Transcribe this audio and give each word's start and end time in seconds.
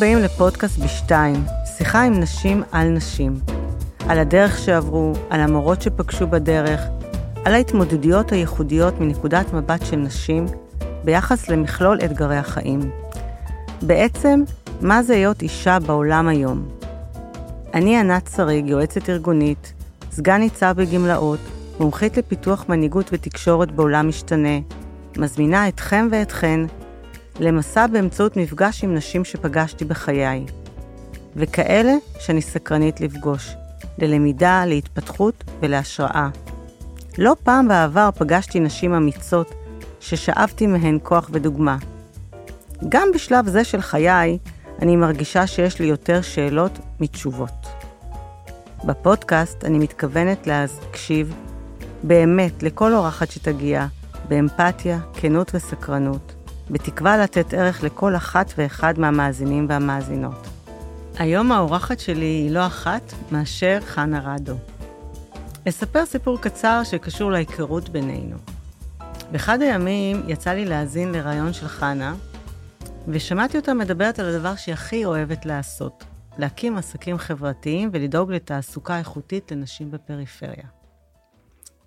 הבאים 0.00 0.18
לפודקאסט 0.18 0.78
בשתיים, 0.78 1.44
שיחה 1.76 2.02
עם 2.02 2.20
נשים 2.20 2.62
על 2.72 2.88
נשים. 2.88 3.40
על 4.08 4.18
הדרך 4.18 4.58
שעברו, 4.58 5.12
על 5.30 5.40
המורות 5.40 5.82
שפגשו 5.82 6.26
בדרך, 6.26 6.80
על 7.44 7.54
ההתמודדויות 7.54 8.32
הייחודיות 8.32 9.00
מנקודת 9.00 9.52
מבט 9.52 9.84
של 9.86 9.96
נשים 9.96 10.46
ביחס 11.04 11.48
למכלול 11.48 11.98
אתגרי 12.04 12.36
החיים. 12.36 12.80
בעצם, 13.82 14.42
מה 14.80 15.02
זה 15.02 15.14
להיות 15.14 15.42
אישה 15.42 15.78
בעולם 15.78 16.28
היום? 16.28 16.68
אני 17.74 17.96
ענת 17.96 18.30
שריג, 18.36 18.68
יועצת 18.68 19.10
ארגונית, 19.10 19.72
סגן 20.12 20.40
ניצב 20.40 20.74
בגמלאות, 20.76 21.40
מומחית 21.80 22.16
לפיתוח 22.16 22.64
מנהיגות 22.68 23.10
ותקשורת 23.12 23.72
בעולם 23.72 24.08
משתנה, 24.08 24.58
מזמינה 25.16 25.68
אתכם 25.68 26.08
ואתכן 26.10 26.60
למסע 27.40 27.86
באמצעות 27.86 28.36
מפגש 28.36 28.84
עם 28.84 28.94
נשים 28.94 29.24
שפגשתי 29.24 29.84
בחיי, 29.84 30.46
וכאלה 31.36 31.92
שאני 32.18 32.42
סקרנית 32.42 33.00
לפגוש, 33.00 33.54
ללמידה, 33.98 34.64
להתפתחות 34.66 35.44
ולהשראה. 35.60 36.28
לא 37.18 37.36
פעם 37.42 37.68
בעבר 37.68 38.10
פגשתי 38.18 38.60
נשים 38.60 38.94
אמיצות 38.94 39.54
ששאבתי 40.00 40.66
מהן 40.66 40.98
כוח 41.02 41.30
ודוגמה. 41.32 41.76
גם 42.88 43.08
בשלב 43.14 43.48
זה 43.48 43.64
של 43.64 43.80
חיי, 43.80 44.38
אני 44.82 44.96
מרגישה 44.96 45.46
שיש 45.46 45.80
לי 45.80 45.86
יותר 45.86 46.22
שאלות 46.22 46.78
מתשובות. 47.00 47.66
בפודקאסט 48.84 49.64
אני 49.64 49.78
מתכוונת 49.78 50.46
להקשיב 50.46 51.34
באמת 52.02 52.62
לכל 52.62 52.94
אורחת 52.94 53.30
שתגיע, 53.30 53.86
באמפתיה, 54.28 54.98
כנות 55.14 55.50
וסקרנות, 55.54 56.39
בתקווה 56.70 57.18
לתת 57.18 57.54
ערך 57.54 57.82
לכל 57.82 58.16
אחת 58.16 58.52
ואחד 58.58 58.98
מהמאזינים 58.98 59.66
והמאזינות. 59.68 60.46
היום 61.18 61.52
האורחת 61.52 62.00
שלי 62.00 62.24
היא 62.24 62.50
לא 62.50 62.66
אחת 62.66 63.12
מאשר 63.32 63.78
חנה 63.80 64.20
רדו. 64.34 64.54
אספר 65.68 66.06
סיפור 66.06 66.40
קצר 66.40 66.80
שקשור 66.84 67.30
להיכרות 67.30 67.88
בינינו. 67.88 68.36
באחד 69.32 69.62
הימים 69.62 70.22
יצא 70.28 70.50
לי 70.50 70.64
להאזין 70.64 71.12
לרעיון 71.12 71.52
של 71.52 71.68
חנה, 71.68 72.14
ושמעתי 73.08 73.56
אותה 73.56 73.74
מדברת 73.74 74.18
על 74.18 74.26
הדבר 74.26 74.56
שהיא 74.56 74.72
הכי 74.72 75.04
אוהבת 75.04 75.46
לעשות, 75.46 76.04
להקים 76.38 76.76
עסקים 76.76 77.18
חברתיים 77.18 77.90
ולדאוג 77.92 78.32
לתעסוקה 78.32 78.98
איכותית 78.98 79.52
לנשים 79.52 79.90
בפריפריה. 79.90 80.66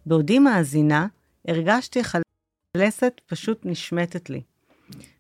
בעודי 0.06 0.40
מאזינה, 0.40 1.08
הרגשתי 1.48 2.02
חלסת 2.04 3.22
פשוט 3.28 3.62
נשמטת 3.66 4.30
לי. 4.30 4.42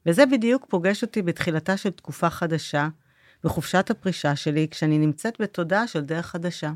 וזה 0.05 0.25
בדיוק 0.25 0.65
פוגש 0.69 1.03
אותי 1.03 1.21
בתחילתה 1.21 1.77
של 1.77 1.89
תקופה 1.89 2.29
חדשה, 2.29 2.87
בחופשת 3.43 3.89
הפרישה 3.89 4.35
שלי, 4.35 4.67
כשאני 4.71 4.97
נמצאת 4.97 5.41
בתודעה 5.41 5.87
של 5.87 6.01
דרך 6.01 6.25
חדשה. 6.25 6.71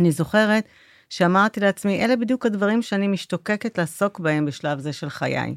אני 0.00 0.12
זוכרת 0.12 0.64
שאמרתי 1.08 1.60
לעצמי, 1.60 2.04
אלה 2.04 2.16
בדיוק 2.16 2.46
הדברים 2.46 2.82
שאני 2.82 3.08
משתוקקת 3.08 3.78
לעסוק 3.78 4.20
בהם 4.20 4.46
בשלב 4.46 4.78
זה 4.78 4.92
של 4.92 5.08
חיי. 5.08 5.56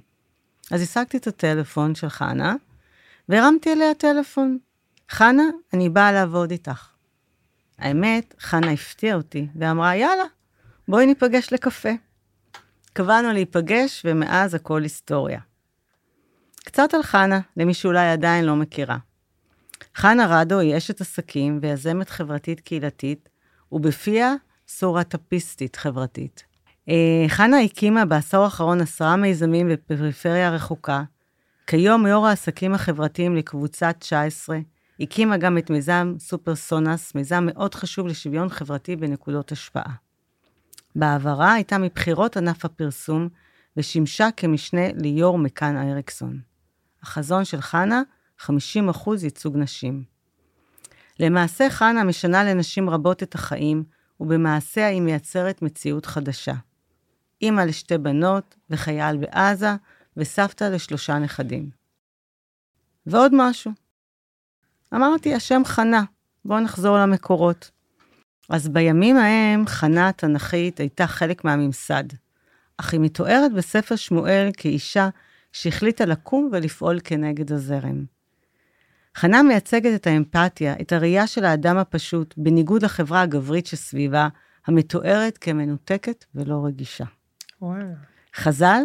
אז 0.72 0.82
השגתי 0.82 1.18
את 1.18 1.28
הטלפון 1.28 1.96
של 1.96 2.10
חנה, 2.10 2.56
והרמתי 3.30 3.74
אליה 3.74 3.94
טלפון. 3.94 4.58
חנה, 5.10 5.44
אני 5.74 5.90
באה 5.90 6.12
לעבוד 6.12 6.52
איתך. 6.52 6.90
האמת, 7.80 8.34
חנה 8.40 8.72
הפתיעה 8.72 9.18
אותי, 9.18 9.48
ואמרה, 9.56 9.96
יאללה, 9.96 10.24
בואי 10.88 11.06
ניפגש 11.06 11.54
לקפה. 11.54 11.90
קבענו 12.94 13.32
להיפגש, 13.32 14.02
ומאז 14.06 14.54
הכל 14.54 14.84
היסטוריה. 14.84 15.40
קצת 16.66 16.94
על 16.94 17.04
חנה, 17.04 17.40
למי 17.58 17.74
שאולי 17.74 18.12
עדיין 18.12 18.46
לא 18.46 18.56
מכירה. 18.56 18.98
חנה 19.96 20.26
רדו 20.30 20.60
היא 20.60 20.78
אשת 20.78 21.02
עסקים 21.02 21.60
ויזמת 21.62 22.10
חברתית 22.10 22.60
קהילתית, 22.60 23.30
ובפיה 23.72 24.34
סורטפיסטית 24.68 25.76
חברתית. 25.76 26.44
אה, 26.90 27.26
חנה 27.28 27.60
הקימה 27.60 28.06
בעשור 28.06 28.44
האחרון 28.44 28.82
עשרה 28.82 29.16
מיזמים 29.16 29.70
בפריפריה 29.70 30.48
הרחוקה. 30.48 31.04
כיום 31.68 32.08
יו"ר 32.08 32.28
העסקים 32.28 32.74
החברתיים 32.74 33.36
לקבוצת 33.36 33.96
19, 34.00 34.58
הקימה 35.00 35.38
גם 35.38 35.58
את 35.58 35.70
מיזם 35.70 36.16
סופר 36.20 36.56
סונס, 36.56 37.16
מיזם 37.16 37.44
מאוד 37.48 37.76
חשוב 37.76 38.08
לשוויון 38.08 38.50
חברתי 38.50 38.96
בנקודות 38.96 39.52
השפעה. 39.52 39.94
בעברה 40.96 41.54
הייתה 41.54 41.78
מבחירות 41.78 42.38
ענף 42.38 42.66
הפרסום, 42.66 43.30
ושימשה 43.78 44.28
כמשנה 44.38 44.82
ליו"ר 44.94 45.38
מכאן 45.38 45.78
אריקסון. 45.78 46.55
החזון 47.06 47.46
של 47.46 47.62
חנה, 47.62 48.02
50% 48.42 48.50
ייצוג 49.24 49.58
נשים. 49.58 50.04
למעשה 51.20 51.70
חנה 51.70 52.04
משנה 52.04 52.44
לנשים 52.44 52.90
רבות 52.90 53.24
את 53.24 53.36
החיים, 53.36 53.84
ובמעשיה 54.20 54.88
היא 54.88 55.02
מייצרת 55.02 55.62
מציאות 55.62 56.06
חדשה. 56.06 56.54
אימא 57.42 57.62
לשתי 57.62 57.98
בנות 57.98 58.56
וחייל 58.70 59.18
בעזה, 59.18 59.70
וסבתא 60.18 60.64
לשלושה 60.64 61.20
נכדים. 61.20 61.70
ועוד 63.06 63.32
משהו. 63.36 63.72
אמרתי, 64.94 65.34
השם 65.34 65.62
חנה, 65.66 66.04
בואו 66.46 66.60
נחזור 66.60 66.98
למקורות. 66.98 67.72
אז 68.50 68.68
בימים 68.68 69.18
ההם 69.18 69.68
חנה 69.68 70.10
התנ"כית 70.10 70.80
הייתה 70.80 71.08
חלק 71.08 71.44
מהממסד, 71.44 72.04
אך 72.78 72.94
היא 72.94 73.02
מתוארת 73.02 73.54
בספר 73.54 73.96
שמואל 73.96 74.50
כאישה 74.58 75.10
שהחליטה 75.56 76.06
לקום 76.06 76.50
ולפעול 76.52 77.00
כנגד 77.04 77.52
הזרם. 77.52 78.06
חנה 79.16 79.44
מייצגת 79.44 79.96
את 79.96 80.08
האמפתיה, 80.08 80.76
את 80.82 80.92
הראייה 80.92 81.28
של 81.28 81.46
האדם 81.46 81.78
הפשוט, 81.78 82.34
בניגוד 82.38 82.84
לחברה 82.84 83.22
הגברית 83.22 83.66
שסביבה, 83.66 84.28
המתוארת 84.68 85.38
כמנותקת 85.38 86.26
ולא 86.36 86.66
רגישה. 86.66 87.06
וואו. 87.62 87.88
חז"ל 88.36 88.82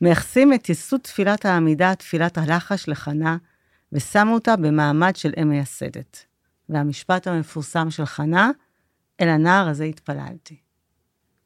מייחסים 0.00 0.52
את 0.52 0.68
יסוד 0.68 1.00
תפילת 1.00 1.44
העמידה, 1.44 1.94
תפילת 1.94 2.38
הלחש 2.38 2.88
לחנה, 2.88 3.36
ושמו 3.92 4.34
אותה 4.34 4.56
במעמד 4.56 5.16
של 5.16 5.32
אם 5.42 5.48
מייסדת. 5.48 6.24
והמשפט 6.68 7.26
המפורסם 7.26 7.90
של 7.90 8.04
חנה, 8.04 8.50
אל 9.20 9.28
הנער 9.28 9.68
הזה 9.68 9.84
התפללתי. 9.84 10.56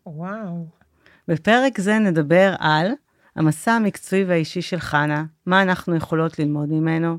וואו. 0.07 0.67
בפרק 1.29 1.81
זה 1.81 1.99
נדבר 1.99 2.55
על 2.59 2.93
המסע 3.39 3.73
המקצועי 3.73 4.25
והאישי 4.25 4.63
של 4.63 4.79
חנה, 4.79 5.25
מה 5.47 5.63
אנחנו 5.63 5.97
יכולות 5.97 6.39
ללמוד 6.39 6.69
ממנו, 6.69 7.19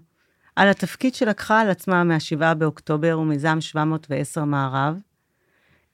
על 0.55 0.67
התפקיד 0.67 1.15
שלקחה 1.15 1.61
על 1.61 1.69
עצמה 1.69 2.03
מ-7 2.03 2.53
באוקטובר 2.53 3.19
ומיזם 3.19 3.61
710 3.61 4.43
מערב, 4.43 4.99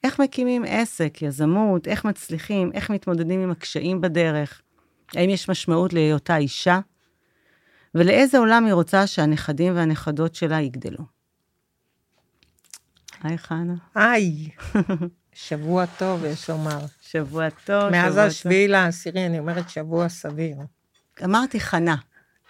איך 0.04 0.20
מקימים 0.20 0.64
עסק, 0.68 1.22
יזמות, 1.22 1.88
איך 1.88 2.04
מצליחים, 2.04 2.72
איך 2.72 2.90
מתמודדים 2.90 3.40
עם 3.40 3.50
הקשיים 3.50 4.00
בדרך, 4.00 4.62
האם 5.14 5.30
יש 5.30 5.50
משמעות 5.50 5.92
להיותה 5.92 6.36
אישה, 6.36 6.80
ולאיזה 7.94 8.38
עולם 8.38 8.64
היא 8.64 8.72
רוצה 8.72 9.06
שהנכדים 9.06 9.76
והנכדות 9.76 10.34
שלה 10.34 10.60
יגדלו. 10.60 11.04
היי, 13.22 13.38
חנה. 13.38 13.74
היי. 13.94 14.48
שבוע 15.38 15.84
טוב, 15.98 16.24
יש 16.24 16.50
לומר. 16.50 16.78
שבוע 17.00 17.50
טוב, 17.50 17.90
מאז 17.90 18.16
השביעי 18.16 18.68
לעשירי, 18.68 19.26
אני 19.26 19.38
אומרת 19.38 19.70
שבוע 19.70 20.08
סביר. 20.08 20.56
אמרתי 21.24 21.60
חנה. 21.60 21.96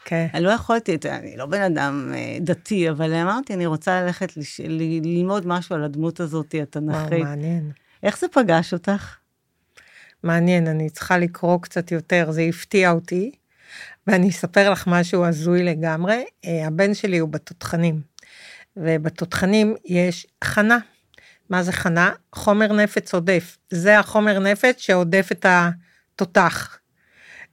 כן. 0.04 0.26
אני 0.34 0.42
לא 0.42 0.50
יכולתי, 0.50 0.96
אני 1.10 1.36
לא 1.36 1.46
בן 1.46 1.62
אדם 1.62 2.12
אה, 2.14 2.38
דתי, 2.40 2.90
אבל 2.90 3.14
אמרתי, 3.14 3.54
אני 3.54 3.66
רוצה 3.66 4.02
ללכת 4.02 4.36
לש... 4.36 4.60
ללמוד 5.04 5.46
משהו 5.46 5.74
על 5.74 5.84
הדמות 5.84 6.20
הזאת, 6.20 6.54
התנ"כית. 6.62 7.12
וואו, 7.12 7.22
מעניין. 7.24 7.70
איך 8.02 8.18
זה 8.18 8.26
פגש 8.28 8.72
אותך? 8.72 9.16
מעניין, 10.22 10.66
אני 10.66 10.90
צריכה 10.90 11.18
לקרוא 11.18 11.58
קצת 11.62 11.92
יותר, 11.92 12.30
זה 12.30 12.42
הפתיע 12.42 12.90
אותי. 12.90 13.30
ואני 14.06 14.28
אספר 14.28 14.70
לך 14.70 14.86
משהו 14.86 15.24
הזוי 15.24 15.62
לגמרי. 15.62 16.24
אה, 16.44 16.66
הבן 16.66 16.94
שלי 16.94 17.18
הוא 17.18 17.28
בתותחנים, 17.28 18.00
ובתותחנים 18.76 19.74
יש 19.84 20.26
חנה. 20.44 20.78
מה 21.50 21.62
זה 21.62 21.72
חנה? 21.72 22.10
חומר 22.32 22.72
נפץ 22.72 23.14
עודף. 23.14 23.58
זה 23.70 23.98
החומר 23.98 24.38
נפץ 24.38 24.78
שעודף 24.78 25.28
את 25.32 25.46
התותח. 25.48 26.78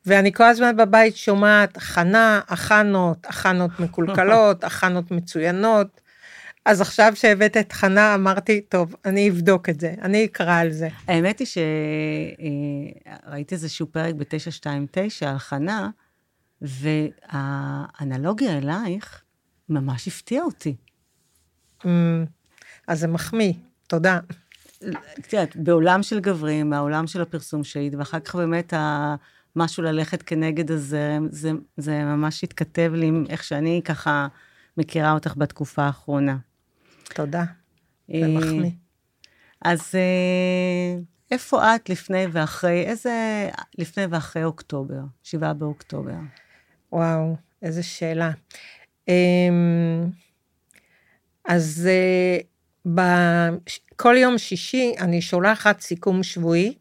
ואני 0.06 0.34
כל 0.34 0.44
הזמן 0.44 0.78
בבית 0.78 1.18
שומעת 1.18 1.78
חנה, 1.78 2.42
הכנות, 2.48 3.26
הכנות 3.26 3.80
מקולקלות, 3.80 4.64
הכנות 4.70 5.12
מצוינות. 5.12 6.02
אז 6.66 6.82
עכשיו 6.82 7.12
שהבאת 7.16 7.58
את 7.58 7.72
חנה, 7.72 8.16
אמרתי, 8.16 8.62
טוב, 8.62 8.96
אני 9.06 9.30
אבדוק 9.30 9.70
את 9.70 9.80
זה, 9.80 9.94
אני 10.02 10.26
אקרא 10.26 10.60
על 10.60 10.72
זה. 10.72 10.88
האמת 11.08 11.40
היא 11.40 11.48
שראיתי 13.28 13.56
איזשהו 13.56 13.88
פרק 13.92 14.16
ב-929 14.16 15.26
על 15.26 15.38
חנה, 15.38 15.90
והאנלוגיה 16.62 18.58
אלייך 18.58 19.22
ממש 19.70 20.08
הפתיעה 20.08 20.46
אותי. 20.46 20.76
Mm, 21.82 21.86
אז 22.88 23.00
זה 23.00 23.08
מחמיא, 23.08 23.54
תודה. 23.94 24.20
את 25.20 25.34
יודעת, 25.34 25.56
בעולם 25.56 26.04
של 26.04 26.20
גברים, 26.20 26.70
מהעולם 26.70 27.08
של 27.08 27.22
הפרסום 27.22 27.64
שהיית, 27.64 27.96
ואחר 27.96 28.20
כך 28.20 28.36
באמת 28.36 28.74
ה... 28.74 29.16
משהו 29.56 29.84
ללכת 29.84 30.22
כנגד 30.22 30.72
הזרם, 30.72 31.28
זה, 31.32 31.52
זה 31.78 32.04
ממש 32.04 32.44
התכתב 32.44 32.92
לי 32.96 33.06
עם 33.06 33.26
איך 33.30 33.44
שאני 33.44 33.82
ככה 33.86 34.28
מכירה 34.78 35.12
אותך 35.12 35.34
בתקופה 35.38 35.84
האחרונה. 35.84 36.38
תודה, 37.16 37.44
זה 38.08 38.14
אה, 38.14 38.28
מחמיא. 38.28 38.72
אז 39.62 39.92
אה, 39.96 41.00
איפה 41.32 41.76
את 41.76 41.90
לפני 41.90 42.26
ואחרי, 42.32 42.84
איזה 42.86 43.50
לפני 43.78 44.06
ואחרי 44.10 44.44
אוקטובר, 44.44 45.02
7 45.24 45.54
באוקטובר? 45.54 46.16
וואו, 46.92 47.36
איזה 47.62 47.84
שאלה. 47.84 48.32
אמ, 49.08 50.10
אז 51.46 51.90
אה, 51.92 52.40
כל 54.04 54.16
יום 54.18 54.38
שישי 54.38 54.94
אני 55.00 55.22
שולחת 55.22 55.82
סיכום 55.82 56.24
שבועי 56.24 56.74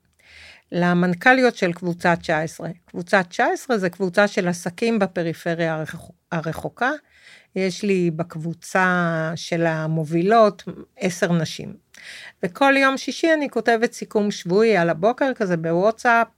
למנכ"ליות 0.72 1.56
של 1.56 1.72
קבוצה 1.72 2.16
19. 2.16 2.68
קבוצה 2.86 3.22
19 3.22 3.78
זה 3.78 3.90
קבוצה 3.90 4.28
של 4.28 4.48
עסקים 4.48 4.98
בפריפריה 4.98 5.74
הרחוק- 5.74 6.14
הרחוקה. 6.32 6.90
יש 7.56 7.82
לי 7.82 8.10
בקבוצה 8.10 9.32
של 9.36 9.66
המובילות 9.66 10.62
עשר 10.96 11.32
נשים. 11.32 11.74
וכל 12.42 12.74
יום 12.76 12.96
שישי 12.96 13.32
אני 13.32 13.50
כותבת 13.50 13.92
סיכום 13.92 14.30
שבועי 14.30 14.76
על 14.76 14.90
הבוקר 14.90 15.34
כזה 15.34 15.56
בוואטסאפ. 15.56 16.28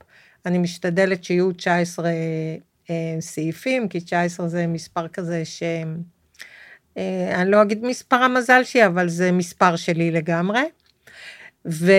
אני 0.45 0.57
משתדלת 0.57 1.23
שיהיו 1.23 1.51
19 1.51 2.09
אה, 2.89 3.17
סעיפים, 3.19 3.87
כי 3.87 3.99
19 3.99 4.47
זה 4.47 4.67
מספר 4.67 5.07
כזה 5.07 5.45
ש... 5.45 5.63
אה, 6.97 7.41
אני 7.41 7.51
לא 7.51 7.61
אגיד 7.61 7.85
מספר 7.85 8.15
המזל 8.15 8.63
שלי, 8.63 8.85
אבל 8.85 9.09
זה 9.09 9.31
מספר 9.31 9.75
שלי 9.75 10.11
לגמרי. 10.11 10.63
ו... 11.65 11.91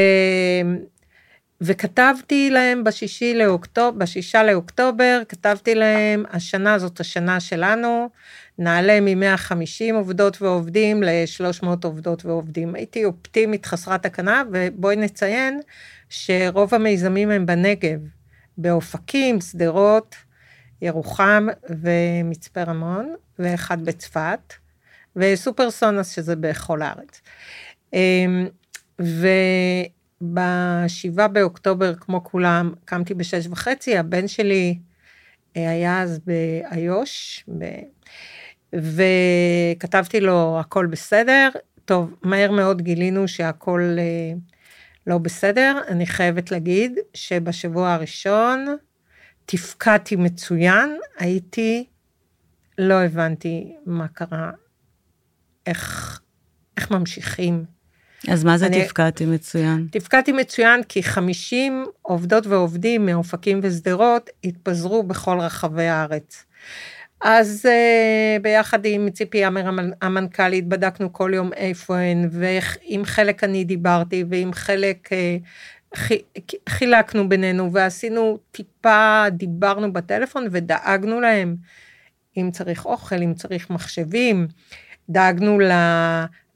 וכתבתי 1.61 2.51
להם 2.51 2.85
בשישי 2.85 3.35
לאוקטובר, 3.35 3.91
בשישה 3.99 4.43
לאוקטובר, 4.43 5.23
כתבתי 5.29 5.75
להם, 5.75 6.25
השנה 6.31 6.79
זאת 6.79 7.01
השנה 7.01 7.41
שלנו, 7.41 8.09
נעלה 8.59 9.01
מ-150 9.01 9.95
עובדות 9.95 10.43
ועובדים 10.43 11.03
ל-300 11.03 11.67
עובדות 11.85 12.25
ועובדים. 12.25 12.75
הייתי 12.75 13.05
אופטימית 13.05 13.67
חסרת 13.67 14.03
תקנה, 14.03 14.43
ובואי 14.53 14.97
נציין 14.97 15.61
שרוב 16.09 16.75
המיזמים 16.75 17.31
הם 17.31 17.47
בנגב, 17.47 17.99
באופקים, 18.59 19.41
שדרות, 19.41 20.17
ירוחם 20.83 21.47
ומצפה 21.69 22.63
רמון, 22.63 23.15
ואחד 23.39 23.85
בצפת, 23.85 24.53
וסופרסונוס 25.17 26.11
שזה 26.15 26.37
בכל 26.37 26.83
הארץ. 26.83 27.21
אמ, 27.93 28.49
ובשבעה 30.21 31.29
באוקטובר, 31.29 31.95
כמו 31.95 32.25
כולם, 32.25 32.73
קמתי 32.85 33.15
בשש 33.15 33.47
וחצי, 33.47 33.99
הבן 33.99 34.29
שלי 34.29 34.79
אה, 35.57 35.71
היה 35.71 36.03
אז 36.03 36.21
באיו"ש, 36.27 37.45
ב... 37.59 37.65
וכתבתי 38.75 40.21
לו 40.21 40.61
הכל 40.61 40.87
בסדר. 40.87 41.49
טוב, 41.85 42.15
מהר 42.23 42.51
מאוד 42.51 42.83
גילינו 42.83 43.29
שהכל 43.29 43.97
אה, 43.99 44.33
לא 45.07 45.19
בסדר. 45.19 45.81
אני 45.89 46.07
חייבת 46.07 46.51
להגיד 46.51 46.99
שבשבוע 47.15 47.93
הראשון 47.93 48.77
תפקדתי 49.47 50.17
מצוין, 50.17 50.99
הייתי, 51.19 51.87
לא 52.79 52.95
הבנתי 52.95 53.77
מה 53.87 54.09
קרה, 54.09 54.51
איך, 55.67 56.21
איך 56.77 56.91
ממשיכים. 56.91 57.65
אז 58.29 58.45
מה 58.45 58.59
זה 58.59 58.67
אני- 58.67 58.85
תפקדתי 58.85 59.27
מצוין? 59.27 59.87
תפקדתי 59.91 60.33
מצוין 60.33 60.83
כי 60.83 61.03
50 61.03 61.85
עובדות 62.03 62.47
ועובדים 62.47 63.07
מאופקים 63.07 63.61
ושדרות 63.63 64.31
התפזרו 64.45 65.03
בכל 65.03 65.39
רחבי 65.41 65.87
הארץ. 65.87 66.45
אז 67.21 67.67
uh, 67.69 68.43
ביחד 68.43 68.79
עם 68.85 69.11
ציפי 69.11 69.45
עמר 69.45 69.69
המנ- 69.69 69.95
המנכ"לית 70.03 70.67
בדקנו 70.69 71.13
כל 71.13 71.31
יום 71.35 71.53
איפה 71.53 71.97
הן, 71.99 72.29
ועם 72.33 73.05
חלק 73.05 73.45
אני 73.45 73.65
דיברתי, 73.65 74.25
ועם 74.31 74.53
חלק 74.53 75.09
uh, 75.13 75.97
חי- 75.99 76.23
חילקנו 76.69 77.29
בינינו, 77.29 77.73
ועשינו 77.73 78.39
טיפה, 78.51 79.25
דיברנו 79.31 79.93
בטלפון 79.93 80.47
ודאגנו 80.51 81.21
להם, 81.21 81.57
אם 82.37 82.51
צריך 82.53 82.85
אוכל, 82.85 83.23
אם 83.23 83.35
צריך 83.35 83.71
מחשבים, 83.71 84.47
דאגנו 85.11 85.59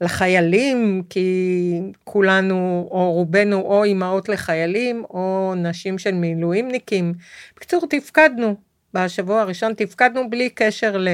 לחיילים, 0.01 1.03
כי 1.09 1.81
כולנו, 2.03 2.87
או 2.91 3.11
רובנו, 3.11 3.61
או 3.61 3.83
אימהות 3.83 4.29
לחיילים, 4.29 5.03
או 5.09 5.53
נשים 5.57 5.97
של 5.97 6.11
מילואימניקים. 6.11 7.13
בקיצור, 7.55 7.87
תפקדנו. 7.89 8.55
בשבוע 8.93 9.41
הראשון 9.41 9.73
תפקדנו 9.73 10.29
בלי 10.29 10.49
קשר 10.49 10.97
ל... 10.97 11.07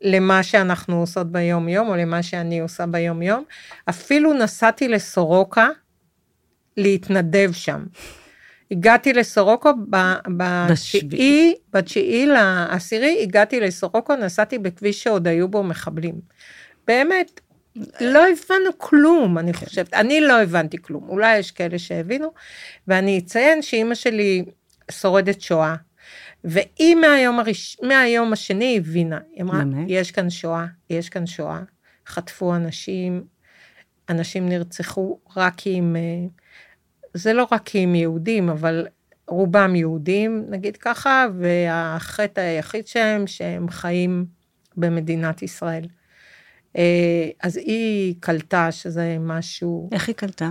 למה 0.00 0.42
שאנחנו 0.42 1.00
עושות 1.00 1.32
ביום-יום, 1.32 1.88
או 1.88 1.96
למה 1.96 2.22
שאני 2.22 2.60
עושה 2.60 2.86
ביום-יום. 2.86 3.44
אפילו 3.88 4.34
נסעתי 4.34 4.88
לסורוקה 4.88 5.68
להתנדב 6.76 7.52
שם. 7.52 7.84
הגעתי 8.70 9.12
לסורוקו 9.12 9.70
בתשיעי, 10.36 11.54
בתשיעי 11.72 12.26
לעשירי, 12.26 13.22
הגעתי 13.22 13.60
לסורוקו, 13.60 14.16
נסעתי 14.16 14.58
בכביש 14.58 15.02
שעוד 15.02 15.28
היו 15.28 15.48
בו 15.48 15.62
מחבלים. 15.62 16.20
באמת, 16.86 17.40
לא 18.00 18.24
הבנו 18.28 18.78
כלום, 18.78 19.38
אני 19.38 19.52
חושבת. 19.52 19.94
אני 19.94 20.20
לא 20.20 20.42
הבנתי 20.42 20.82
כלום, 20.82 21.08
אולי 21.08 21.38
יש 21.38 21.50
כאלה 21.50 21.78
שהבינו. 21.78 22.32
ואני 22.88 23.18
אציין 23.18 23.62
שאימא 23.62 23.94
שלי 23.94 24.44
שורדת 24.90 25.40
שואה, 25.40 25.74
והיא 26.44 26.94
מהיום, 26.94 27.38
הראש... 27.38 27.76
מהיום 27.82 28.32
השני 28.32 28.76
הבינה, 28.78 29.18
היא 29.34 29.42
אמרה, 29.42 29.58
באמת? 29.58 29.86
יש 29.88 30.10
כאן 30.10 30.30
שואה, 30.30 30.66
יש 30.90 31.08
כאן 31.08 31.26
שואה, 31.26 31.60
חטפו 32.06 32.54
אנשים, 32.54 33.24
אנשים 34.08 34.48
נרצחו 34.48 35.18
רק 35.36 35.54
כי 35.56 35.78
הם, 35.78 35.96
זה 37.18 37.32
לא 37.32 37.46
רק 37.52 37.62
כי 37.64 37.78
הם 37.78 37.94
יהודים, 37.94 38.48
אבל 38.48 38.86
רובם 39.28 39.76
יהודים, 39.76 40.44
נגיד 40.50 40.76
ככה, 40.76 41.26
והחטא 41.38 42.40
היחיד 42.40 42.86
שלהם, 42.86 43.26
שהם 43.26 43.68
חיים 43.70 44.26
במדינת 44.76 45.42
ישראל. 45.42 45.84
אה, 46.76 47.28
אז 47.42 47.56
היא 47.56 48.14
קלטה 48.20 48.72
שזה 48.72 49.16
משהו, 49.20 49.88
איך 49.92 50.08
היא 50.08 50.16
קלטה? 50.16 50.50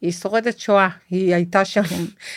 היא 0.00 0.12
שורדת 0.12 0.58
שואה, 0.58 0.88
היא 1.10 1.34
הייתה 1.34 1.64
שם, 1.64 1.82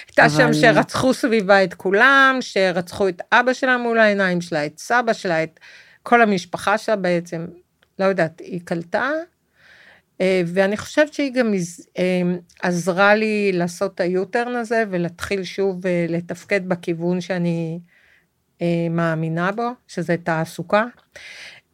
הייתה 0.08 0.26
אבל- 0.26 0.30
שם 0.30 0.54
שרצחו 0.54 1.14
סביבה 1.14 1.64
את 1.64 1.74
כולם, 1.74 2.38
שרצחו 2.42 3.08
את 3.10 3.22
אבא 3.32 3.54
שלה 3.54 3.78
מול 3.78 4.00
העיניים 4.00 4.42
שלה, 4.42 4.66
את 4.66 4.80
סבא 4.80 5.14
שלה, 5.14 5.44
את 5.44 5.60
כל 6.04 6.22
המשפחה 6.22 6.78
שלה 6.78 6.96
בעצם, 6.96 7.46
לא 8.00 8.06
יודעת, 8.06 8.40
היא 8.40 8.62
קלטה, 8.64 9.10
ואני 10.46 10.78
חושבת 10.78 11.14
שהיא 11.14 11.34
גם 11.34 11.54
אה, 11.98 12.22
עזרה 12.62 13.16
לי 13.16 13.52
לעשות 13.54 13.96
את 13.96 14.00
היוטרן 14.00 14.56
הזה 14.56 14.84
ולהתחיל 14.90 15.44
שוב 15.44 15.86
אה, 15.88 16.06
לתפקד 16.10 16.70
בכיוון 16.70 17.22
שאני 17.22 17.80
אה, 18.62 18.88
מאמינה 18.90 19.52
בו, 19.52 19.70
שזה 19.88 20.16
תעסוקה. 20.24 20.86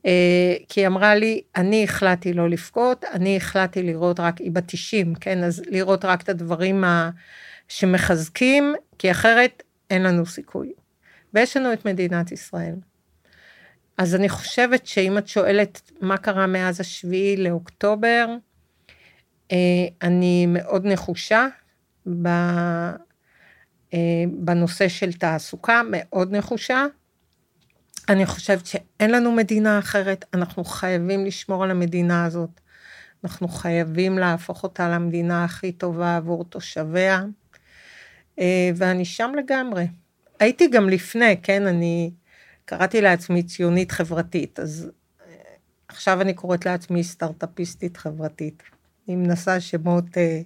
אה, 0.06 0.56
כי 0.70 0.80
היא 0.82 0.88
אמרה 0.88 1.16
לי, 1.16 1.42
אני 1.56 1.84
החלטתי 1.84 2.34
לא 2.34 2.50
לבכות, 2.50 3.04
אני 3.04 3.38
החלטתי 3.38 3.84
לראות 3.84 4.20
רק, 4.20 4.38
היא 4.38 4.52
בת 4.52 4.64
90, 4.68 5.16
כן, 5.16 5.44
אז 5.44 5.64
לראות 5.68 6.06
רק 6.06 6.22
את 6.22 6.30
הדברים 6.30 6.84
ה- 6.84 7.10
שמחזקים, 7.68 8.74
כי 9.00 9.12
אחרת 9.12 9.64
אין 9.90 10.04
לנו 10.04 10.26
סיכוי. 10.26 10.74
ויש 11.34 11.58
לנו 11.58 11.74
את 11.74 11.86
מדינת 11.86 12.32
ישראל. 12.32 12.76
אז 13.98 14.16
אני 14.16 14.30
חושבת 14.30 14.88
שאם 14.88 15.18
את 15.18 15.28
שואלת 15.28 15.92
מה 16.02 16.18
קרה 16.18 16.48
מאז 16.48 16.80
השביעי 16.80 17.38
לאוקטובר, 17.38 18.28
אה, 19.52 19.58
אני 20.02 20.46
מאוד 20.48 20.86
נחושה 20.86 21.48
אה, 23.94 24.24
בנושא 24.38 24.88
של 24.88 25.14
תעסוקה, 25.14 25.82
מאוד 25.90 26.36
נחושה. 26.36 26.86
אני 28.10 28.26
חושבת 28.26 28.66
שאין 28.66 29.12
לנו 29.12 29.32
מדינה 29.32 29.80
אחרת, 29.80 30.26
אנחנו 30.34 30.64
חייבים 30.64 31.26
לשמור 31.26 31.64
על 31.64 31.72
המדינה 31.72 32.26
הזאת. 32.26 32.50
אנחנו 33.24 33.48
חייבים 33.48 34.18
להפוך 34.18 34.64
אותה 34.64 34.90
למדינה 34.90 35.44
הכי 35.44 35.72
טובה 35.72 36.16
עבור 36.18 36.44
תושביה, 36.44 37.24
אה, 38.40 38.70
ואני 38.76 39.06
שם 39.06 39.32
לגמרי. 39.38 39.88
הייתי 40.40 40.68
גם 40.68 40.90
לפני, 40.90 41.38
כן, 41.44 41.68
אני 41.68 42.12
קראתי 42.66 43.02
לעצמי 43.02 43.44
ציונית 43.44 43.92
חברתית, 43.92 44.60
אז 44.60 44.90
אה, 45.28 45.34
עכשיו 45.88 46.22
אני 46.22 46.34
קוראת 46.34 46.66
לעצמי 46.66 47.04
סטארט-אפיסטית 47.04 47.98
חברתית. 47.98 48.64
אני 49.08 49.16
מנסה 49.16 49.60
שמות 49.60 50.18
אה, 50.18 50.42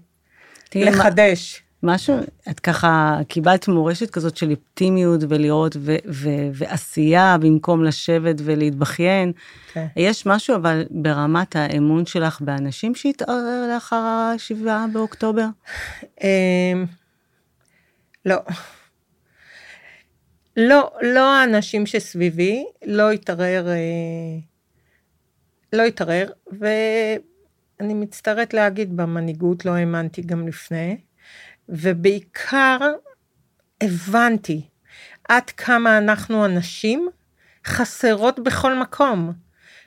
תראי, 0.69 0.85
מה- 0.85 0.91
לחדש. 0.91 1.63
משהו, 1.83 2.15
את 2.49 2.59
ככה 2.59 3.19
קיבלת 3.27 3.67
מורשת 3.67 4.09
כזאת 4.09 4.37
של 4.37 4.51
אופטימיות 4.51 5.21
ולראות 5.29 5.75
ו- 5.79 5.95
ו- 6.09 6.49
ועשייה 6.53 7.37
במקום 7.41 7.83
לשבת 7.83 8.35
ולהתבכיין. 8.43 9.31
כן. 9.73 9.85
יש 9.95 10.25
משהו 10.25 10.55
אבל 10.55 10.83
ברמת 10.89 11.55
האמון 11.55 12.05
שלך 12.05 12.41
באנשים 12.41 12.95
שהתעורר 12.95 13.69
לאחר 13.73 13.95
השבעה 14.35 14.85
באוקטובר? 14.93 15.45
אמ, 16.23 16.85
לא. 18.25 18.35
לא, 20.57 20.91
לא 21.01 21.35
האנשים 21.35 21.85
שסביבי, 21.85 22.65
לא 22.85 23.11
התערער, 23.11 23.67
אה, 23.67 24.39
לא 25.73 25.83
התערער, 25.83 26.31
ואני 26.59 27.93
מצטערת 27.93 28.53
להגיד, 28.53 28.97
במנהיגות 28.97 29.65
לא 29.65 29.71
האמנתי 29.71 30.21
גם 30.21 30.47
לפני, 30.47 30.97
ובעיקר 31.69 32.77
הבנתי 33.81 34.61
עד 35.29 35.49
כמה 35.49 35.97
אנחנו 35.97 36.45
הנשים 36.45 37.09
חסרות 37.65 38.39
בכל 38.39 38.75
מקום. 38.79 39.33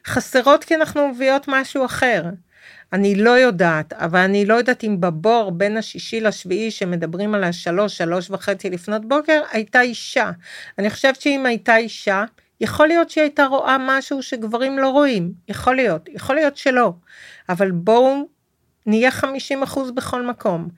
חסרות 0.07 0.65
כי 0.65 0.75
אנחנו 0.75 1.09
מביאות 1.09 1.45
משהו 1.49 1.85
אחר. 1.85 2.25
אני 2.93 3.15
לא 3.15 3.31
יודעת, 3.31 3.93
אבל 3.93 4.19
אני 4.19 4.47
לא 4.47 4.55
יודעת 4.55 4.85
אם 4.85 5.01
בבור 5.01 5.53
בין 5.53 5.77
השישי 5.77 6.21
לשביעי 6.21 6.71
שמדברים 6.71 7.35
על 7.35 7.45
השלוש, 7.45 7.97
שלוש 7.97 8.31
וחצי 8.31 8.71
לפנות 8.71 9.09
בוקר, 9.09 9.43
הייתה 9.53 9.81
אישה. 9.81 10.31
אני 10.79 10.91
חושבת 10.91 11.21
שאם 11.21 11.47
הייתה 11.47 11.77
אישה, 11.77 12.25
יכול 12.61 12.89
להיות 12.89 13.11
שהיא 13.11 13.23
הייתה 13.23 13.47
רואה 13.47 13.77
משהו 13.81 14.23
שגברים 14.23 14.79
לא 14.79 14.89
רואים, 14.89 15.33
יכול 15.49 15.77
להיות, 15.77 16.09
יכול 16.09 16.37
להיות 16.37 16.57
שלא, 16.57 16.93
אבל 17.49 17.71
בואו 17.71 18.29
נהיה 18.87 19.11
50 19.11 19.63
אחוז 19.63 19.91
בכל 19.91 20.27
מקום. 20.27 20.69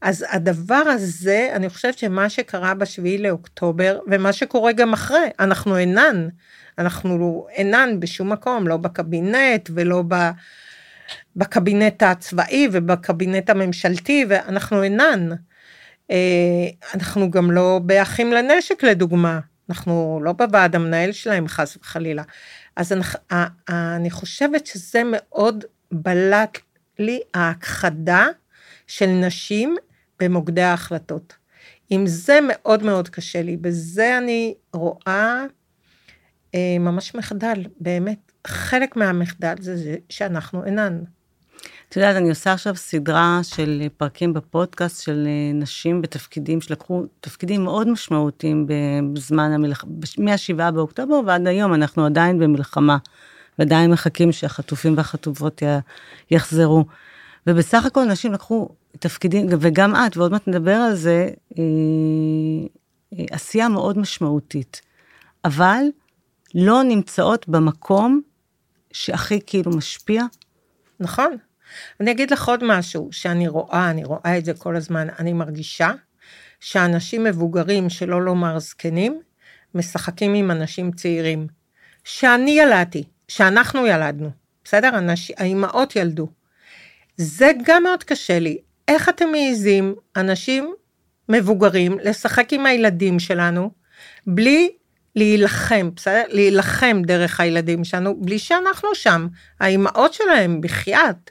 אז 0.00 0.26
הדבר 0.30 0.74
הזה, 0.74 1.50
אני 1.52 1.68
חושבת 1.68 1.98
שמה 1.98 2.28
שקרה 2.28 2.74
בשביעי 2.74 3.18
לאוקטובר, 3.18 3.98
ומה 4.06 4.32
שקורה 4.32 4.72
גם 4.72 4.92
אחרי, 4.92 5.28
אנחנו 5.40 5.76
אינן, 5.76 6.28
אנחנו 6.78 7.46
אינן 7.50 8.00
בשום 8.00 8.32
מקום, 8.32 8.68
לא 8.68 8.76
בקבינט 8.76 9.70
ולא 9.74 10.02
ב... 10.08 10.30
בקבינט 11.36 12.02
הצבאי 12.02 12.68
ובקבינט 12.72 13.50
הממשלתי, 13.50 14.24
ואנחנו 14.28 14.82
אינן. 14.82 15.28
אה, 16.10 16.68
אנחנו 16.94 17.30
גם 17.30 17.50
לא 17.50 17.80
באחים 17.82 18.32
לנשק 18.32 18.82
לדוגמה, 18.82 19.40
אנחנו 19.70 20.20
לא 20.24 20.32
בוועד 20.32 20.76
המנהל 20.76 21.12
שלהם 21.12 21.48
חס 21.48 21.76
וחלילה. 21.76 22.22
אז 22.76 22.92
אני, 23.70 24.10
חושבת 24.10 24.66
שזה 24.66 25.02
מאוד 25.04 25.64
בלט 25.92 26.58
לי 26.98 27.20
ההכחדה 27.34 28.26
של 28.86 29.06
נשים 29.06 29.76
במוקדי 30.20 30.62
ההחלטות. 30.62 31.36
עם 31.90 32.06
זה 32.06 32.38
מאוד 32.48 32.82
מאוד 32.82 33.08
קשה 33.08 33.42
לי, 33.42 33.56
בזה 33.56 34.18
אני 34.18 34.54
רואה 34.72 35.44
אה, 36.54 36.76
ממש 36.80 37.14
מחדל, 37.14 37.64
באמת. 37.80 38.31
חלק 38.46 38.96
מהמחדל 38.96 39.54
זה, 39.60 39.76
זה 39.76 39.96
שאנחנו 40.08 40.64
אינן. 40.64 40.98
את 41.88 41.96
יודעת, 41.96 42.16
אני 42.16 42.28
עושה 42.28 42.52
עכשיו 42.52 42.76
סדרה 42.76 43.40
של 43.42 43.82
פרקים 43.96 44.32
בפודקאסט 44.32 45.02
של 45.04 45.26
אה, 45.26 45.52
נשים 45.54 46.02
בתפקידים 46.02 46.60
שלקחו 46.60 47.04
תפקידים 47.20 47.64
מאוד 47.64 47.88
משמעותיים 47.88 48.66
בזמן 49.12 49.52
המלחמה, 49.52 49.90
מ-7 50.18 50.70
באוקטובר 50.70 51.20
ועד 51.26 51.46
היום 51.46 51.74
אנחנו 51.74 52.06
עדיין 52.06 52.38
במלחמה, 52.38 52.98
ועדיין 53.58 53.90
מחכים 53.90 54.32
שהחטופים 54.32 54.96
והחטופות 54.96 55.62
יחזרו. 56.30 56.84
ובסך 57.46 57.86
הכל 57.86 58.04
נשים 58.04 58.32
לקחו 58.32 58.68
תפקידים, 58.98 59.46
וגם 59.60 59.94
את, 59.94 60.16
ועוד 60.16 60.32
מעט 60.32 60.48
נדבר 60.48 60.74
על 60.74 60.94
זה, 60.94 61.28
אה, 61.58 61.62
אה, 63.18 63.24
עשייה 63.30 63.68
מאוד 63.68 63.98
משמעותית, 63.98 64.80
אבל 65.44 65.82
לא 66.54 66.82
נמצאות 66.82 67.48
במקום 67.48 68.20
שהכי 68.92 69.40
כאילו 69.46 69.70
משפיע. 69.76 70.22
נכון. 71.00 71.36
אני 72.00 72.10
אגיד 72.10 72.30
לך 72.30 72.48
עוד 72.48 72.64
משהו 72.64 73.08
שאני 73.12 73.48
רואה, 73.48 73.90
אני 73.90 74.04
רואה 74.04 74.38
את 74.38 74.44
זה 74.44 74.54
כל 74.54 74.76
הזמן, 74.76 75.08
אני 75.18 75.32
מרגישה 75.32 75.90
שאנשים 76.60 77.24
מבוגרים, 77.24 77.90
שלא 77.90 78.22
לומר 78.22 78.58
זקנים, 78.58 79.20
משחקים 79.74 80.34
עם 80.34 80.50
אנשים 80.50 80.92
צעירים. 80.92 81.46
שאני 82.04 82.50
ילדתי, 82.50 83.04
שאנחנו 83.28 83.86
ילדנו, 83.86 84.30
בסדר? 84.64 84.98
אנש... 84.98 85.30
האימהות 85.36 85.96
ילדו. 85.96 86.28
זה 87.16 87.52
גם 87.64 87.82
מאוד 87.82 88.04
קשה 88.04 88.38
לי. 88.38 88.58
איך 88.88 89.08
אתם 89.08 89.28
מעיזים, 89.30 89.94
אנשים 90.16 90.74
מבוגרים, 91.28 91.98
לשחק 91.98 92.52
עם 92.52 92.66
הילדים 92.66 93.18
שלנו, 93.18 93.70
בלי 94.26 94.72
להילחם, 95.16 95.90
בסדר? 95.96 96.22
להילחם 96.28 97.02
דרך 97.04 97.40
הילדים 97.40 97.84
שלנו, 97.84 98.20
בלי 98.20 98.38
שאנחנו 98.38 98.88
שם. 98.94 99.26
האימהות 99.60 100.12
שלהם, 100.12 100.60
בחייאת. 100.60 101.30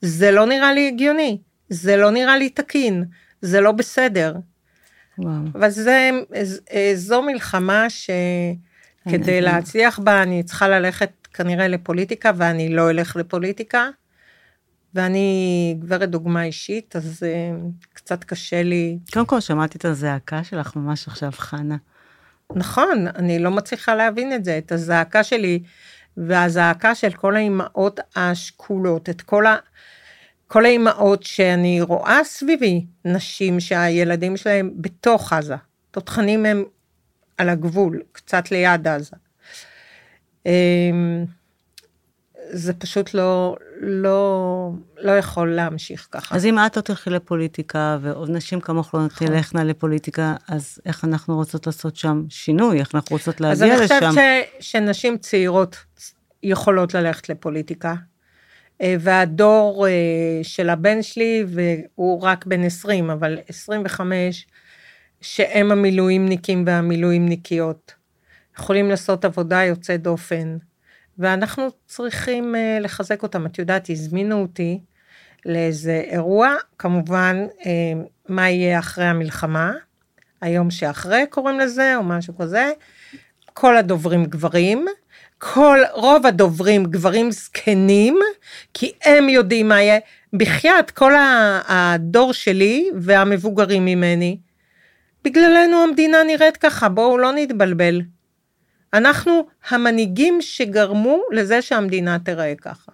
זה 0.00 0.30
לא 0.30 0.46
נראה 0.46 0.72
לי 0.72 0.88
הגיוני, 0.88 1.38
זה 1.68 1.96
לא 1.96 2.10
נראה 2.10 2.38
לי 2.38 2.48
תקין, 2.48 3.04
זה 3.42 3.60
לא 3.60 3.72
בסדר. 3.72 4.34
וואו. 5.18 5.32
אבל 5.54 5.70
זה, 5.70 6.10
זו 6.94 7.22
מלחמה 7.22 7.86
שכדי 7.90 9.40
להצליח 9.40 9.98
בה 9.98 10.22
אני 10.22 10.42
צריכה 10.42 10.68
ללכת 10.68 11.10
כנראה 11.34 11.68
לפוליטיקה 11.68 12.30
ואני 12.36 12.68
לא 12.68 12.90
אלך 12.90 13.16
לפוליטיקה. 13.16 13.88
ואני 14.94 15.76
גברת 15.78 16.10
דוגמה 16.10 16.44
אישית, 16.44 16.96
אז 16.96 17.22
uh, 17.22 17.86
קצת 17.94 18.24
קשה 18.24 18.62
לי. 18.62 18.98
קודם 19.12 19.26
כל 19.26 19.40
שמעתי 19.40 19.78
את 19.78 19.84
הזעקה 19.84 20.44
שלך 20.44 20.76
ממש 20.76 21.08
עכשיו, 21.08 21.30
חנה. 21.32 21.76
נכון, 22.54 23.06
אני 23.16 23.38
לא 23.38 23.50
מצליחה 23.50 23.94
להבין 23.94 24.32
את 24.32 24.44
זה, 24.44 24.58
את 24.58 24.72
הזעקה 24.72 25.24
שלי 25.24 25.62
והזעקה 26.16 26.94
של 26.94 27.12
כל 27.12 27.36
האימהות 27.36 28.00
השכולות, 28.16 29.08
את 29.08 29.22
כל, 29.22 29.46
ה... 29.46 29.56
כל 30.46 30.64
האימהות 30.64 31.22
שאני 31.22 31.80
רואה 31.80 32.24
סביבי, 32.24 32.86
נשים 33.04 33.60
שהילדים 33.60 34.36
שלהם 34.36 34.70
בתוך 34.76 35.32
עזה, 35.32 35.56
תותחנים 35.90 36.46
הם 36.46 36.64
על 37.38 37.48
הגבול, 37.48 38.02
קצת 38.12 38.50
ליד 38.50 38.88
עזה. 38.88 39.16
זה 42.54 42.72
פשוט 42.72 43.14
לא, 43.14 43.56
לא, 43.80 44.70
לא 44.98 45.12
יכול 45.12 45.54
להמשיך 45.54 46.08
ככה. 46.10 46.36
אז 46.36 46.46
אם 46.46 46.58
את 46.58 46.76
לא 46.76 46.82
תלכי 46.82 47.10
לפוליטיקה, 47.10 47.98
ועוד 48.00 48.30
נשים 48.30 48.60
כמוך 48.60 48.94
לא 48.94 49.06
נכון. 49.06 49.26
תלכנה 49.26 49.64
לפוליטיקה, 49.64 50.34
אז 50.48 50.78
איך 50.86 51.04
אנחנו 51.04 51.36
רוצות 51.36 51.66
לעשות 51.66 51.96
שם 51.96 52.24
שינוי? 52.28 52.80
איך 52.80 52.94
אנחנו 52.94 53.16
רוצות 53.16 53.40
להגיע 53.40 53.66
לשם? 53.66 53.82
אז 53.82 53.92
אני 53.92 54.10
חושבת 54.10 54.24
ש, 54.60 54.70
שנשים 54.70 55.18
צעירות 55.18 55.76
יכולות 56.42 56.94
ללכת 56.94 57.28
לפוליטיקה. 57.28 57.94
אה, 58.80 58.96
והדור 59.00 59.86
אה, 59.86 59.92
של 60.42 60.70
הבן 60.70 61.02
שלי, 61.02 61.44
והוא 61.48 62.22
רק 62.22 62.46
בן 62.46 62.64
20, 62.64 63.10
אבל 63.10 63.38
25, 63.48 64.46
שהם 65.20 65.72
המילואימניקים 65.72 66.64
והמילואימניקיות, 66.66 67.92
יכולים 68.58 68.88
לעשות 68.88 69.24
עבודה 69.24 69.62
יוצאת 69.62 70.02
דופן. 70.02 70.56
ואנחנו 71.18 71.68
צריכים 71.86 72.54
uh, 72.54 72.82
לחזק 72.82 73.22
אותם. 73.22 73.46
את 73.46 73.58
יודעת, 73.58 73.90
הזמינו 73.90 74.42
אותי 74.42 74.80
לאיזה 75.46 76.02
אירוע, 76.06 76.54
כמובן, 76.78 77.46
uh, 77.60 77.64
מה 78.28 78.50
יהיה 78.50 78.78
אחרי 78.78 79.04
המלחמה, 79.04 79.72
היום 80.40 80.70
שאחרי 80.70 81.24
קוראים 81.30 81.60
לזה, 81.60 81.96
או 81.96 82.02
משהו 82.02 82.36
כזה. 82.38 82.72
כל 83.46 83.76
הדוברים 83.76 84.24
גברים, 84.24 84.86
כל, 85.38 85.78
רוב 85.92 86.26
הדוברים 86.26 86.84
גברים 86.84 87.30
זקנים, 87.30 88.18
כי 88.74 88.92
הם 89.04 89.28
יודעים 89.28 89.68
מה 89.68 89.82
יהיה. 89.82 89.98
בחייאת, 90.32 90.90
כל 90.90 91.12
הדור 91.68 92.32
שלי 92.32 92.90
והמבוגרים 93.00 93.84
ממני, 93.84 94.38
בגללנו 95.24 95.76
המדינה 95.76 96.18
נראית 96.26 96.56
ככה, 96.56 96.88
בואו 96.88 97.18
לא 97.18 97.32
נתבלבל. 97.32 98.00
אנחנו 98.94 99.46
המנהיגים 99.68 100.42
שגרמו 100.42 101.20
לזה 101.30 101.62
שהמדינה 101.62 102.18
תיראה 102.18 102.54
ככה. 102.60 102.92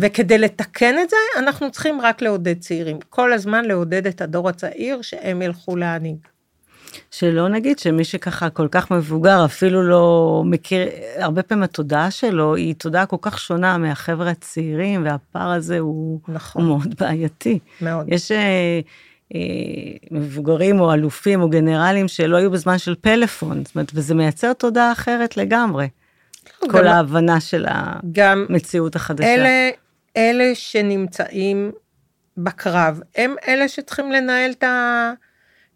וכדי 0.00 0.38
לתקן 0.38 0.94
את 1.02 1.10
זה, 1.10 1.16
אנחנו 1.38 1.70
צריכים 1.70 2.00
רק 2.00 2.22
לעודד 2.22 2.58
צעירים. 2.58 2.98
כל 3.10 3.32
הזמן 3.32 3.64
לעודד 3.64 4.06
את 4.06 4.20
הדור 4.20 4.48
הצעיר 4.48 5.02
שהם 5.02 5.42
ילכו 5.42 5.76
להנהיג. 5.76 6.16
שלא 7.10 7.48
נגיד 7.48 7.78
שמי 7.78 8.04
שככה 8.04 8.50
כל 8.50 8.68
כך 8.70 8.90
מבוגר 8.90 9.44
אפילו 9.44 9.82
לא 9.82 10.42
מכיר, 10.46 10.88
הרבה 11.16 11.42
פעמים 11.42 11.64
התודעה 11.64 12.10
שלו 12.10 12.54
היא 12.54 12.74
תודעה 12.74 13.06
כל 13.06 13.16
כך 13.20 13.38
שונה 13.38 13.78
מהחבר'ה 13.78 14.30
הצעירים 14.30 15.04
והפער 15.04 15.50
הזה 15.50 15.78
הוא, 15.78 16.20
נכון. 16.28 16.62
הוא 16.62 16.68
מאוד 16.68 16.94
בעייתי. 17.00 17.58
מאוד. 17.80 18.06
יש 18.08 18.32
אה, 18.32 18.80
מבוגרים 20.10 20.80
או 20.80 20.92
אלופים 20.94 21.40
או 21.40 21.48
גנרלים 21.48 22.08
שלא 22.08 22.36
היו 22.36 22.50
בזמן 22.50 22.78
של 22.78 22.94
פלאפון, 23.00 23.64
זאת 23.64 23.74
אומרת, 23.74 23.90
וזה 23.94 24.14
מייצר 24.14 24.52
תודעה 24.52 24.92
אחרת 24.92 25.36
לגמרי. 25.36 25.88
כל 26.70 26.86
ההבנה 26.86 27.40
של 27.40 27.66
המציאות 28.16 28.96
החדשה. 28.96 29.34
אלה, 29.34 29.70
אלה 30.16 30.54
שנמצאים 30.54 31.72
בקרב, 32.36 33.00
הם 33.16 33.34
אלה 33.48 33.68
שצריכים 33.68 34.12
לנהל 34.12 34.50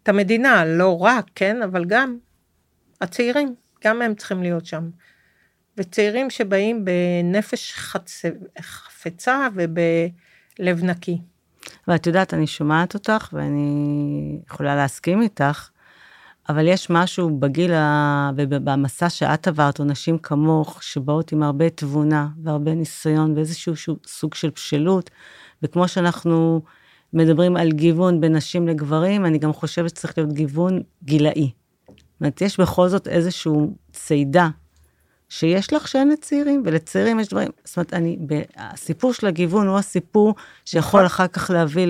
את 0.03 0.09
המדינה, 0.09 0.65
לא 0.65 1.01
רק, 1.01 1.25
כן, 1.35 1.61
אבל 1.61 1.85
גם 1.85 2.17
הצעירים, 3.01 3.55
גם 3.83 4.01
הם 4.01 4.15
צריכים 4.15 4.41
להיות 4.41 4.65
שם. 4.65 4.89
וצעירים 5.77 6.29
שבאים 6.29 6.85
בנפש 6.85 7.73
חצ... 7.73 8.21
חפצה 8.61 9.47
ובלב 9.53 10.83
נקי. 10.83 11.17
ואת 11.87 12.07
יודעת, 12.07 12.33
אני 12.33 12.47
שומעת 12.47 12.93
אותך 12.93 13.29
ואני 13.33 14.39
יכולה 14.49 14.75
להסכים 14.75 15.21
איתך, 15.21 15.69
אבל 16.49 16.67
יש 16.67 16.89
משהו 16.89 17.39
בגיל 17.39 17.73
ה... 17.73 18.31
ובמסע 18.37 19.09
שאת 19.09 19.47
עברת, 19.47 19.79
או 19.79 19.85
נשים 19.85 20.17
כמוך, 20.17 20.83
שבאות 20.83 21.31
עם 21.31 21.43
הרבה 21.43 21.69
תבונה 21.69 22.27
והרבה 22.43 22.73
ניסיון 22.73 23.33
ואיזשהו 23.35 23.73
סוג 24.07 24.33
של 24.33 24.49
בשלות, 24.55 25.09
וכמו 25.63 25.87
שאנחנו 25.87 26.61
מדברים 27.13 27.57
על 27.57 27.71
גיוון 27.71 28.21
בין 28.21 28.35
נשים 28.35 28.67
לגברים, 28.67 29.25
אני 29.25 29.37
גם 29.37 29.53
חושבת 29.53 29.89
שצריך 29.89 30.17
להיות 30.17 30.33
גיוון 30.33 30.81
גילאי. 31.03 31.51
זאת 31.87 32.21
אומרת, 32.21 32.41
יש 32.41 32.59
בכל 32.59 32.87
זאת 32.87 33.07
איזשהו 33.07 33.75
צידה 33.91 34.49
שיש 35.29 35.73
לך 35.73 35.87
שאין 35.87 36.09
לצעירים, 36.09 36.63
ולצעירים 36.65 37.19
יש 37.19 37.27
דברים, 37.27 37.49
זאת 37.63 37.77
אומרת, 37.77 37.93
אני, 37.93 38.17
הסיפור 38.55 39.13
של 39.13 39.27
הגיוון 39.27 39.67
הוא 39.67 39.77
הסיפור 39.77 40.35
שיכול 40.65 40.99
נכון. 40.99 41.05
אחר 41.05 41.27
כך 41.27 41.49
להביא 41.49 41.87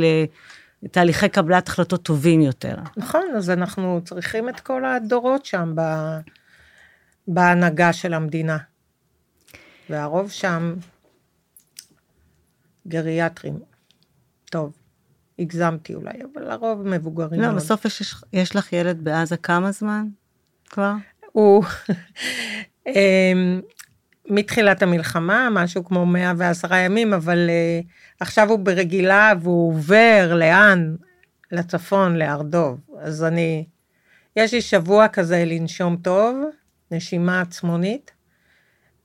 לתהליכי 0.84 1.30
קבלת 1.30 1.68
החלטות 1.68 2.04
טובים 2.04 2.42
יותר. 2.42 2.76
נכון, 2.98 3.26
אז 3.38 3.50
אנחנו 3.50 4.02
צריכים 4.06 4.50
את 4.50 4.60
כל 4.60 4.86
הדורות 4.86 5.46
שם 5.46 5.74
ב, 5.76 5.82
בהנהגה 7.28 7.94
של 7.94 8.14
המדינה. 8.14 8.58
והרוב 9.90 10.32
שם 10.32 10.76
גריאטרים. 12.88 13.60
טוב, 14.46 14.72
הגזמתי 15.40 15.96
אולי, 15.96 16.20
אבל 16.34 16.50
לרוב 16.50 16.88
מבוגרים. 16.88 17.42
לא, 17.42 17.48
מאוד. 17.48 17.58
בסוף 17.58 17.86
יש, 17.86 18.16
יש 18.34 18.56
לך 18.56 18.74
ילד 18.74 19.04
בעזה 19.04 19.38
כמה 19.38 19.72
זמן 19.72 20.08
כבר? 20.70 20.94
הוא 21.32 21.64
מתחילת 24.30 24.82
המלחמה, 24.82 25.50
משהו 25.52 25.86
כמו 25.86 26.06
110 26.06 26.76
ימים, 26.76 27.14
אבל 27.14 27.50
uh, 27.50 27.88
עכשיו 28.20 28.50
הוא 28.50 28.60
ברגילה 28.60 29.34
והוא 29.42 29.70
עובר 29.70 30.34
לאן? 30.36 30.96
לצפון, 31.52 32.16
להר 32.16 32.42
דוב. 32.42 32.80
אז 33.00 33.24
אני, 33.24 33.66
יש 34.36 34.54
לי 34.54 34.62
שבוע 34.62 35.08
כזה 35.08 35.44
לנשום 35.46 35.98
טוב, 35.98 36.38
נשימה 36.92 37.42
עצמונית, 37.42 38.12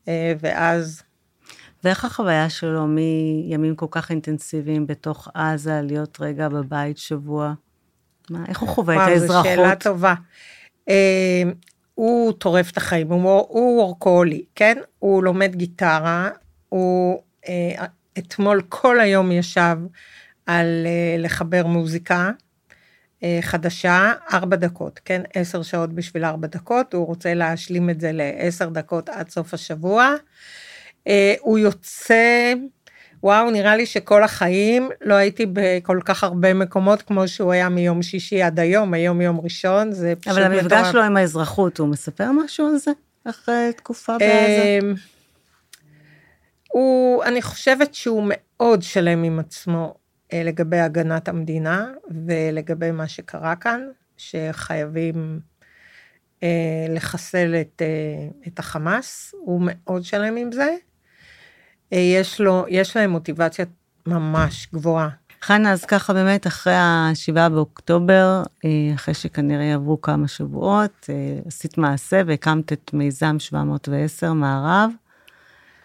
uh, 0.04 0.08
ואז... 0.40 1.02
ואיך 1.84 2.04
החוויה 2.04 2.50
שלו 2.50 2.86
מימים 2.86 3.76
כל 3.76 3.86
כך 3.90 4.10
אינטנסיביים 4.10 4.86
בתוך 4.86 5.28
עזה, 5.34 5.80
להיות 5.82 6.18
רגע 6.20 6.48
בבית 6.48 6.98
שבוע? 6.98 7.54
מה, 8.30 8.44
איך 8.48 8.58
הוא 8.58 8.68
חווה 8.68 8.94
את 8.94 9.08
האזרחות? 9.08 9.44
זו 9.44 9.50
שאלה 9.50 9.76
טובה. 9.76 10.14
Uh, 10.88 10.92
הוא 11.94 12.32
טורף 12.32 12.70
את 12.70 12.76
החיים, 12.76 13.08
הוא, 13.08 13.46
הוא 13.48 13.82
וורקולי, 13.82 14.44
כן? 14.54 14.78
הוא 14.98 15.22
לומד 15.22 15.54
גיטרה, 15.56 16.30
הוא 16.68 17.22
אה, 17.48 17.86
אתמול 18.18 18.62
כל 18.68 19.00
היום 19.00 19.32
ישב 19.32 19.76
על 20.46 20.86
אה, 20.86 21.16
לחבר 21.18 21.66
מוזיקה 21.66 22.30
אה, 23.22 23.38
חדשה, 23.42 24.12
ארבע 24.32 24.56
דקות, 24.56 25.00
כן? 25.04 25.22
עשר 25.34 25.62
שעות 25.62 25.92
בשביל 25.92 26.24
ארבע 26.24 26.46
דקות, 26.46 26.94
הוא 26.94 27.06
רוצה 27.06 27.34
להשלים 27.34 27.90
את 27.90 28.00
זה 28.00 28.10
לעשר 28.12 28.68
דקות 28.68 29.08
עד 29.08 29.30
סוף 29.30 29.54
השבוע. 29.54 30.14
אה, 31.06 31.34
הוא 31.40 31.58
יוצא... 31.58 32.52
וואו, 33.22 33.50
נראה 33.50 33.76
לי 33.76 33.86
שכל 33.86 34.22
החיים 34.24 34.90
לא 35.00 35.14
הייתי 35.14 35.46
בכל 35.52 36.00
כך 36.04 36.24
הרבה 36.24 36.54
מקומות 36.54 37.02
כמו 37.02 37.28
שהוא 37.28 37.52
היה 37.52 37.68
מיום 37.68 38.02
שישי 38.02 38.42
עד 38.42 38.60
היום, 38.60 38.94
היום 38.94 39.20
יום 39.20 39.40
ראשון, 39.40 39.92
זה 39.92 40.14
פשוט... 40.20 40.32
אבל 40.32 40.42
המפגש 40.42 40.86
שלו 40.92 41.02
עם 41.02 41.16
האזרחות, 41.16 41.78
הוא 41.78 41.88
מספר 41.88 42.32
משהו 42.32 42.66
על 42.66 42.76
זה? 42.76 42.90
אחרי 43.24 43.70
תקופה 43.76 44.12
בעזה? 44.18 44.78
אמ, 44.82 44.94
הוא, 46.72 47.24
אני 47.24 47.42
חושבת 47.42 47.94
שהוא 47.94 48.24
מאוד 48.26 48.82
שלם 48.82 49.22
עם 49.22 49.38
עצמו 49.38 49.94
אה, 50.32 50.42
לגבי 50.42 50.78
הגנת 50.78 51.28
המדינה 51.28 51.92
ולגבי 52.26 52.90
מה 52.90 53.08
שקרה 53.08 53.56
כאן, 53.56 53.80
שחייבים 54.16 55.40
אה, 56.42 56.86
לחסל 56.88 57.54
את, 57.60 57.82
אה, 57.82 58.28
את 58.46 58.58
החמאס, 58.58 59.34
הוא 59.38 59.60
מאוד 59.64 60.04
שלם 60.04 60.36
עם 60.36 60.52
זה. 60.52 60.76
אה, 61.92 61.98
יש, 61.98 62.40
לו, 62.40 62.64
יש 62.68 62.96
להם 62.96 63.10
מוטיבציה 63.10 63.64
ממש 64.06 64.68
גבוהה. 64.74 65.08
חנה, 65.42 65.72
אז 65.72 65.84
ככה 65.84 66.12
באמת, 66.12 66.46
אחרי 66.46 66.74
ה-7 66.74 67.48
באוקטובר, 67.48 68.42
אה, 68.64 68.70
אחרי 68.94 69.14
שכנראה 69.14 69.74
עברו 69.74 70.00
כמה 70.00 70.28
שבועות, 70.28 71.06
אה, 71.10 71.14
עשית 71.46 71.78
מעשה 71.78 72.22
והקמת 72.26 72.72
את 72.72 72.90
מיזם 72.92 73.36
710 73.38 74.32
מערב. 74.32 74.90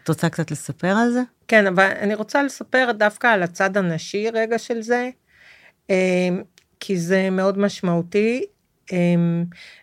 את 0.03 0.09
רוצה 0.09 0.29
קצת 0.29 0.51
לספר 0.51 0.87
על 0.87 1.11
זה? 1.11 1.21
כן, 1.47 1.67
אבל 1.67 1.91
אני 1.99 2.15
רוצה 2.15 2.43
לספר 2.43 2.91
דווקא 2.97 3.27
על 3.27 3.43
הצד 3.43 3.77
הנשי 3.77 4.29
רגע 4.33 4.57
של 4.57 4.81
זה, 4.81 5.09
כי 6.79 6.97
זה 6.97 7.29
מאוד 7.29 7.57
משמעותי. 7.57 8.45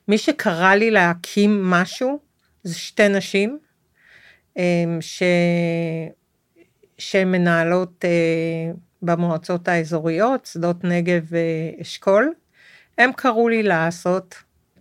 מי 0.08 0.18
שקרא 0.18 0.74
לי 0.74 0.90
להקים 0.90 1.70
משהו, 1.70 2.18
זה 2.62 2.78
שתי 2.78 3.08
נשים, 3.08 3.58
ש... 5.00 5.22
שהן 6.98 7.30
מנהלות 7.32 8.04
אה, 8.04 8.72
במועצות 9.02 9.68
האזוריות, 9.68 10.46
שדות 10.46 10.84
נגב 10.84 11.26
ואשכול, 11.30 12.32
הם 12.98 13.12
קראו 13.12 13.48
לי 13.48 13.62
לעשות, 13.62 14.34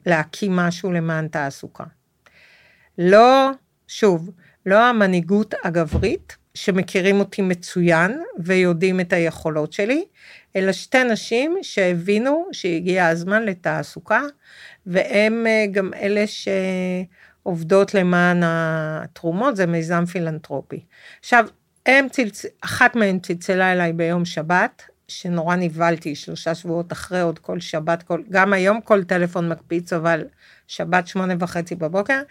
להקים 0.06 0.56
משהו 0.56 0.92
למען 0.92 1.28
תעסוקה. 1.28 1.84
לא, 2.98 3.50
שוב, 3.88 4.30
לא 4.66 4.84
המנהיגות 4.84 5.54
הגברית, 5.64 6.38
שמכירים 6.54 7.20
אותי 7.20 7.42
מצוין 7.42 8.22
ויודעים 8.38 9.00
את 9.00 9.14
היכולות 9.14 9.74
שלי, 9.74 10.06
אלא 10.56 10.72
שתי 10.72 11.04
נשים 11.04 11.58
שהבינו 11.62 12.46
שהגיע 12.52 13.08
הזמן 13.08 13.44
לתעסוקה, 13.44 14.22
והם 14.86 15.48
אה, 15.48 15.66
גם 15.72 15.94
אלה 15.94 16.28
ש... 16.28 16.48
עובדות 17.44 17.94
למען 17.94 18.42
התרומות, 18.44 19.56
זה 19.56 19.66
מיזם 19.66 20.06
פילנטרופי. 20.06 20.84
עכשיו, 21.20 21.46
הם 21.86 22.10
צלצ... 22.10 22.46
אחת 22.62 22.96
מהן 22.96 23.20
צלצלה 23.20 23.72
אליי 23.72 23.94
ביום 23.94 24.26
שבת, 24.26 24.84
שנורא 25.08 25.56
נבהלתי, 25.56 26.16
שלושה 26.16 26.56
שבועות 26.56 26.92
אחרי, 26.92 27.22
עוד 27.22 27.40
כל 27.40 27.60
שבת, 27.60 28.04
כל, 28.04 28.22
גם 28.30 28.54
היום 28.54 28.82
כל 28.82 29.04
טלפון 29.04 29.50
מקפיץ, 29.50 29.94
אבל 29.94 30.24
שבת 30.68 31.08
שמונה 31.08 31.34
וחצי 31.40 31.76
בבוקר. 31.76 32.22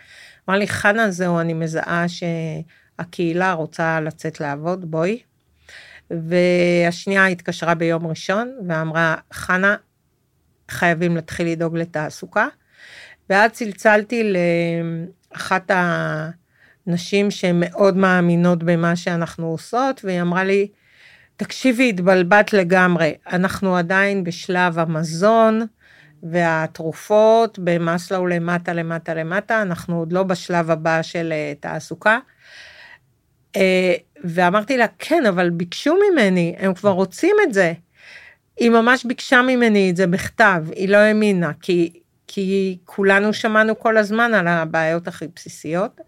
אמר 0.48 0.58
לי, 0.58 0.68
חנה, 0.68 1.10
זהו, 1.10 1.40
אני 1.40 1.54
מזהה 1.54 2.04
שהקהילה 2.08 3.52
רוצה 3.52 4.00
לצאת 4.00 4.40
לעבוד, 4.40 4.90
בואי. 4.90 5.20
והשנייה 6.10 7.26
התקשרה 7.26 7.74
ביום 7.74 8.06
ראשון 8.06 8.58
ואמרה, 8.68 9.16
חנה, 9.32 9.76
חייבים 10.70 11.16
להתחיל 11.16 11.48
לדאוג 11.48 11.76
לתעסוקה. 11.76 12.46
ואז 13.32 13.50
צלצלתי 13.50 14.32
לאחת 15.32 15.70
הנשים 16.86 17.30
שהן 17.30 17.56
מאוד 17.60 17.96
מאמינות 17.96 18.62
במה 18.62 18.96
שאנחנו 18.96 19.46
עושות, 19.46 20.00
והיא 20.04 20.20
אמרה 20.20 20.44
לי, 20.44 20.68
תקשיבי, 21.36 21.88
התבלבלת 21.88 22.52
לגמרי, 22.52 23.14
אנחנו 23.32 23.76
עדיין 23.76 24.24
בשלב 24.24 24.78
המזון 24.78 25.66
והתרופות 26.22 27.58
במסלו 27.58 28.26
למטה, 28.26 28.72
למטה, 28.72 29.14
למטה, 29.14 29.62
אנחנו 29.62 29.98
עוד 29.98 30.12
לא 30.12 30.22
בשלב 30.22 30.70
הבא 30.70 31.02
של 31.02 31.32
אה, 31.32 31.52
תעסוקה. 31.60 32.18
אה, 33.56 33.94
ואמרתי 34.24 34.76
לה, 34.76 34.86
כן, 34.98 35.26
אבל 35.26 35.50
ביקשו 35.50 35.94
ממני, 36.10 36.54
הם 36.58 36.74
כבר 36.74 36.90
רוצים 36.90 37.36
את 37.48 37.54
זה. 37.54 37.72
היא 38.56 38.70
ממש 38.70 39.04
ביקשה 39.04 39.42
ממני 39.42 39.90
את 39.90 39.96
זה 39.96 40.06
בכתב, 40.06 40.64
היא 40.76 40.88
לא 40.88 40.96
האמינה, 40.96 41.50
כי 41.60 42.01
כי 42.34 42.78
כולנו 42.84 43.32
שמענו 43.32 43.78
כל 43.78 43.96
הזמן 43.96 44.34
על 44.34 44.48
הבעיות 44.48 45.08
הכי 45.08 45.24
בסיסיות. 45.36 46.00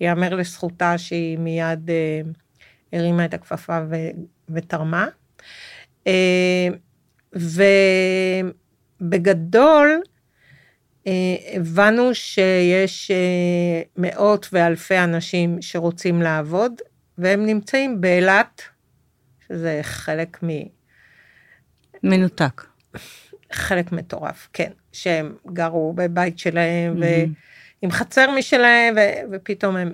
ייאמר 0.00 0.34
לזכותה 0.34 0.98
שהיא 0.98 1.38
מיד 1.38 1.90
אה, 1.90 2.20
הרימה 2.92 3.24
את 3.24 3.34
הכפפה 3.34 3.78
ו, 3.90 3.94
ותרמה. 4.48 5.06
אה, 6.06 6.68
ובגדול, 9.02 10.02
אה, 11.06 11.12
הבנו 11.54 12.14
שיש 12.14 13.10
אה, 13.10 13.82
מאות 13.96 14.48
ואלפי 14.52 14.98
אנשים 14.98 15.62
שרוצים 15.62 16.22
לעבוד, 16.22 16.72
והם 17.18 17.46
נמצאים 17.46 18.00
באילת, 18.00 18.62
שזה 19.48 19.80
חלק 19.82 20.44
מ... 20.44 20.48
מנותק. 22.02 22.62
חלק 23.54 23.92
מטורף, 23.92 24.48
כן, 24.52 24.70
שהם 24.92 25.34
גרו 25.52 25.92
בבית 25.96 26.38
שלהם 26.38 26.96
mm-hmm. 26.96 27.80
ועם 27.82 27.90
חצר 27.90 28.30
משלהם 28.30 28.94
ו- 28.96 29.20
ופתאום 29.32 29.76
הם, 29.76 29.92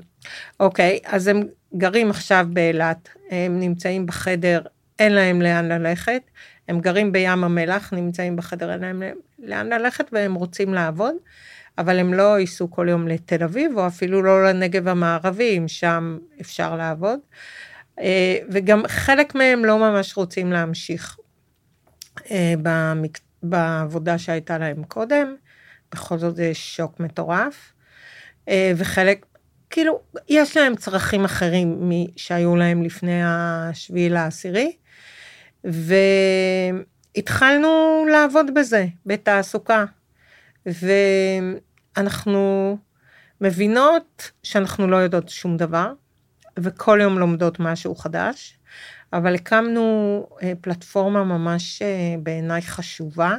אוקיי, 0.60 0.98
אז 1.04 1.26
הם 1.28 1.42
גרים 1.76 2.10
עכשיו 2.10 2.46
באילת, 2.52 3.08
הם 3.30 3.60
נמצאים 3.60 4.06
בחדר, 4.06 4.62
אין 4.98 5.12
להם 5.12 5.42
לאן 5.42 5.68
ללכת, 5.68 6.22
הם 6.68 6.80
גרים 6.80 7.12
בים 7.12 7.44
המלח, 7.44 7.92
נמצאים 7.92 8.36
בחדר, 8.36 8.72
אין 8.72 8.80
להם 8.80 9.02
לאן 9.38 9.68
ללכת 9.72 10.04
והם 10.12 10.34
רוצים 10.34 10.74
לעבוד, 10.74 11.14
אבל 11.78 11.98
הם 11.98 12.14
לא 12.14 12.38
ייסעו 12.38 12.70
כל 12.70 12.86
יום 12.90 13.08
לתל 13.08 13.44
אביב 13.44 13.78
או 13.78 13.86
אפילו 13.86 14.22
לא 14.22 14.44
לנגב 14.44 14.88
המערבי, 14.88 15.58
אם 15.58 15.68
שם 15.68 16.18
אפשר 16.40 16.76
לעבוד. 16.76 17.18
אה, 18.00 18.38
וגם 18.50 18.82
חלק 18.88 19.34
מהם 19.34 19.64
לא 19.64 19.78
ממש 19.78 20.16
רוצים 20.16 20.52
להמשיך 20.52 21.16
אה, 22.30 22.54
במקצוע. 22.62 23.27
בעבודה 23.42 24.18
שהייתה 24.18 24.58
להם 24.58 24.84
קודם, 24.84 25.34
בכל 25.92 26.18
זאת 26.18 26.36
זה 26.36 26.54
שוק 26.54 27.00
מטורף, 27.00 27.72
אה, 28.48 28.72
וחלק, 28.76 29.26
כאילו, 29.70 30.00
יש 30.28 30.56
להם 30.56 30.76
צרכים 30.76 31.24
אחרים 31.24 31.90
משהיו 31.90 32.56
להם 32.56 32.82
לפני 32.82 33.20
השביעי 33.24 34.08
לעשירי, 34.08 34.76
והתחלנו 37.14 38.04
לעבוד 38.12 38.54
בזה, 38.54 38.86
בתעסוקה, 39.06 39.84
ואנחנו 41.96 42.76
מבינות 43.40 44.30
שאנחנו 44.42 44.86
לא 44.86 44.96
יודעות 44.96 45.28
שום 45.28 45.56
דבר, 45.56 45.92
וכל 46.58 46.98
יום 47.02 47.18
לומדות 47.18 47.60
משהו 47.60 47.94
חדש, 47.94 48.57
אבל 49.12 49.34
הקמנו 49.34 50.26
אה, 50.42 50.52
פלטפורמה 50.60 51.24
ממש 51.24 51.82
אה, 51.82 52.14
בעיניי 52.22 52.62
חשובה. 52.62 53.36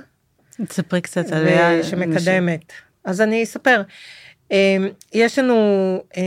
תספרי 0.66 1.02
קצת 1.02 1.32
עליה. 1.32 1.84
שמקדמת. 1.84 2.74
אז 3.04 3.22
אני 3.22 3.44
אספר. 3.44 3.82
אה, 4.52 4.78
יש 5.14 5.40
לנו 5.40 5.56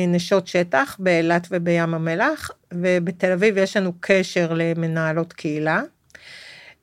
נשות 0.09 0.47
שטח 0.47 0.97
באילת 0.99 1.47
ובים 1.51 1.95
המלח, 1.95 2.51
ובתל 2.73 3.33
אביב 3.33 3.59
יש 3.59 3.77
לנו 3.77 3.93
קשר 4.01 4.53
למנהלות 4.53 5.33
קהילה, 5.33 5.83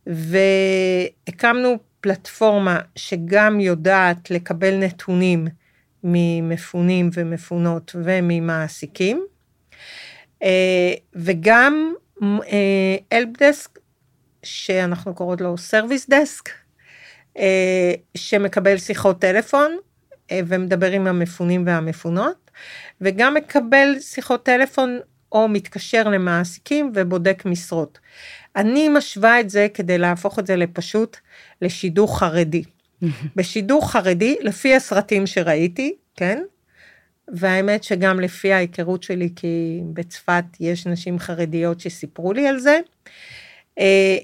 והקמנו 0.08 1.78
פלטפורמה 2.02 2.80
שגם 2.96 3.60
יודעת 3.60 4.32
לקבל 4.32 4.78
נתונים 4.78 5.48
ממפונים 6.04 7.10
ומפונות 7.14 7.96
וממעסיקים, 8.04 9.26
וגם 11.16 11.94
help 13.14 13.42
desk, 13.42 13.78
אה, 13.78 13.84
שאנחנו 14.44 15.14
קוראות 15.14 15.42
לו 15.42 15.58
service 15.58 16.10
desk, 16.10 16.50
אה, 17.38 17.94
שמקבל 18.18 18.78
שיחות 18.78 19.22
טלפון 19.22 19.78
אה, 20.32 20.40
ומדבר 20.48 20.92
עם 20.92 21.08
המפונים 21.08 21.64
והמפונות, 21.68 22.52
וגם 23.02 23.34
מקבל 23.34 23.96
שיחות 24.00 24.46
טלפון 24.46 25.00
או 25.32 25.48
מתקשר 25.48 26.04
למעסיקים 26.04 26.92
ובודק 26.96 27.46
משרות. 27.46 28.00
אני 28.56 28.90
משווה 28.90 29.40
את 29.40 29.50
זה 29.50 29.68
כדי 29.74 29.98
להפוך 29.98 30.40
את 30.40 30.48
זה 30.48 30.56
לפשוט 30.56 31.18
לשידוך 31.62 32.20
חרדי. 32.20 32.64
בשידוך 33.36 33.92
חרדי, 33.92 34.36
לפי 34.42 34.76
הסרטים 34.76 35.28
שראיתי, 35.28 35.96
כן? 36.16 36.44
והאמת 37.34 37.84
שגם 37.84 38.20
לפי 38.20 38.54
ההיכרות 38.54 39.04
שלי, 39.04 39.30
כי 39.36 39.82
בצפת 39.94 40.44
יש 40.60 40.86
נשים 40.86 41.20
חרדיות 41.20 41.80
שסיפרו 41.80 42.34
לי 42.34 42.48
על 42.48 42.60
זה, 42.60 42.80
אה, 43.80 44.18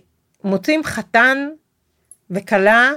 מוצאים 0.44 0.84
חתן 0.84 1.48
וכלה 2.30 2.92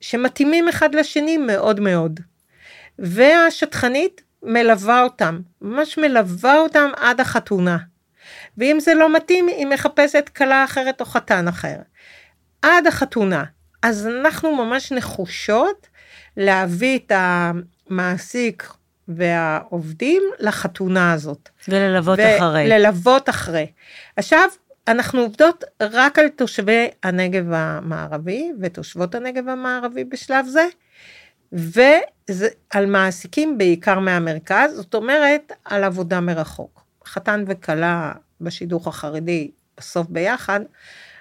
שמתאימים 0.00 0.68
אחד 0.68 0.94
לשני 0.94 1.36
מאוד 1.36 1.80
מאוד. 1.80 2.20
והשטחנית 2.98 4.22
מלווה 4.42 5.02
אותם, 5.02 5.40
ממש 5.62 5.98
מלווה 5.98 6.58
אותם 6.58 6.90
עד 6.96 7.20
החתונה. 7.20 7.78
ואם 8.58 8.80
זה 8.80 8.94
לא 8.94 9.16
מתאים, 9.16 9.48
היא 9.48 9.66
מחפשת 9.66 10.30
כלה 10.36 10.64
אחרת 10.64 11.00
או 11.00 11.06
חתן 11.06 11.48
אחר. 11.48 11.76
עד 12.62 12.86
החתונה. 12.86 13.44
אז 13.82 14.06
אנחנו 14.06 14.56
ממש 14.56 14.92
נחושות 14.92 15.86
להביא 16.36 16.98
את 16.98 17.12
המעסיק 17.14 18.72
והעובדים 19.16 20.22
לחתונה 20.38 21.12
הזאת. 21.12 21.48
וללוות 21.68 22.18
אחרי. 22.18 22.64
וללוות 22.66 23.28
אחרי. 23.28 23.66
עכשיו, 24.16 24.48
אנחנו 24.88 25.20
עובדות 25.20 25.64
רק 25.80 26.18
על 26.18 26.28
תושבי 26.28 26.88
הנגב 27.02 27.44
המערבי 27.52 28.52
ותושבות 28.60 29.14
הנגב 29.14 29.48
המערבי 29.48 30.04
בשלב 30.04 30.46
זה, 30.46 30.66
ועל 31.52 32.86
מעסיקים 32.86 33.58
בעיקר 33.58 33.98
מהמרכז, 33.98 34.76
זאת 34.76 34.94
אומרת, 34.94 35.52
על 35.64 35.84
עבודה 35.84 36.20
מרחוק. 36.20 36.84
חתן 37.06 37.44
וכלה 37.46 38.12
בשידוך 38.40 38.86
החרדי 38.86 39.50
בסוף 39.78 40.06
ביחד, 40.10 40.60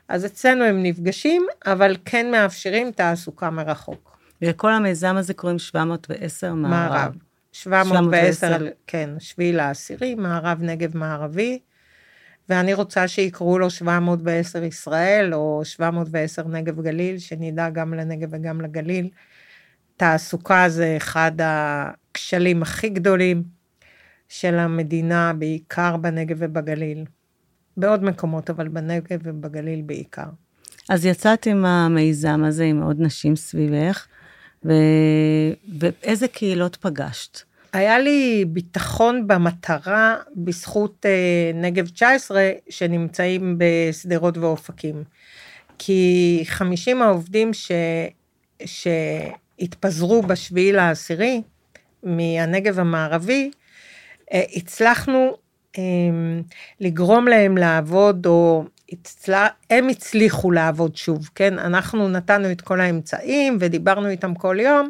אז 0.07 0.25
אצלנו 0.25 0.63
הם 0.63 0.83
נפגשים, 0.83 1.45
אבל 1.65 1.95
כן 2.05 2.31
מאפשרים 2.31 2.91
תעסוקה 2.91 3.49
מרחוק. 3.49 4.17
ולכל 4.41 4.73
המיזם 4.73 5.15
הזה 5.17 5.33
קוראים 5.33 5.59
710 5.59 6.53
מערב. 6.53 6.91
מערב. 6.91 7.13
710, 7.51 8.57
כן, 8.87 9.09
שביעי 9.19 9.53
לעשירי, 9.53 10.15
מערב 10.15 10.57
נגב 10.61 10.97
מערבי, 10.97 11.59
ואני 12.49 12.73
רוצה 12.73 13.07
שיקראו 13.07 13.59
לו 13.59 13.69
710 13.69 14.63
ישראל, 14.63 15.33
או 15.33 15.61
710 15.63 16.47
נגב 16.47 16.81
גליל, 16.81 17.17
שנדע 17.17 17.69
גם 17.69 17.93
לנגב 17.93 18.29
וגם 18.31 18.61
לגליל. 18.61 19.09
תעסוקה 19.97 20.69
זה 20.69 20.93
אחד 20.97 21.31
הכשלים 21.39 22.61
הכי 22.61 22.89
גדולים 22.89 23.43
של 24.27 24.55
המדינה, 24.55 25.33
בעיקר 25.33 25.97
בנגב 25.97 26.35
ובגליל. 26.39 27.05
בעוד 27.77 28.03
מקומות, 28.03 28.49
אבל 28.49 28.67
בנגב 28.67 29.19
ובגליל 29.23 29.81
בעיקר. 29.81 30.29
אז 30.89 31.05
יצאת 31.05 31.45
עם 31.45 31.65
המיזם 31.65 32.43
הזה 32.43 32.63
עם 32.63 32.81
עוד 32.81 32.97
נשים 32.99 33.35
סביבך, 33.35 34.07
ו... 34.65 34.73
ואיזה 35.79 36.27
קהילות 36.27 36.75
פגשת? 36.75 37.39
היה 37.73 37.99
לי 37.99 38.45
ביטחון 38.47 39.27
במטרה 39.27 40.15
בזכות 40.35 41.05
אה, 41.05 41.51
נגב 41.53 41.87
19 41.87 42.51
שנמצאים 42.69 43.55
בשדרות 43.57 44.37
ואופקים. 44.37 45.03
כי 45.77 46.41
50 46.45 47.01
העובדים 47.01 47.53
ש... 47.53 47.71
שהתפזרו 48.65 50.21
בשביעי 50.21 50.71
לעשירי 50.71 51.41
מהנגב 52.03 52.79
המערבי, 52.79 53.51
אה, 54.33 54.43
הצלחנו 54.55 55.37
אה, 55.77 55.83
לגרום 56.79 57.27
להם 57.27 57.57
לעבוד, 57.57 58.25
או 58.25 58.63
הצלה, 58.91 59.47
הם 59.69 59.89
הצליחו 59.89 60.51
לעבוד 60.51 60.95
שוב, 60.95 61.29
כן? 61.35 61.59
אנחנו 61.59 62.09
נתנו 62.09 62.51
את 62.51 62.61
כל 62.61 62.81
האמצעים 62.81 63.57
ודיברנו 63.59 64.07
איתם 64.07 64.35
כל 64.35 64.57
יום, 64.59 64.89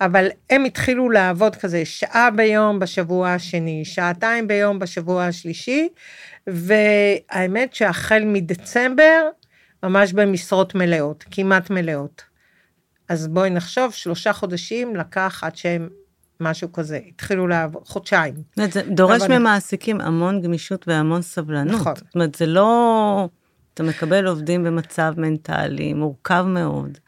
אבל 0.00 0.28
הם 0.50 0.64
התחילו 0.64 1.10
לעבוד 1.10 1.56
כזה 1.56 1.84
שעה 1.84 2.30
ביום 2.30 2.78
בשבוע 2.78 3.28
השני, 3.28 3.84
שעתיים 3.84 4.48
ביום 4.48 4.78
בשבוע 4.78 5.24
השלישי, 5.24 5.88
והאמת 6.46 7.74
שהחל 7.74 8.22
מדצמבר, 8.24 9.28
ממש 9.82 10.12
במשרות 10.12 10.74
מלאות, 10.74 11.24
כמעט 11.30 11.70
מלאות. 11.70 12.22
אז 13.08 13.28
בואי 13.28 13.50
נחשוב, 13.50 13.92
שלושה 13.92 14.32
חודשים 14.32 14.96
לקח 14.96 15.44
עד 15.44 15.56
שהם 15.56 15.88
משהו 16.40 16.72
כזה, 16.72 17.00
התחילו 17.08 17.46
לעבוד, 17.46 17.82
חודשיים. 17.86 18.34
זה 18.70 18.82
דורש 18.82 19.22
אבל... 19.22 19.38
ממעסיקים 19.38 20.00
המון 20.00 20.42
גמישות 20.42 20.88
והמון 20.88 21.22
סבלנות. 21.22 21.80
נכון. 21.80 21.94
זאת 21.96 22.14
אומרת, 22.14 22.34
זה 22.34 22.46
לא... 22.46 23.28
אתה 23.74 23.82
מקבל 23.82 24.26
עובדים 24.26 24.64
במצב 24.64 25.14
מנטלי 25.16 25.94
מורכב 25.94 26.44
מאוד. 26.48 26.98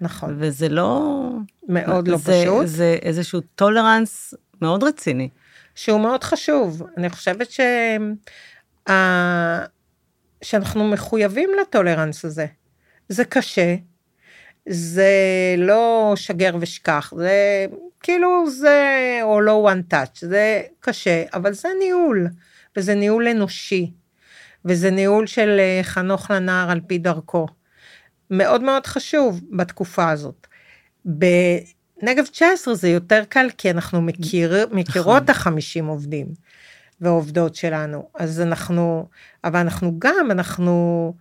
נכון. 0.00 0.36
וזה 0.38 0.68
לא... 0.68 1.30
מאוד 1.68 2.08
לא 2.08 2.16
זה, 2.16 2.42
פשוט. 2.44 2.66
זה 2.66 2.96
איזשהו 3.02 3.40
טולרנס 3.54 4.34
מאוד 4.62 4.84
רציני. 4.84 5.28
שהוא 5.74 6.00
מאוד 6.00 6.24
חשוב. 6.24 6.82
אני 6.96 7.10
חושבת 7.10 7.50
ש... 7.50 7.60
שאנחנו 10.42 10.88
מחויבים 10.88 11.50
לטולרנס 11.60 12.24
הזה. 12.24 12.46
זה 13.08 13.24
קשה, 13.24 13.74
זה 14.68 15.14
לא 15.58 16.12
שגר 16.16 16.56
ושכח, 16.60 17.12
זה 17.16 17.66
כאילו 18.00 18.50
זה, 18.50 19.18
או 19.22 19.40
לא 19.40 19.72
one 19.72 19.94
touch, 19.94 20.18
זה 20.20 20.62
קשה, 20.80 21.24
אבל 21.34 21.52
זה 21.52 21.68
ניהול, 21.78 22.28
וזה 22.76 22.94
ניהול 22.94 23.28
אנושי, 23.28 23.92
וזה 24.64 24.90
ניהול 24.90 25.26
של 25.26 25.56
אה, 25.58 25.80
חנוך 25.82 26.30
לנער 26.30 26.70
על 26.70 26.80
פי 26.86 26.98
דרכו. 26.98 27.46
מאוד 28.30 28.62
מאוד 28.62 28.86
חשוב 28.86 29.40
בתקופה 29.50 30.10
הזאת. 30.10 30.46
בנגב 31.04 32.24
19 32.30 32.74
זה 32.74 32.88
יותר 32.88 33.22
קל 33.28 33.46
כי 33.58 33.70
אנחנו 33.70 34.02
מכיר, 34.02 34.66
מכירות 34.72 35.22
נכון. 35.22 35.30
החמישים 35.30 35.86
עובדים 35.86 36.26
ועובדות 37.00 37.54
שלנו, 37.54 38.08
אז 38.14 38.40
אנחנו, 38.40 39.08
אבל 39.44 39.60
אנחנו 39.60 39.98
גם, 39.98 40.30
אנחנו 40.30 41.14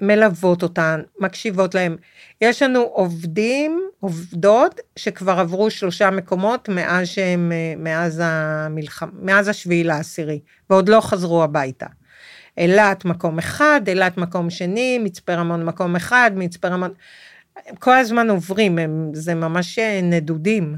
מלוות 0.00 0.62
אותן, 0.62 1.00
מקשיבות 1.20 1.74
להם. 1.74 1.96
יש 2.40 2.62
לנו 2.62 2.80
עובדים, 2.80 3.80
עובדות, 4.00 4.80
שכבר 4.96 5.40
עברו 5.40 5.70
שלושה 5.70 6.10
מקומות 6.10 6.68
מאז 6.68 7.08
שהם, 7.08 7.52
אה, 7.52 7.74
מאז 7.76 8.22
המלחמה, 8.24 9.10
מאז 9.22 9.48
השביעי 9.48 9.84
לעשירי, 9.84 10.40
ועוד 10.70 10.88
לא 10.88 11.00
חזרו 11.00 11.42
הביתה. 11.42 11.86
אילת 12.58 13.04
מקום 13.04 13.38
אחד, 13.38 13.80
אילת 13.86 14.16
מקום 14.18 14.50
שני, 14.50 14.98
מצפה 14.98 15.34
רמון 15.34 15.64
מקום 15.64 15.96
אחד, 15.96 16.30
מצפה 16.34 16.68
רמון, 16.68 16.90
הם 17.66 17.76
כל 17.76 17.94
הזמן 17.94 18.30
עוברים, 18.30 18.78
הם, 18.78 19.10
זה 19.14 19.34
ממש 19.34 19.78
אה, 19.78 20.00
נדודים. 20.02 20.76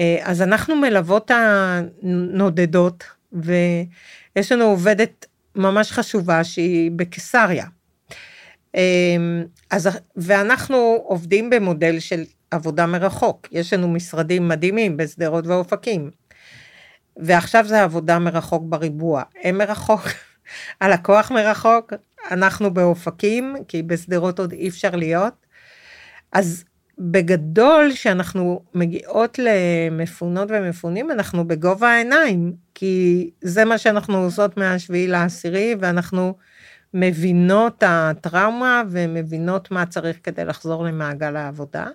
אה, 0.00 0.18
אז 0.22 0.42
אנחנו 0.42 0.76
מלוות 0.76 1.30
הנודדות, 1.34 3.04
ויש 3.32 4.52
לנו 4.52 4.64
עובדת 4.64 5.26
ממש 5.58 5.92
חשובה 5.92 6.44
שהיא 6.44 6.90
בקיסריה. 6.96 7.66
אמ, 8.74 9.44
אז, 9.70 9.88
ואנחנו 10.16 10.76
עובדים 11.04 11.50
במודל 11.50 11.98
של 11.98 12.24
עבודה 12.50 12.86
מרחוק. 12.86 13.48
יש 13.52 13.72
לנו 13.72 13.88
משרדים 13.88 14.48
מדהימים 14.48 14.96
בשדרות 14.96 15.46
ואופקים. 15.46 16.10
ועכשיו 17.16 17.64
זה 17.66 17.82
עבודה 17.82 18.18
מרחוק 18.18 18.62
בריבוע. 18.66 19.22
הם 19.42 19.58
מרחוק, 19.58 20.02
הלקוח 20.80 21.30
מרחוק, 21.30 21.92
אנחנו 22.30 22.74
באופקים, 22.74 23.56
כי 23.68 23.82
בשדרות 23.82 24.38
עוד 24.38 24.52
אי 24.52 24.68
אפשר 24.68 24.96
להיות. 24.96 25.34
אז 26.32 26.64
בגדול, 26.98 27.90
כשאנחנו 27.94 28.62
מגיעות 28.74 29.38
למפונות 29.38 30.48
ומפונים, 30.50 31.10
אנחנו 31.10 31.48
בגובה 31.48 31.88
העיניים, 31.88 32.52
כי 32.78 33.30
זה 33.40 33.64
מה 33.64 33.78
שאנחנו 33.78 34.18
עושות 34.18 34.56
מהשביעי 34.56 35.06
לעשירי, 35.06 35.74
ואנחנו 35.80 36.34
מבינות 36.94 37.82
הטראומה 37.86 38.82
ומבינות 38.90 39.70
מה 39.70 39.86
צריך 39.86 40.18
כדי 40.22 40.44
לחזור 40.44 40.84
למעגל 40.84 41.36
העבודה. 41.36 41.86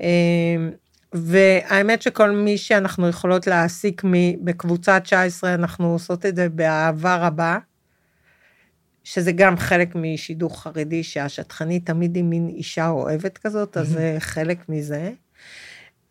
אמ, 0.00 0.70
והאמת 1.12 2.02
שכל 2.02 2.30
מי 2.30 2.58
שאנחנו 2.58 3.08
יכולות 3.08 3.46
להעסיק 3.46 4.02
בקבוצה 4.44 5.00
19, 5.00 5.54
אנחנו 5.54 5.92
עושות 5.92 6.26
את 6.26 6.36
זה 6.36 6.48
באהבה 6.48 7.16
רבה, 7.16 7.58
שזה 9.04 9.32
גם 9.32 9.56
חלק 9.56 9.94
משידוך 9.94 10.62
חרדי, 10.62 11.02
שהשטחנית 11.02 11.86
תמיד 11.86 12.16
היא 12.16 12.24
מין 12.24 12.48
אישה 12.48 12.88
אוהבת 12.88 13.38
כזאת, 13.38 13.76
אז 13.76 13.88
זה 13.88 14.16
חלק 14.18 14.68
מזה. 14.68 15.10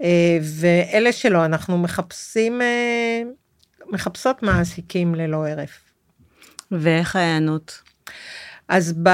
אה, 0.02 0.38
ואלה 0.42 1.12
שלא, 1.12 1.46
אנחנו 1.46 1.78
מחפשים, 1.78 2.62
אה, 2.62 3.22
מחפשות 3.90 4.44
מעסיקים 4.44 5.16
ללא 5.16 5.48
הרף. 5.48 5.80
ואיך 6.72 7.16
ההיענות? 7.16 7.82
אז 8.68 8.94
ב... 9.04 9.08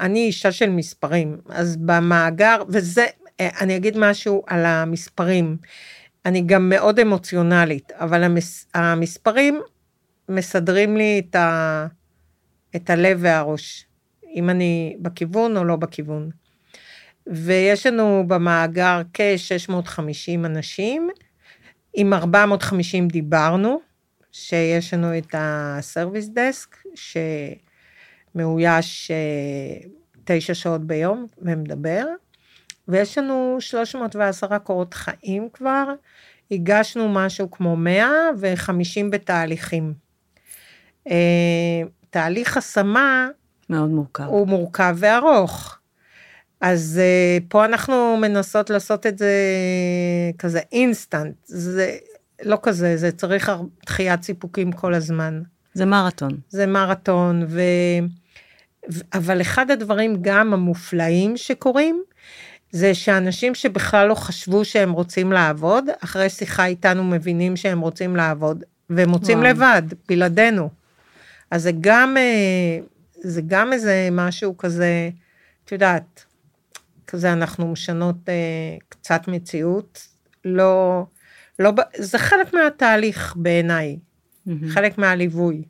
אני 0.00 0.18
אישה 0.18 0.52
של 0.52 0.70
מספרים, 0.70 1.36
אז 1.48 1.76
במאגר, 1.76 2.62
וזה, 2.68 3.06
אה, 3.40 3.48
אני 3.60 3.76
אגיד 3.76 3.98
משהו 3.98 4.42
על 4.46 4.66
המספרים. 4.66 5.56
אני 6.26 6.42
גם 6.46 6.68
מאוד 6.68 6.98
אמוציונלית, 6.98 7.92
אבל 7.92 8.22
המס, 8.22 8.66
המספרים 8.74 9.60
מסדרים 10.28 10.96
לי 10.96 11.22
את, 11.28 11.34
ה, 11.34 11.86
את 12.76 12.90
הלב 12.90 13.18
והראש, 13.20 13.86
אם 14.34 14.50
אני 14.50 14.96
בכיוון 15.00 15.56
או 15.56 15.64
לא 15.64 15.76
בכיוון. 15.76 16.30
ויש 17.26 17.86
לנו 17.86 18.24
במאגר 18.26 19.02
כ-650 19.14 20.46
אנשים, 20.46 21.08
עם 21.94 22.12
450 22.12 23.08
דיברנו, 23.08 23.80
שיש 24.38 24.94
לנו 24.94 25.18
את 25.18 25.34
הסרוויס 25.38 26.28
דסק, 26.28 26.76
שמאויש 28.34 29.10
אה, 29.10 29.88
תשע 30.24 30.54
שעות 30.54 30.86
ביום 30.86 31.26
ומדבר, 31.38 32.04
ויש 32.88 33.18
לנו 33.18 33.56
310 33.60 34.58
קורות 34.58 34.94
חיים 34.94 35.48
כבר, 35.52 35.84
הגשנו 36.50 37.08
משהו 37.08 37.50
כמו 37.50 37.76
100 37.76 38.08
ו-50 38.38 39.10
בתהליכים. 39.10 39.94
אה, 41.10 41.82
תהליך 42.10 42.56
השמה 42.56 43.28
מאוד 43.70 43.90
מורכב. 43.90 44.24
הוא 44.24 44.48
מורכב 44.48 44.96
וארוך. 44.98 45.78
אז 46.60 47.00
uh, 47.00 47.44
פה 47.48 47.64
אנחנו 47.64 48.16
מנסות 48.16 48.70
לעשות 48.70 49.06
את 49.06 49.18
זה 49.18 49.34
כזה 50.38 50.60
אינסטנט, 50.72 51.34
זה 51.44 51.96
לא 52.42 52.58
כזה, 52.62 52.96
זה 52.96 53.12
צריך 53.12 53.52
דחיית 53.86 54.22
סיפוקים 54.22 54.72
כל 54.72 54.94
הזמן. 54.94 55.42
זה 55.74 55.84
מרתון. 55.84 56.38
זה 56.48 56.66
מרתון, 56.66 57.46
ו... 57.48 57.60
אבל 59.14 59.40
אחד 59.40 59.70
הדברים 59.70 60.16
גם 60.20 60.52
המופלאים 60.52 61.36
שקורים, 61.36 62.02
זה 62.70 62.94
שאנשים 62.94 63.54
שבכלל 63.54 64.08
לא 64.08 64.14
חשבו 64.14 64.64
שהם 64.64 64.92
רוצים 64.92 65.32
לעבוד, 65.32 65.84
אחרי 66.04 66.30
שיחה 66.30 66.66
איתנו 66.66 67.04
מבינים 67.04 67.56
שהם 67.56 67.80
רוצים 67.80 68.16
לעבוד, 68.16 68.64
והם 68.90 69.12
רוצים 69.12 69.38
וואו. 69.38 69.50
לבד, 69.50 69.82
בלעדינו. 70.08 70.70
אז 71.50 71.62
זה 71.62 71.70
גם, 71.80 72.16
אה, 72.16 72.78
זה 73.14 73.40
גם 73.46 73.72
איזה 73.72 74.08
משהו 74.12 74.56
כזה, 74.56 75.10
את 75.64 75.72
יודעת, 75.72 76.24
כזה 77.06 77.32
אנחנו 77.32 77.72
משנות 77.72 78.28
אה, 78.28 78.34
קצת 78.88 79.28
מציאות, 79.28 80.06
לא, 80.44 81.04
לא, 81.58 81.72
זה 81.96 82.18
חלק 82.18 82.54
מהתהליך 82.54 83.34
בעיניי, 83.36 83.98
mm-hmm. 83.98 84.50
חלק 84.68 84.98
מהליווי. 84.98 85.62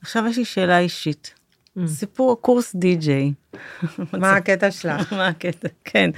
עכשיו 0.00 0.26
יש 0.26 0.38
לי 0.38 0.44
שאלה 0.44 0.78
אישית. 0.78 1.34
Mm. 1.78 1.80
סיפור 1.86 2.40
קורס 2.40 2.74
די-ג'יי. 2.74 3.32
מה 4.20 4.32
הקטע 4.32 4.70
שלך? 4.70 5.12
מה 5.18 5.28
הקטע, 5.28 5.68
כן. 5.84 6.10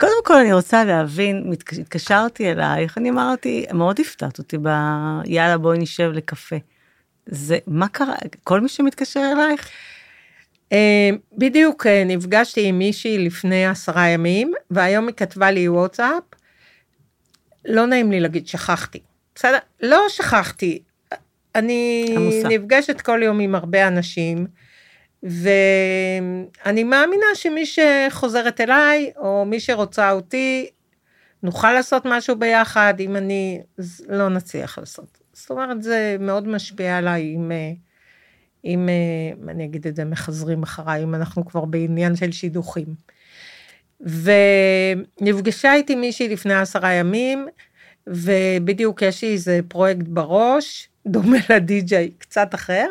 קודם 0.00 0.24
כל 0.24 0.34
אני 0.34 0.52
רוצה 0.52 0.84
להבין, 0.84 1.52
התקשרתי 1.80 2.50
אלייך, 2.50 2.98
אני 2.98 3.10
אמרתי, 3.10 3.66
מאוד 3.74 4.00
הפתעת 4.00 4.38
אותי 4.38 4.58
ב... 4.62 4.68
יאללה 5.24 5.58
בואי 5.58 5.78
נשב 5.78 6.10
לקפה. 6.14 6.56
זה, 7.26 7.58
מה 7.66 7.88
קרה? 7.88 8.14
כל 8.44 8.60
מי 8.60 8.68
שמתקשר 8.68 9.20
אלייך? 9.32 9.68
אה, 10.72 11.10
בדיוק 11.38 11.86
אה, 11.86 12.04
נפגשתי 12.06 12.64
עם 12.64 12.78
מישהי 12.78 13.18
לפני 13.18 13.66
עשרה 13.66 14.08
ימים, 14.08 14.52
והיום 14.70 15.06
היא 15.06 15.14
כתבה 15.14 15.50
לי 15.50 15.68
וואטסאפ, 15.68 16.22
לא 17.64 17.86
נעים 17.86 18.10
לי 18.10 18.20
להגיד 18.20 18.46
שכחתי. 18.46 19.00
בסדר? 19.34 19.58
לא 19.80 20.04
שכחתי. 20.08 20.82
אני 21.54 22.06
עמוסה. 22.16 22.48
נפגשת 22.48 23.00
כל 23.00 23.20
יום 23.22 23.40
עם 23.40 23.54
הרבה 23.54 23.88
אנשים, 23.88 24.46
ואני 25.22 26.84
מאמינה 26.84 27.26
שמי 27.34 27.66
שחוזרת 27.66 28.60
אליי, 28.60 29.12
או 29.16 29.44
מי 29.44 29.60
שרוצה 29.60 30.10
אותי, 30.10 30.70
נוכל 31.42 31.72
לעשות 31.72 32.02
משהו 32.04 32.36
ביחד, 32.36 32.94
אם 33.00 33.16
אני, 33.16 33.60
לא 34.08 34.28
נצליח 34.28 34.78
לעשות. 34.78 35.18
זאת 35.32 35.50
אומרת, 35.50 35.82
זה 35.82 36.16
מאוד 36.20 36.48
משפיע 36.48 36.98
עליי 36.98 37.34
אם, 37.36 37.52
אם 38.64 38.88
אני 39.48 39.64
אגיד 39.64 39.86
את 39.86 39.96
זה, 39.96 40.04
מחזרים 40.04 40.62
אחריי, 40.62 41.02
אם 41.02 41.14
אנחנו 41.14 41.46
כבר 41.46 41.64
בעניין 41.64 42.16
של 42.16 42.32
שידוכים. 42.32 42.94
ונפגשה 44.02 45.74
איתי 45.74 45.94
מישהי 45.94 46.28
לפני 46.28 46.54
עשרה 46.54 46.92
ימים, 46.92 47.48
ובדיוק 48.06 49.02
יש 49.02 49.22
לי 49.22 49.32
איזה 49.32 49.60
פרויקט 49.68 50.06
בראש, 50.06 50.88
דומה 51.06 51.36
לדי-ג'יי, 51.50 52.10
קצת 52.18 52.54
אחר, 52.54 52.86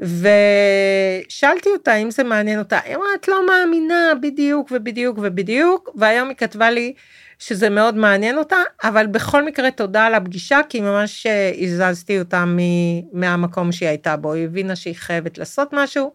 ושאלתי 0.00 1.68
אותה 1.68 1.94
אם 1.94 2.10
זה 2.10 2.24
מעניין 2.24 2.58
אותה, 2.58 2.78
היא 2.84 2.96
אמרה, 2.96 3.08
את 3.20 3.28
לא 3.28 3.46
מאמינה, 3.46 4.12
בדיוק 4.22 4.68
ובדיוק 4.72 5.18
ובדיוק, 5.22 5.90
והיום 5.94 6.28
היא 6.28 6.36
כתבה 6.36 6.70
לי 6.70 6.94
שזה 7.38 7.70
מאוד 7.70 7.96
מעניין 7.96 8.38
אותה, 8.38 8.56
אבל 8.84 9.06
בכל 9.06 9.44
מקרה 9.44 9.70
תודה 9.70 10.06
על 10.06 10.14
הפגישה, 10.14 10.60
כי 10.68 10.80
ממש 10.80 11.26
אה, 11.26 11.52
הזזתי 11.58 12.18
אותה 12.18 12.44
מהמקום 13.12 13.72
שהיא 13.72 13.88
הייתה 13.88 14.16
בו, 14.16 14.32
היא 14.32 14.44
הבינה 14.44 14.76
שהיא 14.76 14.94
חייבת 14.94 15.38
לעשות 15.38 15.68
משהו, 15.72 16.12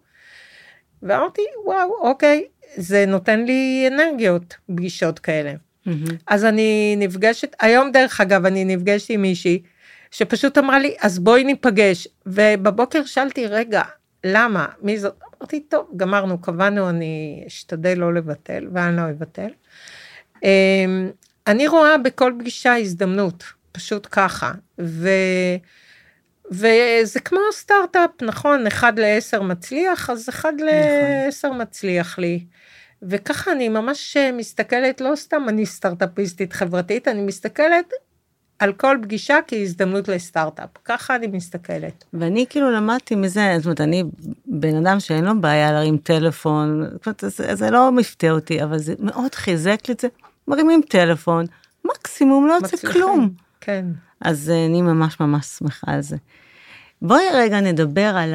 ואמרתי, 1.04 1.42
וואו, 1.66 1.98
אוקיי, 2.02 2.44
זה 2.76 3.06
נותן 3.06 3.46
לי 3.46 3.86
אנרגיות, 3.88 4.56
פגישות 4.68 5.20
כאלה. 5.20 5.54
Mm-hmm. 5.88 6.14
אז 6.28 6.46
אני 6.46 6.96
נפגשת, 6.98 7.56
היום 7.62 7.92
דרך 7.92 8.22
אגב, 8.22 8.46
אני 8.46 8.66
נפגשת 8.66 9.10
עם 9.10 9.22
מישהי, 9.22 9.62
שפשוט 10.12 10.58
אמרה 10.58 10.80
לי, 10.80 10.96
אז 11.02 11.20
בואי 11.20 11.44
ניפגש. 11.44 12.08
ובבוקר 12.26 13.06
שאלתי, 13.06 13.48
רגע, 13.48 13.82
למה? 14.24 14.68
מי 14.82 15.00
זאת? 15.00 15.20
אמרתי, 15.42 15.60
טוב, 15.60 15.88
גמרנו, 15.98 16.42
קבענו, 16.42 16.90
אני 16.90 17.44
אשתדל 17.48 17.98
לא 17.98 18.14
לבטל, 18.14 18.68
ואני 18.74 18.98
לא 18.98 19.02
אבטל. 19.10 19.50
אמ, 20.44 21.10
אני 21.48 21.68
רואה 21.68 21.98
בכל 21.98 22.34
פגישה 22.40 22.76
הזדמנות, 22.76 23.44
פשוט 23.72 24.08
ככה. 24.12 24.52
ו... 24.82 25.10
וזה 26.52 27.20
כמו 27.20 27.40
סטארט-אפ, 27.52 28.10
נכון? 28.22 28.68
אחד 28.68 29.00
לעשר 29.00 29.42
מצליח, 29.42 30.10
אז 30.10 30.30
אחד 30.30 30.54
נכון. 30.54 30.68
לעשר 30.68 31.52
מצליח 31.52 32.20
לי. 32.20 32.46
וככה 33.10 33.52
אני 33.52 33.70
ממש 33.70 34.18
מסתכלת, 34.34 35.02
לא 35.02 35.16
סתם 35.16 35.46
אני 35.50 35.66
סטארט-אפיסטית 35.66 36.54
חברתית, 36.54 37.08
אני 37.08 37.22
מסתכלת 37.22 37.94
על 38.60 38.74
כל 38.74 38.98
פגישה 39.02 39.38
כהזדמנות 39.48 40.08
לסטארט-אפ. 40.08 40.70
ככה 40.86 41.16
אני 41.16 41.28
מסתכלת. 41.28 42.04
ואני 42.14 42.46
כאילו 42.50 42.72
למדתי 42.72 43.16
מזה, 43.16 43.54
זאת 43.58 43.66
אומרת, 43.66 43.82
אני 43.82 44.04
בן 44.46 44.76
אדם 44.76 45.00
שאין 45.00 45.26
לו 45.26 45.42
בעיה 45.42 45.72
להרים 45.72 45.98
טלפון, 45.98 46.84
זאת 46.94 47.06
אומרת, 47.08 47.24
זה, 47.28 47.56
זה 47.56 47.72
לא 47.72 47.92
מפתיע 47.92 48.32
אותי, 48.32 48.64
אבל 48.64 48.78
זה 48.78 48.94
מאוד 49.00 49.36
חיזק 49.36 49.80
לי 49.88 49.94
את 49.94 50.00
זה. 50.00 50.08
מרימים 50.48 50.82
טלפון, 50.90 51.46
מקסימום 51.86 52.48
לא 52.48 52.54
יוצא 52.54 52.78
כלום. 52.78 53.30
כן. 53.62 53.86
אז 54.22 54.50
אה, 54.50 54.66
אני 54.66 54.82
ממש 54.82 55.20
ממש 55.20 55.46
שמחה 55.46 55.92
על 55.92 56.02
זה. 56.02 56.18
בואי 57.02 57.24
רגע 57.34 57.60
נדבר 57.60 58.18
על 58.18 58.34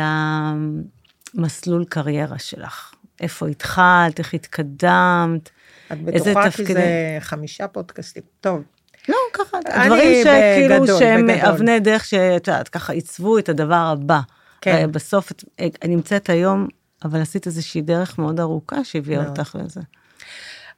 המסלול 1.34 1.84
קריירה 1.84 2.38
שלך. 2.38 2.94
איפה 3.20 3.48
התחלת, 3.48 4.18
איך 4.18 4.34
התקדמת, 4.34 5.50
איזה 5.90 6.34
תפקידים. 6.34 6.36
את 6.36 6.36
בטוחה 6.36 6.50
כי 6.50 6.64
זה 6.64 7.16
חמישה 7.20 7.68
פודקאסטים. 7.68 8.22
טוב, 8.40 8.62
לא, 9.08 9.16
ככה, 9.32 9.58
דברים 9.86 10.24
שכאילו 10.24 10.98
שהם 10.98 11.30
אבני 11.30 11.80
דרך 11.80 12.04
שאת 12.04 12.48
יודעת, 12.48 12.68
ככה 12.68 12.92
עיצבו 12.92 13.38
את 13.38 13.48
הדבר 13.48 13.74
הבא. 13.92 14.20
כן. 14.60 14.92
בסוף 14.92 15.32
את 15.32 15.44
נמצאת 15.84 16.30
היום 16.30 16.68
אבל 17.04 17.20
עשית 17.20 17.46
איזושהי 17.46 17.82
דרך 17.82 18.18
מאוד 18.18 18.40
ארוכה 18.40 18.84
שהביאה 18.84 19.22
מאוד. 19.22 19.38
אותך 19.38 19.56
לזה. 19.64 19.80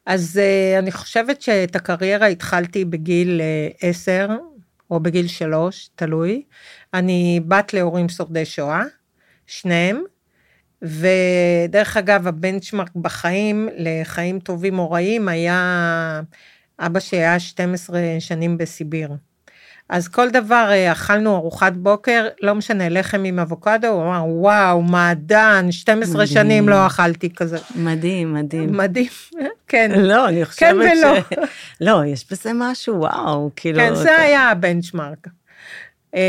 אז 0.06 0.40
uh, 0.42 0.78
אני 0.78 0.92
חושבת 0.92 1.42
שאת 1.42 1.76
הקריירה 1.76 2.26
התחלתי 2.26 2.84
בגיל 2.84 3.40
uh, 3.80 3.86
10 3.86 4.28
או 4.90 5.00
בגיל 5.00 5.26
3, 5.26 5.90
תלוי. 5.94 6.42
אני 6.94 7.40
בת 7.48 7.74
להורים 7.74 8.08
שורדי 8.08 8.44
שואה, 8.44 8.82
שניהם, 9.46 10.02
ודרך 10.82 11.96
אגב, 11.96 12.26
הבנצ'מרק 12.26 12.90
בחיים, 12.96 13.68
לחיים 13.76 14.40
טובים 14.40 14.78
או 14.78 14.90
רעים, 14.90 15.28
היה, 15.28 16.20
אבא 16.78 17.00
שלי 17.00 17.18
היה 17.18 17.40
12 17.40 18.00
שנים 18.18 18.58
בסיביר. 18.58 19.10
אז 19.90 20.08
כל 20.08 20.30
דבר, 20.30 20.68
אה, 20.70 20.92
אכלנו 20.92 21.36
ארוחת 21.36 21.72
בוקר, 21.72 22.28
לא 22.42 22.54
משנה, 22.54 22.88
לחם 22.88 23.24
עם 23.24 23.38
אבוקדו, 23.38 23.86
הוא 23.86 24.02
אמר, 24.02 24.24
וואו, 24.26 24.82
מעדן, 24.82 25.66
12 25.70 26.14
מדהים. 26.14 26.26
שנים 26.26 26.68
לא 26.68 26.86
אכלתי 26.86 27.30
כזה. 27.30 27.58
מדהים, 27.76 28.34
מדהים. 28.34 28.76
מדהים, 28.76 29.08
כן. 29.68 29.90
לא, 29.96 30.28
אני 30.28 30.44
חושבת 30.44 30.68
כן 30.68 30.76
ולא. 30.76 31.20
ש... 31.20 31.24
לא, 31.86 32.04
יש 32.06 32.26
בזה 32.30 32.50
משהו, 32.54 32.98
וואו, 33.00 33.50
כאילו... 33.56 33.78
כן, 33.78 33.94
זה 33.94 34.16
היה 34.16 34.50
הבנצ'מרק. 34.50 35.28
אמ, 36.14 36.20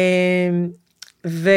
ו... 1.28 1.50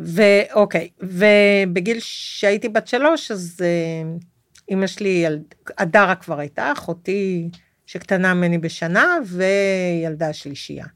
ואוקיי, 0.00 0.88
ובגיל 1.00 1.96
שהייתי 2.00 2.68
בת 2.68 2.88
שלוש, 2.88 3.30
אז 3.30 3.56
אה, 3.62 4.10
אימא 4.68 4.86
שלי, 4.86 5.08
ילד... 5.08 5.42
הדרה 5.78 6.14
כבר 6.14 6.38
הייתה, 6.38 6.72
אחותי 6.72 7.48
שקטנה 7.86 8.34
ממני 8.34 8.58
בשנה, 8.58 9.16
וילדה 9.24 10.32
שלישייה. 10.32 10.86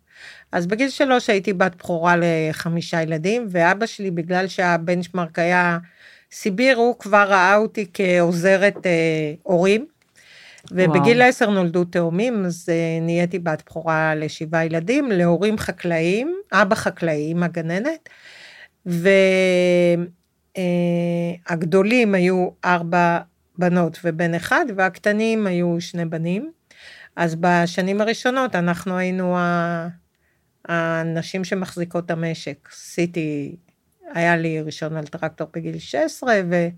אז 0.52 0.66
בגיל 0.66 0.88
שלוש 0.88 1.30
הייתי 1.30 1.52
בת 1.52 1.76
בכורה 1.76 2.14
לחמישה 2.18 3.02
ילדים, 3.02 3.46
ואבא 3.50 3.86
שלי, 3.86 4.10
בגלל 4.10 4.46
שהבנצ'מרק 4.46 5.38
היה 5.38 5.78
סיביר, 6.32 6.76
הוא 6.76 6.98
כבר 6.98 7.24
ראה 7.28 7.56
אותי 7.56 7.86
כעוזרת 7.92 8.86
אה, 8.86 9.32
הורים. 9.42 9.86
ובגיל 10.70 11.18
וואו. 11.18 11.28
עשר 11.28 11.50
נולדו 11.50 11.84
תאומים, 11.84 12.44
אז 12.44 12.68
אה, 12.68 12.98
נהייתי 13.00 13.38
בת 13.38 13.62
בכורה 13.66 14.14
לשבעה 14.14 14.64
ילדים, 14.64 15.12
להורים 15.12 15.58
חקלאים, 15.58 16.36
אבא 16.52 16.74
חקלאי, 16.74 17.32
אמא 17.32 17.46
גננת, 17.46 18.08
והגדולים 21.46 22.14
היו 22.14 22.48
ארבע 22.64 23.18
בנות 23.58 23.98
ובן 24.04 24.34
אחד, 24.34 24.64
והקטנים 24.76 25.46
היו 25.46 25.76
שני 25.80 26.04
בנים. 26.04 26.52
אז 27.16 27.36
בשנים 27.40 28.00
הראשונות 28.00 28.54
אנחנו 28.54 28.96
היינו 28.96 29.36
הנשים 30.68 31.44
שמחזיקות 31.44 32.04
את 32.04 32.10
המשק. 32.10 32.68
עשיתי, 32.72 33.56
היה 34.12 34.36
לי 34.36 34.60
ראשון 34.60 34.96
על 34.96 35.06
טרקטור 35.06 35.48
בגיל 35.54 35.78
16, 35.78 36.34
ו... 36.50 36.68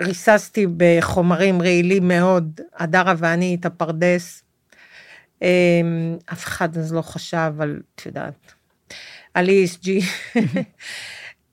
ריססתי 0.00 0.66
בחומרים 0.76 1.62
רעילים 1.62 2.08
מאוד, 2.08 2.60
הדרה 2.76 3.14
ואני 3.18 3.56
את 3.60 3.66
הפרדס. 3.66 4.44
אמ, 5.42 6.16
אף 6.32 6.44
אחד 6.44 6.76
אז 6.76 6.92
לא 6.92 7.02
חשב 7.02 7.52
על, 7.60 7.80
את 7.94 8.06
יודעת, 8.06 8.52
על 9.34 9.48
ESG. 9.48 9.88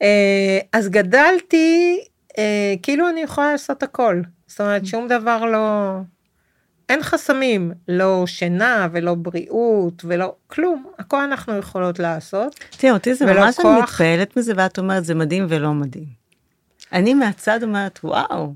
אה, 0.01 0.59
אז 0.73 0.89
גדלתי, 0.89 1.99
אה, 2.37 2.73
כאילו 2.83 3.09
אני 3.09 3.19
יכולה 3.21 3.51
לעשות 3.51 3.83
הכל. 3.83 4.21
זאת 4.47 4.61
אומרת, 4.61 4.85
שום 4.85 5.07
דבר 5.07 5.45
לא... 5.45 5.97
אין 6.89 7.03
חסמים, 7.03 7.71
לא 7.87 8.23
שינה 8.27 8.87
ולא 8.91 9.13
בריאות 9.15 10.01
ולא 10.05 10.35
כלום, 10.47 10.85
הכל 10.99 11.21
אנחנו 11.21 11.57
יכולות 11.57 11.99
לעשות. 11.99 12.55
תראה, 12.77 12.93
אותי 12.93 13.13
זה 13.13 13.25
ממש, 13.25 13.59
אני. 13.59 13.81
מתפעלת 13.81 14.37
מזה, 14.37 14.53
ואת 14.57 14.77
אומרת, 14.79 15.05
זה 15.05 15.15
מדהים 15.15 15.45
ולא 15.49 15.73
מדהים. 15.73 16.05
אני 16.93 17.13
מהצד 17.13 17.63
אומרת, 17.63 17.99
וואו, 18.03 18.53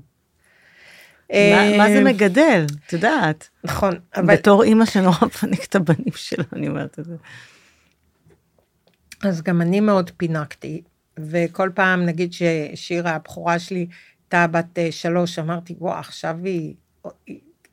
מה- 1.32 1.76
מה 1.78 1.88
זה 1.88 1.98
אה, 1.98 2.04
מגדל, 2.04 2.66
את 2.86 2.92
יודעת. 2.92 3.48
נכון, 3.64 3.94
אבל 4.16 4.34
בתור 4.36 4.62
אימא 4.62 4.84
שנורא 4.84 5.16
מפנק 5.22 5.64
את 5.64 5.74
הבנים 5.74 6.12
שלה, 6.16 6.44
אני 6.52 6.68
אומרת 6.68 6.98
את 6.98 7.04
זה. 7.04 7.14
אז 9.22 9.42
גם 9.42 9.60
אני 9.60 9.80
מאוד 9.80 10.10
פינקתי, 10.16 10.82
וכל 11.18 11.70
פעם, 11.74 12.06
נגיד 12.06 12.32
ששירה, 12.32 13.10
הבכורה 13.10 13.58
שלי, 13.58 13.86
הייתה 14.22 14.46
בת 14.46 14.78
אה, 14.78 14.92
שלוש, 14.92 15.38
אמרתי, 15.38 15.74
וואו, 15.78 15.98
עכשיו 15.98 16.36
היא, 16.44 16.74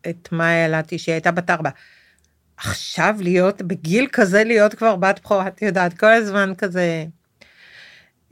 את 0.09 0.29
מה 0.31 0.53
ילדתי, 0.53 0.97
שהיא 0.97 1.13
הייתה 1.13 1.31
בת 1.31 1.49
ארבע. 1.49 1.69
עכשיו 2.57 3.15
להיות, 3.19 3.61
בגיל 3.61 4.07
כזה 4.11 4.43
להיות 4.43 4.73
כבר 4.73 4.95
בת 4.95 5.19
בכורה, 5.23 5.47
את 5.47 5.61
יודעת, 5.61 5.99
כל 5.99 6.13
הזמן 6.13 6.53
כזה. 6.57 7.05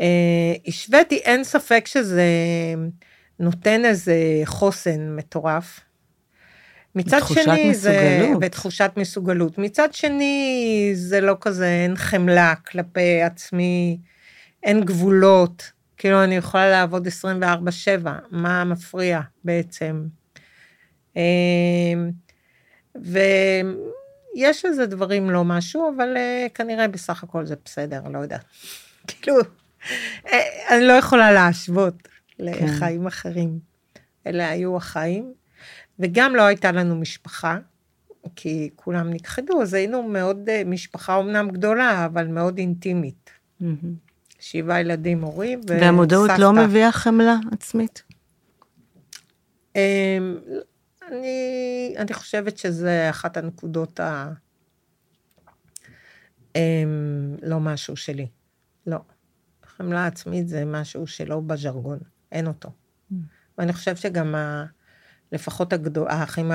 אה, 0.01 0.53
השוויתי, 0.67 1.17
אין 1.17 1.43
ספק 1.43 1.87
שזה 1.87 2.25
נותן 3.39 3.85
איזה 3.85 4.15
חוסן 4.45 5.15
מטורף. 5.15 5.79
מצד 6.95 7.19
שני, 7.27 7.75
זה... 7.75 8.17
מסוגלות. 8.19 8.39
בתחושת 8.39 8.91
מסוגלות. 8.97 9.57
מצד 9.57 9.93
שני, 9.93 10.91
זה 10.93 11.21
לא 11.21 11.37
כזה, 11.41 11.67
אין 11.67 11.95
חמלה 11.95 12.55
כלפי 12.55 13.21
עצמי, 13.21 13.97
אין 14.63 14.83
גבולות. 14.83 15.71
כאילו, 15.97 16.23
אני 16.23 16.35
יכולה 16.35 16.69
לעבוד 16.69 17.07
24-7, 17.07 17.09
מה 18.31 18.63
מפריע 18.63 19.21
בעצם? 19.43 20.05
אמ, 21.15 22.11
ויש 22.95 24.65
איזה 24.65 24.85
דברים 24.85 25.29
לא 25.29 25.43
משהו, 25.43 25.93
אבל 25.95 26.17
אה, 26.17 26.47
כנראה 26.53 26.87
בסך 26.87 27.23
הכל 27.23 27.45
זה 27.45 27.55
בסדר, 27.65 28.01
לא 28.13 28.19
יודעת. 28.19 28.45
כאילו, 29.07 29.37
אה, 30.27 30.75
אני 30.75 30.87
לא 30.87 30.93
יכולה 30.93 31.31
להשוות 31.31 32.07
לחיים 32.39 33.07
אחרים. 33.07 33.59
אלה 34.27 34.49
היו 34.49 34.77
החיים, 34.77 35.33
וגם 35.99 36.35
לא 36.35 36.41
הייתה 36.41 36.71
לנו 36.71 36.95
משפחה, 36.95 37.57
כי 38.35 38.69
כולם 38.75 39.13
נכחדו, 39.13 39.61
אז 39.61 39.73
היינו 39.73 40.03
מאוד, 40.03 40.49
אה, 40.49 40.61
משפחה 40.65 41.19
אמנם 41.19 41.49
גדולה, 41.49 42.05
אבל 42.05 42.27
מאוד 42.27 42.57
אינטימית. 42.57 43.29
מהמם. 43.59 44.07
שבעה 44.39 44.79
ילדים, 44.81 45.21
הורים 45.21 45.59
וסבתא. 45.59 45.81
והמודעות 45.81 46.31
לא 46.39 46.53
מביאה 46.53 46.91
חמלה 46.91 47.35
עצמית? 47.51 48.03
אמ, 49.75 50.37
אני, 51.11 51.93
אני 51.97 52.13
חושבת 52.13 52.57
שזה 52.57 53.09
אחת 53.09 53.37
הנקודות 53.37 53.99
ה... 53.99 54.31
אמ, 56.55 57.35
לא 57.41 57.59
משהו 57.59 57.95
שלי. 57.95 58.27
לא. 58.87 58.97
חמלה 59.65 60.05
עצמית 60.05 60.47
זה 60.47 60.65
משהו 60.65 61.07
שלא 61.07 61.39
בז'רגון, 61.39 61.99
אין 62.31 62.47
אותו. 62.47 62.69
ואני 63.57 63.73
חושבת 63.73 63.97
שגם 63.97 64.35
ה, 64.35 64.65
לפחות 65.31 65.73
הגדול, 65.73 66.07
האחים 66.07 66.51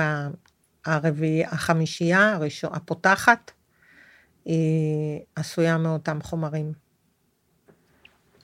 הרביעי, 0.85 1.45
החמישייה, 1.45 2.33
הראשון, 2.33 2.69
הפותחת, 2.73 3.51
היא 4.45 5.21
עשויה 5.35 5.77
מאותם 5.77 6.21
חומרים, 6.21 6.71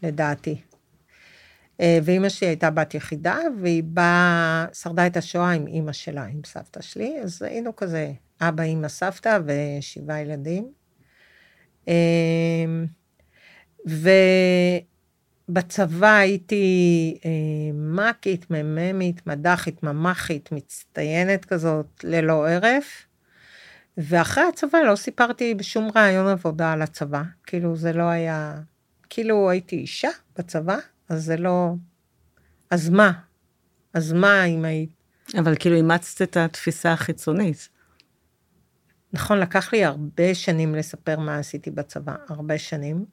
לדעתי. 0.03 0.61
אה, 1.81 1.99
ואימא 2.03 2.29
שלי 2.29 2.47
הייתה 2.47 2.69
בת 2.69 2.93
יחידה, 2.93 3.37
והיא 3.61 3.83
באה, 3.83 4.65
שרדה 4.73 5.07
את 5.07 5.17
השואה 5.17 5.51
עם 5.51 5.67
אימא 5.67 5.91
שלה, 5.91 6.23
עם 6.23 6.41
סבתא 6.45 6.81
שלי, 6.81 7.19
אז 7.23 7.41
היינו 7.41 7.75
כזה 7.75 8.11
אבא, 8.41 8.63
אימא, 8.63 8.87
סבתא 8.87 9.39
ושבעה 9.45 10.21
ילדים. 10.21 10.71
אה, 11.87 12.65
ובצבא 15.49 16.15
הייתי 16.15 17.17
אה, 17.25 17.73
מ"כית, 17.73 18.45
מ"מית, 18.51 19.27
מד"כית, 19.27 19.83
ממ"כית, 19.83 20.51
מצטיינת 20.51 21.45
כזאת, 21.45 21.85
ללא 22.03 22.49
הרף. 22.49 23.05
ואחרי 23.97 24.43
הצבא 24.43 24.77
לא 24.77 24.95
סיפרתי 24.95 25.55
בשום 25.55 25.89
ראיון 25.95 26.27
עבודה 26.27 26.73
על 26.73 26.81
הצבא, 26.81 27.21
כאילו 27.43 27.75
זה 27.75 27.93
לא 27.93 28.03
היה, 28.03 28.61
כאילו 29.09 29.49
הייתי 29.49 29.75
אישה 29.75 30.09
בצבא, 30.37 30.77
אז 31.09 31.23
זה 31.23 31.37
לא, 31.37 31.73
אז 32.69 32.89
מה? 32.89 33.11
אז 33.93 34.13
מה 34.13 34.43
אם 34.43 34.65
היית? 34.65 34.89
אבל 35.39 35.55
כאילו 35.59 35.75
אימצת 35.75 36.21
את 36.21 36.37
התפיסה 36.37 36.93
החיצונית. 36.93 37.69
נכון, 39.13 39.39
לקח 39.39 39.73
לי 39.73 39.85
הרבה 39.85 40.35
שנים 40.35 40.75
לספר 40.75 41.19
מה 41.19 41.37
עשיתי 41.37 41.71
בצבא, 41.71 42.15
הרבה 42.29 42.57
שנים. 42.57 43.05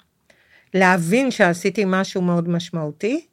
להבין 0.74 1.30
שעשיתי 1.30 1.84
משהו 1.86 2.22
מאוד 2.22 2.48
משמעותי, 2.48 3.26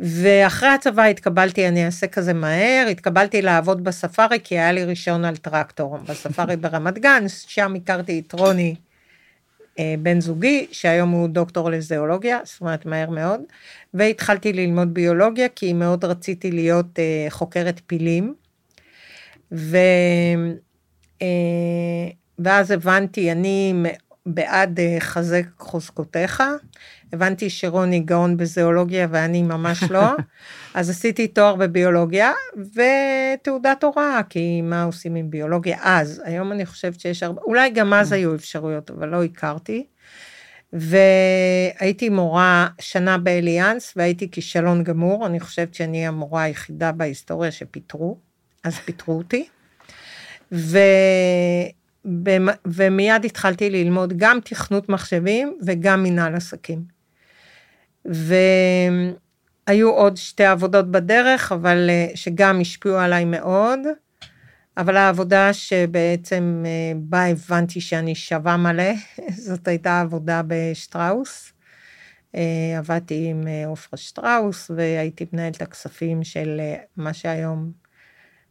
ואחרי 0.00 0.68
הצבא 0.68 1.04
התקבלתי, 1.04 1.68
אני 1.68 1.86
אעשה 1.86 2.06
כזה 2.06 2.32
מהר, 2.32 2.86
התקבלתי 2.90 3.42
לעבוד 3.42 3.84
בספארי, 3.84 4.38
כי 4.44 4.58
היה 4.58 4.72
לי 4.72 4.84
רישיון 4.84 5.24
על 5.24 5.36
טרקטור. 5.36 5.98
בספארי 5.98 6.56
ברמת 6.62 6.98
גן, 6.98 7.24
שם 7.28 7.74
הכרתי 7.74 8.22
את 8.26 8.32
רוני, 8.32 8.74
אה, 9.78 9.94
בן 9.98 10.20
זוגי, 10.20 10.66
שהיום 10.72 11.10
הוא 11.10 11.28
דוקטור 11.28 11.70
לזואולוגיה, 11.70 12.38
זאת 12.44 12.60
אומרת 12.60 12.86
מהר 12.86 13.10
מאוד, 13.10 13.40
והתחלתי 13.94 14.52
ללמוד 14.52 14.94
ביולוגיה, 14.94 15.48
כי 15.48 15.72
מאוד 15.72 16.04
רציתי 16.04 16.50
להיות 16.50 16.98
אה, 16.98 17.26
חוקרת 17.30 17.80
פילים, 17.86 18.34
ו... 19.52 19.76
אה, 21.22 21.26
ואז 22.38 22.70
הבנתי, 22.70 23.32
אני 23.32 23.72
בעד 24.26 24.80
אה, 24.80 24.96
חזק 25.00 25.44
חוזקותיך. 25.58 26.42
הבנתי 27.12 27.50
שרוני 27.50 28.00
גאון 28.00 28.36
בזואולוגיה 28.36 29.06
ואני 29.10 29.42
ממש 29.42 29.82
לא, 29.82 30.06
אז 30.74 30.90
עשיתי 30.90 31.28
תואר 31.28 31.54
בביולוגיה 31.54 32.32
ותעודת 32.56 33.84
הוראה, 33.84 34.20
כי 34.30 34.62
מה 34.62 34.82
עושים 34.82 35.14
עם 35.14 35.30
ביולוגיה 35.30 35.78
אז? 35.82 36.22
היום 36.24 36.52
אני 36.52 36.66
חושבת 36.66 37.00
שיש 37.00 37.22
הרבה, 37.22 37.42
אולי 37.42 37.70
גם 37.70 37.92
אז 37.92 38.12
היו 38.12 38.34
אפשרויות, 38.34 38.90
אבל 38.90 39.08
לא 39.08 39.24
הכרתי. 39.24 39.86
והייתי 40.72 42.08
מורה 42.08 42.68
שנה 42.80 43.18
באליאנס 43.18 43.92
והייתי 43.96 44.30
כישלון 44.30 44.82
גמור, 44.82 45.26
אני 45.26 45.40
חושבת 45.40 45.74
שאני 45.74 46.06
המורה 46.06 46.42
היחידה 46.42 46.92
בהיסטוריה 46.92 47.50
שפיטרו, 47.50 48.18
אז 48.64 48.78
פיטרו 48.78 49.18
אותי. 49.18 49.48
ו... 50.52 50.78
ומיד 52.66 53.24
התחלתי 53.24 53.70
ללמוד 53.70 54.12
גם 54.16 54.38
תכנות 54.44 54.88
מחשבים 54.88 55.58
וגם 55.66 56.02
מנהל 56.02 56.34
עסקים. 56.34 56.82
והיו 58.04 59.90
עוד 59.90 60.16
שתי 60.16 60.44
עבודות 60.44 60.90
בדרך, 60.90 61.52
אבל 61.52 61.90
אה, 61.90 62.08
שגם 62.14 62.60
השפיעו 62.60 62.96
עליי 62.96 63.24
מאוד. 63.24 63.80
אבל 64.76 64.96
העבודה 64.96 65.52
שבעצם 65.52 66.64
אה, 66.66 66.92
בה 66.96 67.26
הבנתי 67.26 67.80
שאני 67.80 68.14
שווה 68.14 68.56
מלא, 68.56 68.92
זאת 69.46 69.68
הייתה 69.68 70.00
עבודה 70.00 70.42
בשטראוס. 70.46 71.52
אה, 72.34 72.78
עבדתי 72.78 73.26
עם 73.30 73.42
עופרה 73.66 73.96
שטראוס 73.98 74.70
והייתי 74.76 75.26
מנהלת 75.32 75.62
הכספים 75.62 76.24
של 76.24 76.60
מה 76.96 77.12
שהיום 77.12 77.85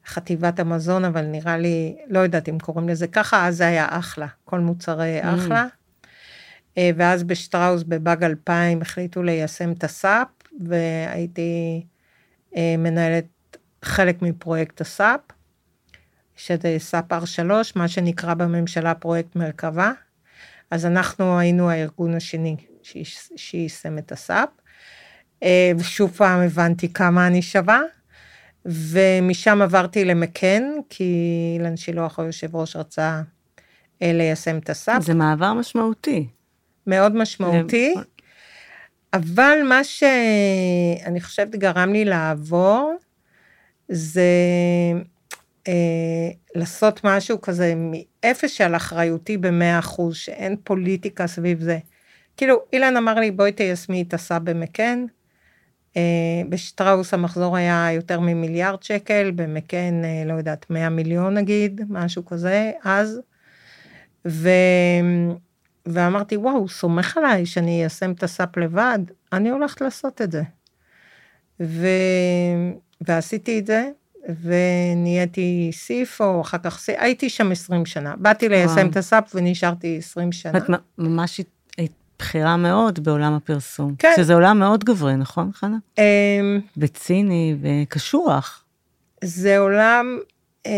חטיבת 0.08 0.60
המזון, 0.60 1.06
אבל 1.06 1.22
נראה 1.22 1.58
לי, 1.58 1.96
לא 2.08 2.20
יודעת 2.20 2.50
אם 2.50 2.60
קוראים 2.60 2.90
לזה 2.90 3.08
ככה, 3.08 3.48
אז 3.48 3.58
זה 3.58 3.68
היה 3.68 3.88
אחלה, 3.90 4.28
כל 4.44 4.60
מוצרי 4.60 5.22
mm. 5.22 5.26
אחלה. 5.26 5.66
אה, 6.78 6.90
ואז 6.96 7.24
בשטראוס 7.24 7.84
בבאג 7.84 8.24
2000 8.24 8.82
החליטו 8.82 9.24
ליישם 9.24 9.72
את 9.72 9.84
הסאפ, 9.84 10.28
והייתי 10.68 11.84
אה, 12.56 12.76
מנהלת 12.78 13.26
חלק 13.82 14.22
מפרויקט 14.22 14.82
הסאפ, 14.82 15.20
שזה 16.36 16.76
SAP 16.80 17.14
R3, 17.14 17.52
מה 17.76 17.88
שנקרא 17.88 18.34
בממשלה 18.34 18.96
פרויקט 18.96 19.36
מרכבה. 19.36 19.92
אז 20.72 20.86
אנחנו 20.86 21.40
היינו 21.40 21.70
הארגון 21.70 22.14
השני 22.14 22.56
שיישם 23.36 23.98
את 23.98 24.12
ה 24.12 24.19
SAP. 24.19 24.50
אה, 25.44 25.72
ושוב 25.78 26.12
פעם 26.12 26.40
הבנתי 26.40 26.94
כמה 26.94 27.28
אני 27.28 27.42
שווה. 27.42 27.82
ומשם 28.66 29.62
עברתי 29.62 30.06
למקאן, 30.06 30.64
כי 30.90 31.14
אילן 31.54 31.78
שילוח, 31.78 32.20
היושב 32.20 32.56
ראש, 32.56 32.76
רצה 32.76 33.22
אה, 34.02 34.14
ליישם 34.14 34.58
את 34.58 34.70
ה 34.70 34.76
SAP. 34.76 35.02
זה 35.04 35.14
מעבר 35.14 35.54
משמעותי. 35.54 36.28
מאוד 36.88 37.16
משמעותי. 37.16 37.94
אבל 39.14 39.58
מה 39.70 39.84
שאני 39.84 41.22
חושבת 41.22 41.56
גרם 41.56 41.94
לי 41.94 42.06
לעבור, 42.06 42.94
זה 43.90 44.22
אה, 45.68 46.30
לעשות 46.56 47.02
משהו 47.04 47.42
כזה 47.42 47.74
מאפס 47.76 48.52
של 48.52 48.76
אחריותי 48.76 49.38
במאה 49.38 49.80
אחוז, 49.80 50.16
שאין 50.16 50.56
פוליטיקה 50.64 51.28
סביב 51.28 51.62
זה. 51.62 51.78
כאילו, 52.38 52.56
אילן 52.74 52.98
אמר 52.98 53.16
לי, 53.16 53.32
בואי 53.32 53.52
תיישמי 53.52 54.02
את 54.02 54.14
הסאפ 54.14 54.42
במקן, 54.42 55.06
בשטראוס 56.50 57.14
המחזור 57.14 57.58
היה 57.58 57.88
יותר 57.92 58.20
ממיליארד 58.20 58.84
שקל, 58.84 59.32
במקן, 59.36 60.02
אה, 60.04 60.24
לא 60.26 60.34
יודעת, 60.34 60.70
100 60.70 60.90
מיליון 60.90 61.34
נגיד, 61.34 61.82
משהו 61.90 62.26
כזה, 62.26 62.72
אז. 62.84 63.20
ו... 64.28 64.50
ואמרתי, 65.86 66.38
וואו, 66.38 66.56
הוא 66.56 66.68
סומך 66.68 67.18
עליי 67.18 67.46
שאני 67.46 67.82
איישם 67.82 68.12
את 68.12 68.24
הסאפ 68.24 68.58
לבד, 68.58 69.00
אני 69.34 69.50
הולכת 69.50 69.82
לעשות 69.82 70.22
את 70.22 70.32
זה. 70.32 70.44
ו... 71.60 71.88
ועשיתי 73.02 73.60
את 73.60 73.66
זה, 73.66 73.90
ונהייתי 74.42 75.70
סיפו, 75.74 76.42
אחר 76.42 76.58
כך, 76.58 76.80
הייתי 76.88 77.30
שם 77.30 77.52
20 77.52 77.86
שנה. 77.86 78.14
באתי 78.18 78.50
ליישם 78.50 78.90
את 78.90 78.98
הסאפ 78.98 79.32
ונשארתי 79.36 79.98
20 79.98 80.32
שנה. 80.32 80.58
את 80.58 80.70
ממש 80.98 81.42
בכירה 82.20 82.58
מאוד 82.58 83.04
בעולם 83.04 83.34
הפרסום. 83.34 83.96
כן. 84.00 84.14
שזה 84.18 84.34
עולם 84.34 84.60
מאוד 84.60 84.84
גברי, 84.84 85.16
נכון, 85.16 85.52
חנה? 85.54 85.78
Um, 85.96 86.02
וציני 86.78 87.56
וקשוח. 87.62 88.64
זה 89.24 89.58
עולם 89.58 90.20
um, 90.68 90.70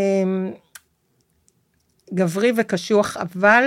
גברי 2.14 2.52
וקשוח, 2.58 3.18
אבל 3.18 3.64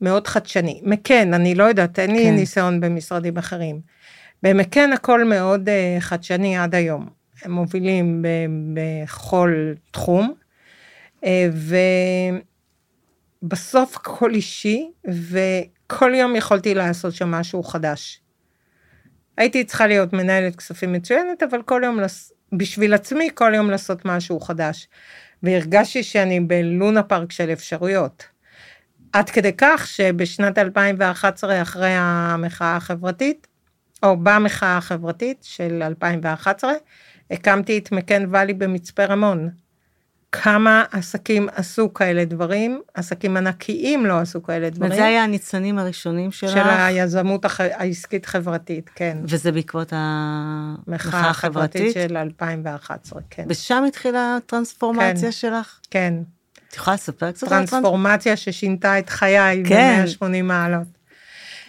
מאוד 0.00 0.26
חדשני. 0.26 0.80
מקן, 0.84 1.34
אני 1.34 1.54
לא 1.54 1.64
יודעת, 1.64 1.98
אין 1.98 2.10
כן. 2.10 2.16
לי 2.16 2.30
ניסיון 2.30 2.80
במשרדים 2.80 3.36
אחרים. 3.36 3.80
במקן 4.42 4.92
הכל 4.92 5.24
מאוד 5.24 5.68
uh, 5.68 6.00
חדשני 6.00 6.58
עד 6.58 6.74
היום. 6.74 7.08
הם 7.42 7.52
מובילים 7.52 8.24
בכל 8.74 9.72
תחום, 9.90 10.34
uh, 11.20 11.26
ובסוף 13.42 13.96
הכל 13.96 14.34
אישי, 14.34 14.90
ו... 15.10 15.38
כל 15.86 16.12
יום 16.14 16.36
יכולתי 16.36 16.74
לעשות 16.74 17.14
שם 17.14 17.30
משהו 17.30 17.62
חדש. 17.62 18.20
הייתי 19.36 19.64
צריכה 19.64 19.86
להיות 19.86 20.12
מנהלת 20.12 20.56
כספים 20.56 20.92
מצוינת, 20.92 21.42
אבל 21.42 21.62
כל 21.62 21.82
יום, 21.84 21.98
בשביל 22.52 22.94
עצמי, 22.94 23.28
כל 23.34 23.52
יום 23.54 23.70
לעשות 23.70 24.04
משהו 24.04 24.40
חדש. 24.40 24.88
והרגשתי 25.42 26.02
שאני 26.02 26.40
בלונה 26.40 27.02
פארק 27.02 27.32
של 27.32 27.50
אפשרויות. 27.52 28.24
עד 29.12 29.30
כדי 29.30 29.52
כך 29.58 29.86
שבשנת 29.86 30.58
2011, 30.58 31.62
אחרי 31.62 31.92
המחאה 31.92 32.76
החברתית, 32.76 33.46
או 34.02 34.16
במחאה 34.16 34.76
החברתית 34.76 35.38
של 35.42 35.82
2011, 35.82 36.72
הקמתי 37.30 37.78
את 37.78 37.92
מקן 37.92 38.24
ואלי 38.30 38.54
במצפה 38.54 39.04
רמון. 39.04 39.50
כמה 40.32 40.84
עסקים 40.90 41.48
עשו 41.54 41.94
כאלה 41.94 42.24
דברים, 42.24 42.80
עסקים 42.94 43.36
ענקיים 43.36 44.06
לא 44.06 44.18
עשו 44.18 44.42
כאלה 44.42 44.70
דברים. 44.70 44.92
וזה 44.92 45.04
היה 45.04 45.24
הניצנים 45.24 45.78
הראשונים 45.78 46.32
שלך? 46.32 46.50
של 46.50 46.68
היזמות 46.68 47.44
הח... 47.44 47.60
העסקית-חברתית, 47.60 48.90
כן. 48.94 49.18
וזה 49.22 49.52
בעקבות 49.52 49.92
המחאה 49.96 51.30
החברתית? 51.30 51.94
של 51.94 52.16
2011, 52.16 53.20
כן. 53.30 53.44
ושם 53.48 53.84
התחילה 53.88 54.36
הטרנספורמציה 54.36 55.28
כן, 55.28 55.32
שלך? 55.32 55.80
כן. 55.90 56.14
את 56.68 56.74
יכולה 56.76 56.94
לספר 56.94 57.32
קצת? 57.32 57.48
טרנספורמציה 57.48 58.36
ששינתה 58.36 58.98
את 58.98 59.10
חיי 59.10 59.62
כן. 59.68 60.04
ב-180 60.20 60.42
מעלות. 60.42 60.88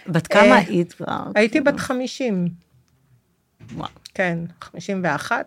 בת 0.06 0.26
כמה 0.26 0.42
אה, 0.42 0.58
היית 0.58 0.92
כבר? 0.92 1.22
הייתי 1.34 1.60
בת 1.60 1.80
50. 1.80 2.48
וואו. 3.74 3.88
כן, 4.14 4.38
51. 4.62 5.46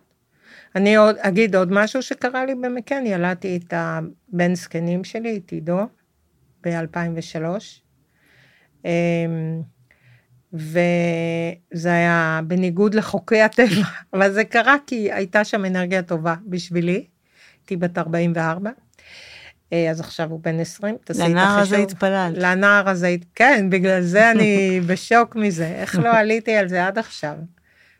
אני 0.75 0.95
עוד 0.95 1.15
אגיד 1.19 1.55
עוד 1.55 1.71
משהו 1.71 2.01
שקרה 2.01 2.45
לי 2.45 2.55
במקן, 2.55 3.03
ילדתי 3.05 3.57
את 3.57 3.73
הבן 3.77 4.55
זקנים 4.55 5.03
שלי, 5.03 5.41
את 5.45 5.51
עידו, 5.51 5.79
ב-2003. 6.63 7.45
אמ, 8.85 9.61
וזה 10.53 11.93
היה 11.93 12.39
בניגוד 12.47 12.93
לחוקי 12.93 13.41
הטבע, 13.41 13.83
אבל 14.13 14.31
זה 14.31 14.43
קרה 14.43 14.75
כי 14.87 15.11
הייתה 15.11 15.43
שם 15.43 15.65
אנרגיה 15.65 16.01
טובה 16.01 16.35
בשבילי, 16.45 17.05
הייתי 17.59 17.75
בת 17.75 17.97
44. 17.97 18.69
אה, 19.73 19.91
אז 19.91 19.99
עכשיו 19.99 20.31
הוא 20.31 20.39
בן 20.43 20.59
20, 20.59 20.95
תעשי 21.03 21.19
את 21.19 21.25
החישוב. 21.25 21.37
לנער 21.37 21.59
הזה 21.59 21.77
התפללת. 21.77 22.37
לנער 22.37 22.89
הזה, 22.89 23.15
כן, 23.35 23.69
בגלל 23.69 24.01
זה 24.01 24.31
אני 24.31 24.79
בשוק 24.87 25.35
מזה, 25.35 25.67
איך 25.67 25.99
לא 25.99 26.17
עליתי 26.17 26.55
על 26.55 26.67
זה 26.67 26.87
עד 26.87 26.97
עכשיו? 26.97 27.35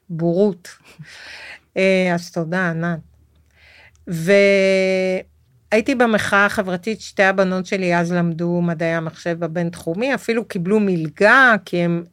בורות. 0.10 0.68
אה, 1.78 2.12
אז 2.14 2.32
תודה, 2.32 2.70
ענת. 2.70 3.00
והייתי 4.08 5.96
במחאה 5.96 6.46
החברתית, 6.46 7.02
שתי 7.02 7.24
הבנות 7.24 7.66
שלי 7.66 7.96
אז 7.96 8.12
למדו 8.12 8.62
מדעי 8.62 8.94
המחשב 8.94 9.40
בבינתחומי, 9.40 10.16
אפילו 10.16 10.46
קיבלו 10.46 10.80
מלגה, 10.80 11.56
כי 11.66 11.78
הם 11.78 12.04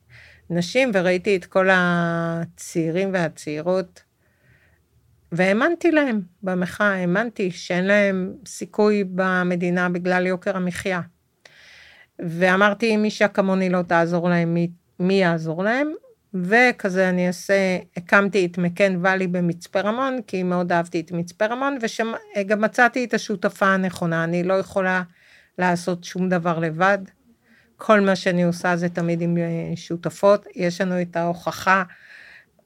נשים, 0.50 0.90
וראיתי 0.94 1.36
את 1.36 1.44
כל 1.44 1.68
הצעירים 1.72 3.10
והצעירות, 3.12 4.02
והאמנתי 5.32 5.90
להם 5.90 6.20
במחאה, 6.42 6.94
האמנתי 6.94 7.50
שאין 7.50 7.84
להם 7.84 8.32
סיכוי 8.46 9.04
במדינה 9.14 9.88
בגלל 9.88 10.26
יוקר 10.26 10.56
המחיה. 10.56 11.00
ואמרתי, 12.18 12.94
אם 12.94 13.04
אישה 13.04 13.28
כמוני 13.28 13.70
לא 13.70 13.82
תעזור 13.82 14.28
להם, 14.28 14.54
מי, 14.54 14.70
מי 15.00 15.14
יעזור 15.14 15.64
להם? 15.64 15.92
וכזה 16.34 17.08
אני 17.08 17.26
אעשה, 17.26 17.78
הקמתי 17.96 18.46
את 18.46 18.58
מקן 18.58 18.98
ואלי 19.02 19.26
במצפה 19.26 19.80
רמון, 19.80 20.18
כי 20.26 20.42
מאוד 20.42 20.72
אהבתי 20.72 21.00
את 21.00 21.12
מצפה 21.12 21.46
רמון, 21.46 21.78
וגם 22.36 22.60
מצאתי 22.60 23.04
את 23.04 23.14
השותפה 23.14 23.66
הנכונה, 23.66 24.24
אני 24.24 24.42
לא 24.42 24.54
יכולה 24.54 25.02
לעשות 25.58 26.04
שום 26.04 26.28
דבר 26.28 26.58
לבד. 26.58 26.98
כל 27.76 28.00
מה 28.00 28.16
שאני 28.16 28.44
עושה 28.44 28.76
זה 28.76 28.88
תמיד 28.88 29.20
עם 29.20 29.38
אה, 29.38 29.76
שותפות. 29.76 30.46
יש 30.56 30.80
לנו 30.80 31.02
את 31.02 31.16
ההוכחה 31.16 31.82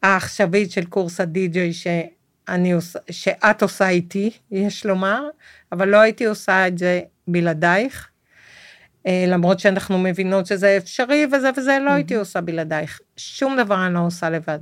העכשווית 0.02 0.70
של 0.70 0.84
קורס 0.84 1.20
הדי-ג'יי 1.20 1.72
שאני 1.72 2.72
עושה, 2.72 2.98
שאת 3.10 3.62
עושה 3.62 3.88
איתי, 3.88 4.30
יש 4.50 4.86
לומר, 4.86 5.28
אבל 5.72 5.88
לא 5.88 5.96
הייתי 5.96 6.24
עושה 6.24 6.68
את 6.68 6.78
זה 6.78 7.00
בלעדייך. 7.28 8.11
אה, 9.06 9.24
למרות 9.28 9.60
שאנחנו 9.60 9.98
מבינות 9.98 10.46
שזה 10.46 10.76
אפשרי 10.76 11.26
וזה 11.32 11.50
וזה, 11.56 11.78
לא 11.84 11.90
הייתי 11.90 12.14
עושה 12.14 12.40
בלעדייך. 12.40 13.00
שום 13.16 13.56
דבר 13.56 13.86
אני 13.86 13.94
לא 13.94 14.06
עושה 14.06 14.30
לבד. 14.30 14.58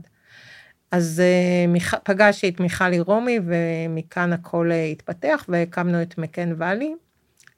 אז 0.91 1.22
uh, 1.22 1.97
פגשתי 2.05 2.49
את 2.49 2.61
מיכלי 2.61 3.01
רומי, 3.01 3.38
ומכאן 3.45 4.32
הכל 4.32 4.70
uh, 4.70 4.93
התפתח, 4.93 5.45
והקמנו 5.49 6.03
את 6.03 6.18
מקן 6.18 6.53
ואלי. 6.57 6.95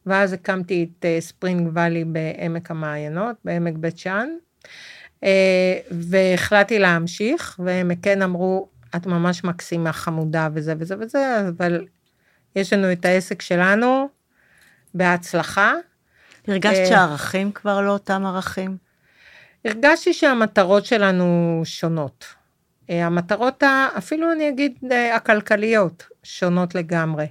ואז 0.06 0.32
הקמתי 0.32 0.88
את 1.00 1.04
ספרינג 1.20 1.70
ואלי 1.74 2.04
בעמק 2.04 2.70
המעיינות, 2.70 3.36
בעמק 3.44 3.74
בית 3.76 3.98
שאן. 3.98 4.28
והחלטתי 5.90 6.78
להמשיך, 6.78 7.60
כן 8.02 8.22
אמרו, 8.22 8.68
את 8.96 9.06
ממש 9.06 9.44
מקסימה, 9.44 9.92
חמודה 9.92 10.48
וזה 10.54 10.74
וזה 10.78 10.94
וזה, 11.00 11.48
אבל 11.48 11.86
יש 12.56 12.72
לנו 12.72 12.92
את 12.92 13.04
העסק 13.04 13.42
שלנו 13.42 14.08
בהצלחה. 14.94 15.72
הרגשת 16.48 16.86
שהערכים 16.88 17.52
כבר 17.52 17.80
לא 17.80 17.90
אותם 17.90 18.26
ערכים? 18.26 18.76
הרגשתי 19.64 20.12
שהמטרות 20.12 20.86
שלנו 20.86 21.60
שונות. 21.64 22.24
אה, 22.90 23.06
המטרות, 23.06 23.62
אפילו 23.98 24.32
אני 24.32 24.48
אגיד 24.48 24.78
אה, 24.92 25.16
הכלכליות, 25.16 26.06
שונות 26.22 26.74
לגמרי. 26.74 27.26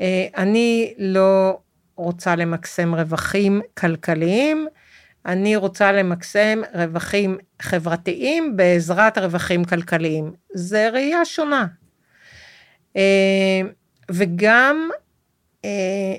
אה, 0.00 0.26
אני 0.36 0.94
לא 0.98 1.58
רוצה 1.96 2.36
למקסם 2.36 2.94
רווחים 2.94 3.60
כלכליים, 3.78 4.66
אני 5.26 5.56
רוצה 5.56 5.92
למקסם 5.92 6.60
רווחים 6.74 7.38
חברתיים 7.62 8.56
בעזרת 8.56 9.18
רווחים 9.18 9.64
כלכליים. 9.64 10.32
זה 10.54 10.88
ראייה 10.88 11.24
שונה. 11.24 11.66
וגם 14.10 14.90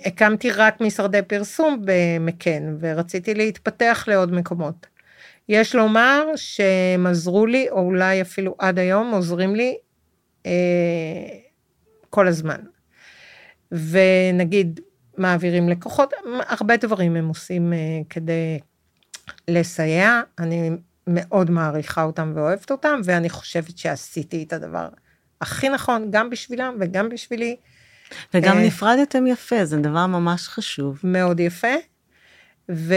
הקמתי 0.06 0.52
רק 0.52 0.82
משרדי 0.82 1.22
פרסום 1.28 1.82
במקן, 1.86 2.76
ורציתי 2.80 3.34
להתפתח 3.34 4.06
לעוד 4.08 4.32
מקומות. 4.32 4.88
יש 5.50 5.76
לומר 5.76 6.26
שהם 6.36 7.08
עזרו 7.08 7.46
לי, 7.46 7.70
או 7.70 7.80
אולי 7.80 8.22
אפילו 8.22 8.56
עד 8.60 8.80
היום 8.80 9.12
עוזרים 9.12 9.56
לי 9.56 9.78
אה, 10.46 10.52
כל 12.10 12.28
הזמן. 12.28 12.60
ונגיד, 13.72 14.80
מעבירים 15.18 15.70
לקוחות, 15.70 16.14
הרבה 16.40 16.78
דברים 16.78 17.16
הם 17.16 17.28
עושים 17.28 17.74
אה, 17.74 17.78
כדי 18.10 18.60
לסייע. 19.48 20.22
אני 20.40 20.70
מאוד 21.08 21.52
מעריכה 21.52 22.04
אותם 22.04 22.32
ואוהבת 22.36 22.72
אותם, 22.72 23.02
ואני 23.04 23.30
חושבת 23.30 23.78
שעשיתי 23.78 24.44
את 24.44 24.54
הדבר 24.54 24.90
הכי 25.42 25.70
נכון, 25.70 26.08
גם 26.12 26.30
בשבילם 26.30 26.76
וגם 26.80 27.10
בשבילי. 27.10 27.56
וגם 28.34 28.58
אה, 28.58 28.64
נפרדתם 28.64 29.28
יפה, 29.28 29.66
זה 29.66 29.78
דבר 29.78 30.06
ממש 30.06 30.48
חשוב. 30.48 31.00
מאוד 31.04 31.40
יפה. 31.40 31.76
ו... 32.70 32.94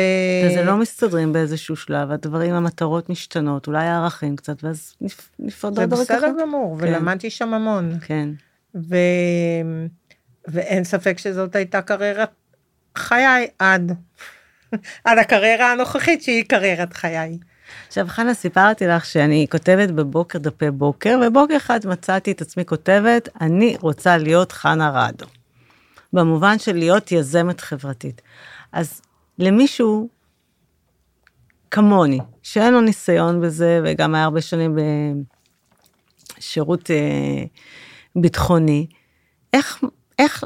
וזה 0.46 0.64
לא 0.64 0.76
מסתדרים 0.76 1.32
באיזשהו 1.32 1.76
שלב, 1.76 2.10
הדברים, 2.10 2.54
המטרות 2.54 3.10
משתנות, 3.10 3.66
אולי 3.66 3.86
הערכים 3.86 4.36
קצת, 4.36 4.64
ואז 4.64 4.94
נפרדות 5.38 5.88
דרכך. 5.88 6.04
זה 6.04 6.14
בסדר 6.14 6.32
גמור, 6.40 6.78
כן. 6.80 6.84
ולמדתי 6.84 7.30
שם 7.30 7.54
המון. 7.54 7.98
כן. 8.00 8.28
ו... 8.74 8.96
ואין 10.48 10.84
ספק 10.84 11.18
שזאת 11.18 11.56
הייתה 11.56 11.82
קריירת 11.82 12.30
חיי 12.96 13.48
עד, 13.58 13.92
עד 15.04 15.18
הקריירה 15.18 15.72
הנוכחית 15.72 16.22
שהיא 16.22 16.44
קריירת 16.44 16.92
חיי. 16.92 17.38
עכשיו 17.86 18.06
חנה 18.08 18.34
סיפרתי 18.34 18.86
לך 18.86 19.04
שאני 19.04 19.46
כותבת 19.50 19.90
בבוקר 19.90 20.38
דפי 20.38 20.70
בוקר 20.70 21.18
ובוקר 21.26 21.56
אחד 21.56 21.80
מצאתי 21.84 22.32
את 22.32 22.40
עצמי 22.40 22.64
כותבת 22.64 23.28
אני 23.40 23.76
רוצה 23.80 24.16
להיות 24.16 24.52
חנה 24.52 24.90
רדו. 24.94 25.26
במובן 26.12 26.58
של 26.58 26.76
להיות 26.76 27.12
יזמת 27.12 27.60
חברתית. 27.60 28.22
אז 28.72 29.02
למישהו 29.38 30.08
כמוני, 31.70 32.18
שאין 32.42 32.74
לו 32.74 32.80
ניסיון 32.80 33.40
בזה, 33.40 33.80
וגם 33.84 34.14
היה 34.14 34.24
הרבה 34.24 34.40
שנים 34.40 34.76
בשירות 36.38 36.90
אה, 36.90 37.44
ביטחוני, 38.16 38.86
איך, 39.52 39.84
איך, 40.18 40.44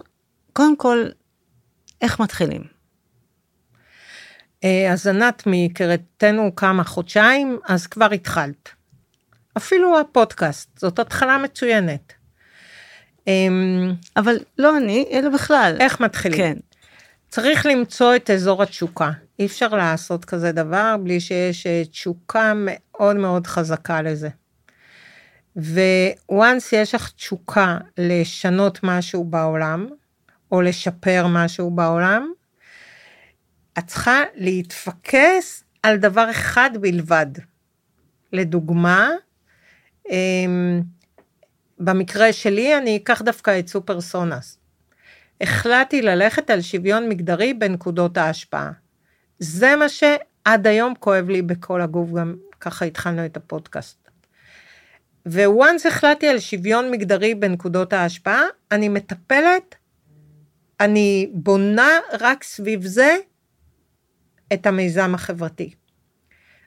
קודם 0.52 0.76
כל, 0.76 1.04
איך 2.00 2.20
מתחילים? 2.20 2.79
אה, 4.64 4.92
אז 4.92 5.06
ענת, 5.06 5.46
מהיכרתנו 5.46 6.56
כמה 6.56 6.84
חודשיים, 6.84 7.58
אז 7.68 7.86
כבר 7.86 8.10
התחלת. 8.12 8.68
אפילו 9.56 10.00
הפודקאסט, 10.00 10.78
זאת 10.78 10.98
התחלה 10.98 11.38
מצוינת. 11.38 12.12
אמ, 13.26 13.92
אבל 14.16 14.36
לא 14.58 14.76
אני, 14.76 15.06
אלא 15.12 15.28
בכלל. 15.28 15.76
איך 15.80 16.00
מתחילים? 16.00 16.38
כן. 16.38 16.56
צריך 17.28 17.66
למצוא 17.66 18.16
את 18.16 18.30
אזור 18.30 18.62
התשוקה. 18.62 19.10
אי 19.38 19.46
אפשר 19.46 19.68
לעשות 19.68 20.24
כזה 20.24 20.52
דבר 20.52 20.96
בלי 21.02 21.20
שיש 21.20 21.66
אה, 21.66 21.82
תשוקה 21.90 22.52
מאוד 22.56 23.16
מאוד 23.16 23.46
חזקה 23.46 24.02
לזה. 24.02 24.28
וואנס 26.28 26.72
יש 26.72 26.94
לך 26.94 27.10
תשוקה 27.10 27.78
לשנות 27.98 28.80
משהו 28.82 29.24
בעולם, 29.24 29.86
או 30.52 30.60
לשפר 30.60 31.26
משהו 31.28 31.70
בעולם, 31.70 32.32
את 33.80 33.86
צריכה 33.86 34.22
להתפקס 34.34 35.64
על 35.82 35.96
דבר 35.96 36.30
אחד 36.30 36.70
בלבד. 36.80 37.26
לדוגמה, 38.32 39.10
אמ, 40.10 40.80
במקרה 41.78 42.32
שלי 42.32 42.78
אני 42.78 42.96
אקח 42.96 43.22
דווקא 43.22 43.58
את 43.58 43.68
סופר 43.68 44.00
סונס. 44.00 44.58
החלטתי 45.40 46.02
ללכת 46.02 46.50
על 46.50 46.60
שוויון 46.60 47.08
מגדרי 47.08 47.54
בנקודות 47.54 48.16
ההשפעה. 48.16 48.72
זה 49.38 49.76
מה 49.76 49.88
שעד 49.88 50.66
היום 50.66 50.94
כואב 50.94 51.28
לי 51.28 51.42
בכל 51.42 51.80
הגוף, 51.80 52.12
גם 52.12 52.36
ככה 52.60 52.84
התחלנו 52.84 53.26
את 53.26 53.36
הפודקאסט. 53.36 54.10
וואנס 55.26 55.86
החלטתי 55.86 56.28
על 56.28 56.38
שוויון 56.38 56.90
מגדרי 56.90 57.34
בנקודות 57.34 57.92
ההשפעה, 57.92 58.42
אני 58.72 58.88
מטפלת, 58.88 59.74
אני 60.80 61.30
בונה 61.32 61.90
רק 62.20 62.44
סביב 62.44 62.86
זה 62.86 63.16
את 64.52 64.66
המיזם 64.66 65.14
החברתי. 65.14 65.74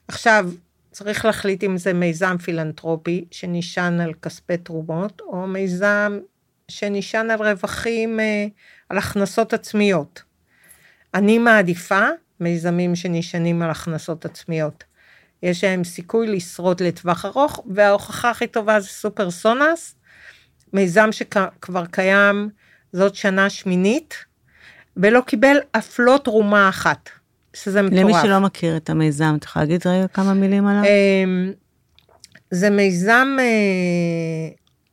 עכשיו, 0.07 0.49
צריך 0.91 1.25
להחליט 1.25 1.63
אם 1.63 1.77
זה 1.77 1.93
מיזם 1.93 2.37
פילנטרופי 2.37 3.25
שנשען 3.31 4.01
על 4.01 4.13
כספי 4.13 4.57
תרומות, 4.57 5.21
או 5.21 5.47
מיזם 5.47 6.19
שנשען 6.67 7.31
על 7.31 7.41
רווחים, 7.41 8.19
אה, 8.19 8.45
על 8.89 8.97
הכנסות 8.97 9.53
עצמיות. 9.53 10.23
אני 11.13 11.37
מעדיפה 11.37 12.05
מיזמים 12.39 12.95
שנשענים 12.95 13.61
על 13.61 13.69
הכנסות 13.69 14.25
עצמיות. 14.25 14.83
יש 15.43 15.63
להם 15.63 15.83
סיכוי 15.83 16.27
לשרוד 16.27 16.81
לטווח 16.81 17.25
ארוך, 17.25 17.65
וההוכחה 17.73 18.29
הכי 18.29 18.47
טובה 18.47 18.79
זה 18.79 18.87
סופר 18.87 19.31
סונאס, 19.31 19.95
מיזם 20.73 21.11
שכבר 21.11 21.85
קיים 21.85 22.49
זאת 22.93 23.15
שנה 23.15 23.49
שמינית, 23.49 24.15
ולא 24.97 25.21
קיבל 25.21 25.57
אף 25.71 25.99
לא 25.99 26.19
תרומה 26.23 26.69
אחת, 26.69 27.09
שזה 27.53 27.81
מטורף. 27.81 27.99
למי 27.99 28.13
שלא 28.21 28.39
מכיר 28.39 28.77
את 28.77 28.89
המיזם, 28.89 29.35
את 29.39 29.43
יכולה 29.43 29.65
להגיד 29.65 29.87
רגע 29.87 30.07
כמה 30.07 30.33
מילים 30.33 30.67
עליו? 30.67 30.83
אמ, 30.83 31.51
זה 32.51 32.69
מיזם 32.69 33.37
אה, 33.39 34.49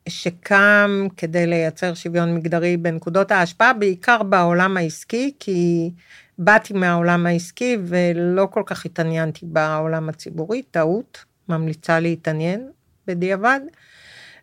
שקם 0.08 1.06
כדי 1.16 1.46
לייצר 1.46 1.94
שוויון 1.94 2.34
מגדרי 2.34 2.76
בנקודות 2.76 3.30
ההשפעה, 3.32 3.72
בעיקר 3.72 4.22
בעולם 4.22 4.76
העסקי, 4.76 5.32
כי 5.38 5.90
באתי 6.38 6.72
מהעולם 6.72 7.26
העסקי 7.26 7.78
ולא 7.84 8.48
כל 8.50 8.62
כך 8.66 8.84
התעניינתי 8.84 9.46
בעולם 9.46 10.08
הציבורי, 10.08 10.62
טעות, 10.62 11.24
ממליצה 11.48 12.00
להתעניין 12.00 12.68
בדיעבד. 13.06 13.60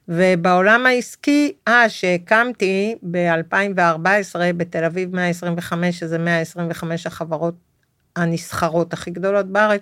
ובעולם 0.09 0.86
העסקי, 0.86 1.53
אה, 1.68 1.89
שהקמתי 1.89 2.95
ב-2014 3.11 4.39
בתל 4.57 4.84
אביב 4.84 5.15
125, 5.15 5.99
שזה 5.99 6.18
125 6.18 7.07
החברות 7.07 7.55
הנסחרות 8.18 8.93
הכי 8.93 9.11
גדולות 9.11 9.45
בארץ, 9.45 9.82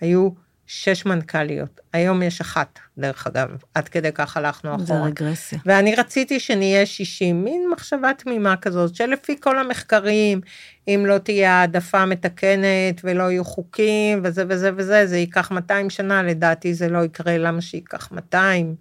היו 0.00 0.30
שש 0.66 1.06
מנכ"ליות, 1.06 1.80
היום 1.92 2.22
יש 2.22 2.40
אחת, 2.40 2.78
דרך 2.98 3.26
אגב, 3.26 3.48
עד 3.74 3.88
כדי 3.88 4.12
כך 4.14 4.36
הלכנו 4.36 4.70
אחורה. 4.70 4.86
זה 4.86 4.94
רגרסיה. 4.94 5.58
ואני 5.66 5.94
רציתי 5.94 6.40
שנהיה 6.40 6.86
60, 6.86 7.44
מין 7.44 7.68
מחשבה 7.72 8.10
תמימה 8.18 8.56
כזאת, 8.56 8.94
שלפי 8.94 9.40
כל 9.40 9.58
המחקרים, 9.58 10.40
אם 10.88 11.04
לא 11.06 11.18
תהיה 11.18 11.52
העדפה 11.52 12.06
מתקנת 12.06 13.00
ולא 13.04 13.30
יהיו 13.30 13.44
חוקים 13.44 14.20
וזה 14.24 14.44
וזה 14.48 14.70
וזה, 14.76 15.06
זה 15.06 15.18
ייקח 15.18 15.50
200 15.50 15.90
שנה, 15.90 16.22
לדעתי 16.22 16.74
זה 16.74 16.88
לא 16.88 17.04
יקרה, 17.04 17.38
למה 17.38 17.60
שייקח 17.60 18.12
200? 18.12 18.74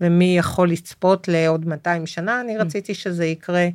ומי 0.00 0.38
יכול 0.38 0.70
לצפות 0.70 1.28
לעוד 1.28 1.66
200 1.66 2.06
שנה? 2.06 2.40
אני 2.40 2.56
mm. 2.56 2.60
רציתי 2.60 2.94
שזה 2.94 3.24
יקרה 3.24 3.68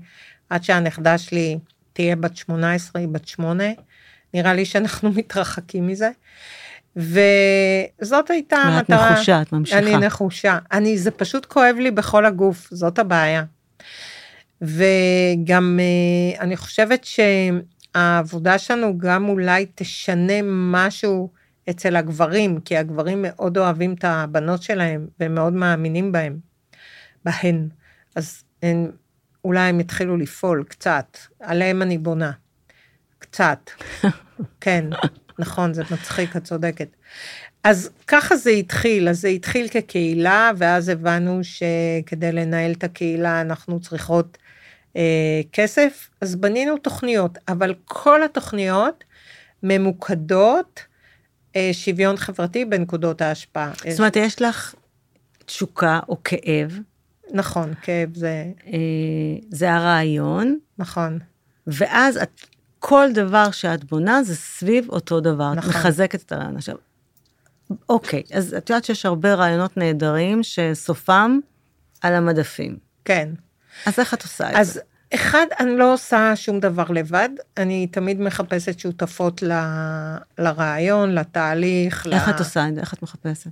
עד 0.49 0.63
שהנכדה 0.63 1.17
שלי 1.17 1.57
תהיה 1.93 2.15
בת 2.15 2.37
18, 2.37 3.01
היא 3.01 3.09
בת 3.09 3.27
8. 3.27 3.63
נראה 4.37 4.53
לי 4.53 4.65
שאנחנו 4.65 5.11
מתרחקים 5.17 5.87
מזה. 5.87 6.09
וזאת 6.95 8.29
הייתה 8.29 8.55
המטרה. 8.57 9.07
את 9.07 9.11
נחושה, 9.11 9.41
את 9.41 9.51
ממשיכה. 9.51 9.79
אני 9.79 9.97
נחושה. 9.97 10.57
אני, 10.71 10.97
זה 10.97 11.11
פשוט 11.11 11.45
כואב 11.45 11.75
לי 11.79 11.91
בכל 11.91 12.25
הגוף, 12.25 12.67
זאת 12.71 12.99
הבעיה. 12.99 13.43
וגם 14.61 15.79
אה, 15.79 16.41
אני 16.41 16.57
חושבת 16.57 17.05
העבודה 17.95 18.57
שלנו 18.57 18.97
גם 18.97 19.29
אולי 19.29 19.65
תשנה 19.75 20.33
משהו 20.43 21.29
אצל 21.69 21.95
הגברים, 21.95 22.59
כי 22.59 22.77
הגברים 22.77 23.25
מאוד 23.27 23.57
אוהבים 23.57 23.93
את 23.93 24.03
הבנות 24.03 24.63
שלהם 24.63 25.07
והם 25.19 25.35
מאוד 25.35 25.53
מאמינים 25.53 26.11
בהם, 26.11 26.37
בהן. 27.25 27.69
אז 28.15 28.43
הם, 28.63 28.91
אולי 29.45 29.59
הם 29.59 29.79
יתחילו 29.79 30.17
לפעול 30.17 30.63
קצת, 30.69 31.17
עליהם 31.39 31.81
אני 31.81 31.97
בונה. 31.97 32.31
קצת. 33.31 33.69
כן, 34.61 34.85
נכון, 35.39 35.73
זה 35.73 35.83
מצחיק, 35.91 36.35
את 36.35 36.43
צודקת. 36.43 36.87
אז 37.63 37.89
ככה 38.07 38.35
זה 38.35 38.49
התחיל, 38.49 39.09
אז 39.09 39.21
זה 39.21 39.27
התחיל 39.27 39.67
כקהילה, 39.67 40.51
ואז 40.57 40.89
הבנו 40.89 41.39
שכדי 41.43 42.31
לנהל 42.31 42.71
את 42.71 42.83
הקהילה 42.83 43.41
אנחנו 43.41 43.79
צריכות 43.79 44.37
אה, 44.95 45.41
כסף, 45.51 46.09
אז 46.21 46.35
בנינו 46.35 46.77
תוכניות, 46.77 47.37
אבל 47.47 47.73
כל 47.85 48.23
התוכניות 48.23 49.03
ממוקדות 49.63 50.79
אה, 51.55 51.69
שוויון 51.73 52.17
חברתי 52.17 52.65
בנקודות 52.65 53.21
ההשפעה. 53.21 53.71
זאת 53.89 53.99
אומרת, 53.99 54.15
יש 54.15 54.41
לך 54.41 54.75
תשוקה 55.45 55.99
או 56.09 56.17
כאב. 56.23 56.79
נכון, 57.33 57.73
כאב 57.81 58.15
זה... 58.15 58.45
אה, 58.67 58.71
זה 59.49 59.73
הרעיון. 59.73 60.59
נכון. 60.77 61.19
ואז 61.67 62.17
את, 62.17 62.41
כל 62.79 63.07
דבר 63.13 63.51
שאת 63.51 63.83
בונה 63.83 64.23
זה 64.23 64.35
סביב 64.35 64.89
אותו 64.89 65.19
דבר. 65.19 65.53
נכון. 65.53 65.71
את 65.71 65.75
מחזקת 65.75 66.21
את 66.21 66.31
הרעיון. 66.31 66.55
עכשיו, 66.57 66.75
אוקיי, 67.89 68.23
אז 68.33 68.53
את 68.53 68.69
יודעת 68.69 68.85
שיש 68.85 69.05
הרבה 69.05 69.33
רעיונות 69.33 69.77
נהדרים 69.77 70.43
שסופם 70.43 71.39
על 72.01 72.13
המדפים. 72.13 72.77
כן. 73.05 73.29
אז 73.85 73.99
איך 73.99 74.13
את 74.13 74.23
עושה 74.23 74.49
את 74.49 74.55
אז 74.55 74.73
זה? 74.73 74.81
אחד, 75.13 75.45
אני 75.59 75.77
לא 75.77 75.93
עושה 75.93 76.35
שום 76.35 76.59
דבר 76.59 76.83
לבד, 76.89 77.29
אני 77.57 77.87
תמיד 77.87 78.21
מחפשת 78.21 78.79
שותפות 78.79 79.43
ל, 79.43 79.51
לרעיון, 80.37 81.15
לתהליך. 81.15 82.07
איך 82.11 82.27
ל... 82.27 82.31
את 82.31 82.39
עושה 82.39 82.67
את 82.67 82.75
זה? 82.75 82.81
איך 82.81 82.93
את 82.93 83.01
מחפשת? 83.01 83.51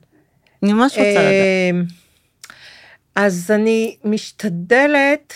אני 0.63 0.73
ממש 0.73 0.91
רוצה 0.91 1.09
לדעת. 1.09 1.21
אמ, 1.71 1.83
אז 3.15 3.51
אני 3.51 3.97
משתדלת 4.03 5.33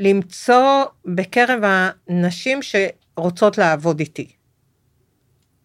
למצוא 0.00 0.84
בקרב 1.04 1.62
הנשים 1.62 2.60
שרוצות 2.62 3.58
לעבוד 3.58 4.00
איתי. 4.00 4.30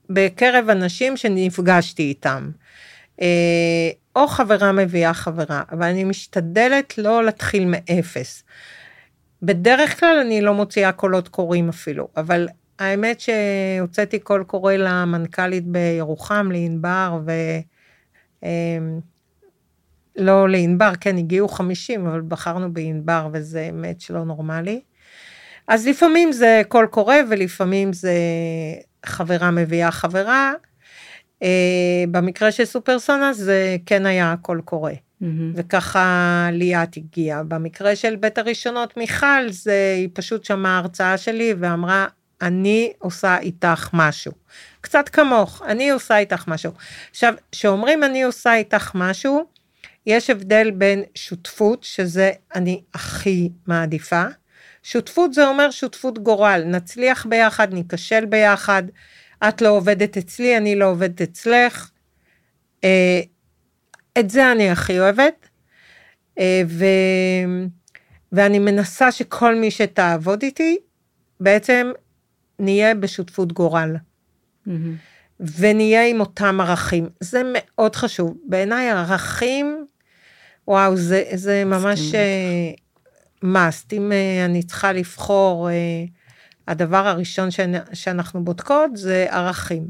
בקרב 0.09 0.69
הנשים 0.69 1.17
שנפגשתי 1.17 2.03
איתם. 2.03 2.51
אה, 3.21 3.89
או 4.15 4.27
חברה 4.27 4.71
מביאה 4.71 5.13
חברה, 5.13 5.63
אבל 5.71 5.83
אני 5.83 6.03
משתדלת 6.03 6.97
לא 6.97 7.23
להתחיל 7.23 7.65
מאפס. 7.65 8.43
בדרך 9.41 9.99
כלל 9.99 10.17
אני 10.21 10.41
לא 10.41 10.53
מוציאה 10.53 10.91
קולות 10.91 11.27
קוראים 11.27 11.69
אפילו, 11.69 12.07
אבל 12.17 12.47
האמת 12.79 13.19
שהוצאתי 13.19 14.19
קול 14.19 14.43
קורא 14.43 14.73
למנכ"לית 14.73 15.65
בירוחם, 15.65 16.49
לענבר, 16.51 17.19
ו... 17.25 17.31
אמ, 18.43 18.99
לא 20.17 20.49
לענבר, 20.49 20.91
כן, 21.01 21.17
הגיעו 21.17 21.47
50, 21.47 22.07
אבל 22.07 22.21
בחרנו 22.21 22.73
בענבר, 22.73 23.27
וזה 23.33 23.67
אמת 23.69 24.01
שלא 24.01 24.25
נורמלי. 24.25 24.81
אז 25.67 25.87
לפעמים 25.87 26.31
זה 26.31 26.61
קול 26.67 26.85
קורא, 26.85 27.15
ולפעמים 27.29 27.93
זה 27.93 28.13
חברה 29.05 29.51
מביאה 29.51 29.91
חברה. 29.91 30.53
Uh, 31.43 31.47
במקרה 32.11 32.51
של 32.51 32.65
סופרסונה 32.65 33.33
זה 33.33 33.77
כן 33.85 34.05
היה 34.05 34.35
קול 34.41 34.61
קורא. 34.61 34.91
Mm-hmm. 34.91 35.25
וככה 35.55 36.49
ליאת 36.51 36.97
הגיעה. 36.97 37.43
במקרה 37.43 37.95
של 37.95 38.15
בית 38.15 38.37
הראשונות 38.37 38.97
מיכל, 38.97 39.49
זה, 39.49 39.93
היא 39.97 40.09
פשוט 40.13 40.45
שמעה 40.45 40.77
הרצאה 40.77 41.17
שלי 41.17 41.53
ואמרה, 41.59 42.07
אני 42.41 42.93
עושה 42.99 43.37
איתך 43.37 43.89
משהו. 43.93 44.31
קצת 44.81 45.09
כמוך, 45.09 45.61
אני 45.67 45.89
עושה 45.89 46.17
איתך 46.17 46.47
משהו. 46.47 46.71
עכשיו, 47.11 47.33
כשאומרים 47.51 48.03
אני 48.03 48.23
עושה 48.23 48.55
איתך 48.55 48.91
משהו, 48.95 49.45
יש 50.07 50.29
הבדל 50.29 50.71
בין 50.71 51.03
שותפות, 51.15 51.83
שזה 51.83 52.31
אני 52.55 52.81
הכי 52.93 53.49
מעדיפה. 53.67 54.23
שותפות 54.83 55.33
זה 55.33 55.47
אומר 55.47 55.71
שותפות 55.71 56.19
גורל, 56.19 56.63
נצליח 56.65 57.25
ביחד, 57.25 57.73
ניכשל 57.73 58.25
ביחד, 58.25 58.83
את 59.47 59.61
לא 59.61 59.69
עובדת 59.69 60.17
אצלי, 60.17 60.57
אני 60.57 60.75
לא 60.75 60.85
עובדת 60.85 61.21
אצלך. 61.21 61.89
אה, 62.83 63.21
את 64.19 64.29
זה 64.29 64.51
אני 64.51 64.69
הכי 64.69 64.99
אוהבת, 64.99 65.49
אה, 66.39 66.61
ו... 66.67 66.85
ואני 68.31 68.59
מנסה 68.59 69.11
שכל 69.11 69.55
מי 69.55 69.71
שתעבוד 69.71 70.43
איתי, 70.43 70.77
בעצם 71.39 71.91
נהיה 72.59 72.95
בשותפות 72.95 73.53
גורל. 73.53 73.95
Mm-hmm. 74.67 74.71
ונהיה 75.59 76.07
עם 76.07 76.19
אותם 76.19 76.61
ערכים. 76.61 77.09
זה 77.19 77.41
מאוד 77.53 77.95
חשוב. 77.95 78.37
בעיניי 78.45 78.89
ערכים, 78.91 79.85
וואו, 80.67 80.95
זה, 80.95 81.23
זה 81.33 81.63
ממש 81.65 81.99
uh, 82.11 83.45
must. 83.45 83.93
אם 83.93 84.11
uh, 84.11 84.45
אני 84.45 84.63
צריכה 84.63 84.93
לבחור, 84.93 85.69
uh, 85.69 85.71
הדבר 86.67 87.07
הראשון 87.07 87.49
שאנחנו 87.93 88.43
בודקות 88.43 88.97
זה 88.97 89.25
ערכים. 89.29 89.87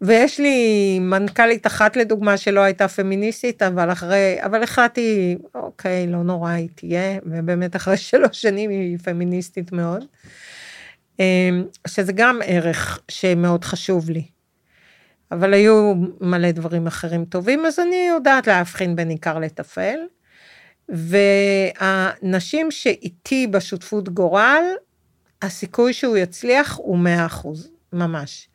ויש 0.00 0.40
לי 0.40 0.98
מנכ"לית 1.00 1.66
אחת 1.66 1.96
לדוגמה 1.96 2.36
שלא 2.36 2.60
הייתה 2.60 2.88
פמיניסטית, 2.88 3.62
אבל 3.62 3.92
אחרי, 3.92 4.36
אבל 4.44 4.62
החלטתי, 4.62 5.36
אוקיי, 5.54 6.06
לא 6.06 6.22
נורא, 6.22 6.50
היא 6.50 6.68
תהיה, 6.74 7.18
ובאמת 7.26 7.76
אחרי 7.76 7.96
שלוש 8.10 8.42
שנים 8.42 8.70
היא 8.70 8.98
פמיניסטית 8.98 9.72
מאוד. 9.72 10.04
שזה 11.86 12.12
גם 12.12 12.38
ערך 12.44 13.00
שמאוד 13.08 13.64
חשוב 13.64 14.10
לי. 14.10 14.35
אבל 15.32 15.54
היו 15.54 15.94
מלא 16.20 16.50
דברים 16.50 16.86
אחרים 16.86 17.24
טובים, 17.24 17.66
אז 17.66 17.78
אני 17.78 18.06
יודעת 18.08 18.46
להבחין 18.46 18.96
בין 18.96 19.08
עיקר 19.08 19.38
לטפל. 19.38 19.98
והנשים 20.88 22.70
שאיתי 22.70 23.46
בשותפות 23.46 24.08
גורל, 24.08 24.62
הסיכוי 25.42 25.92
שהוא 25.92 26.16
יצליח 26.16 26.76
הוא 26.76 26.98
100%, 27.30 27.48
ממש. 27.92 28.48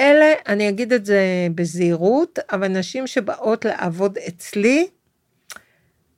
אלה, 0.00 0.32
אני 0.48 0.68
אגיד 0.68 0.92
את 0.92 1.06
זה 1.06 1.48
בזהירות, 1.54 2.38
אבל 2.52 2.68
נשים 2.68 3.06
שבאות 3.06 3.64
לעבוד 3.64 4.18
אצלי, 4.28 4.88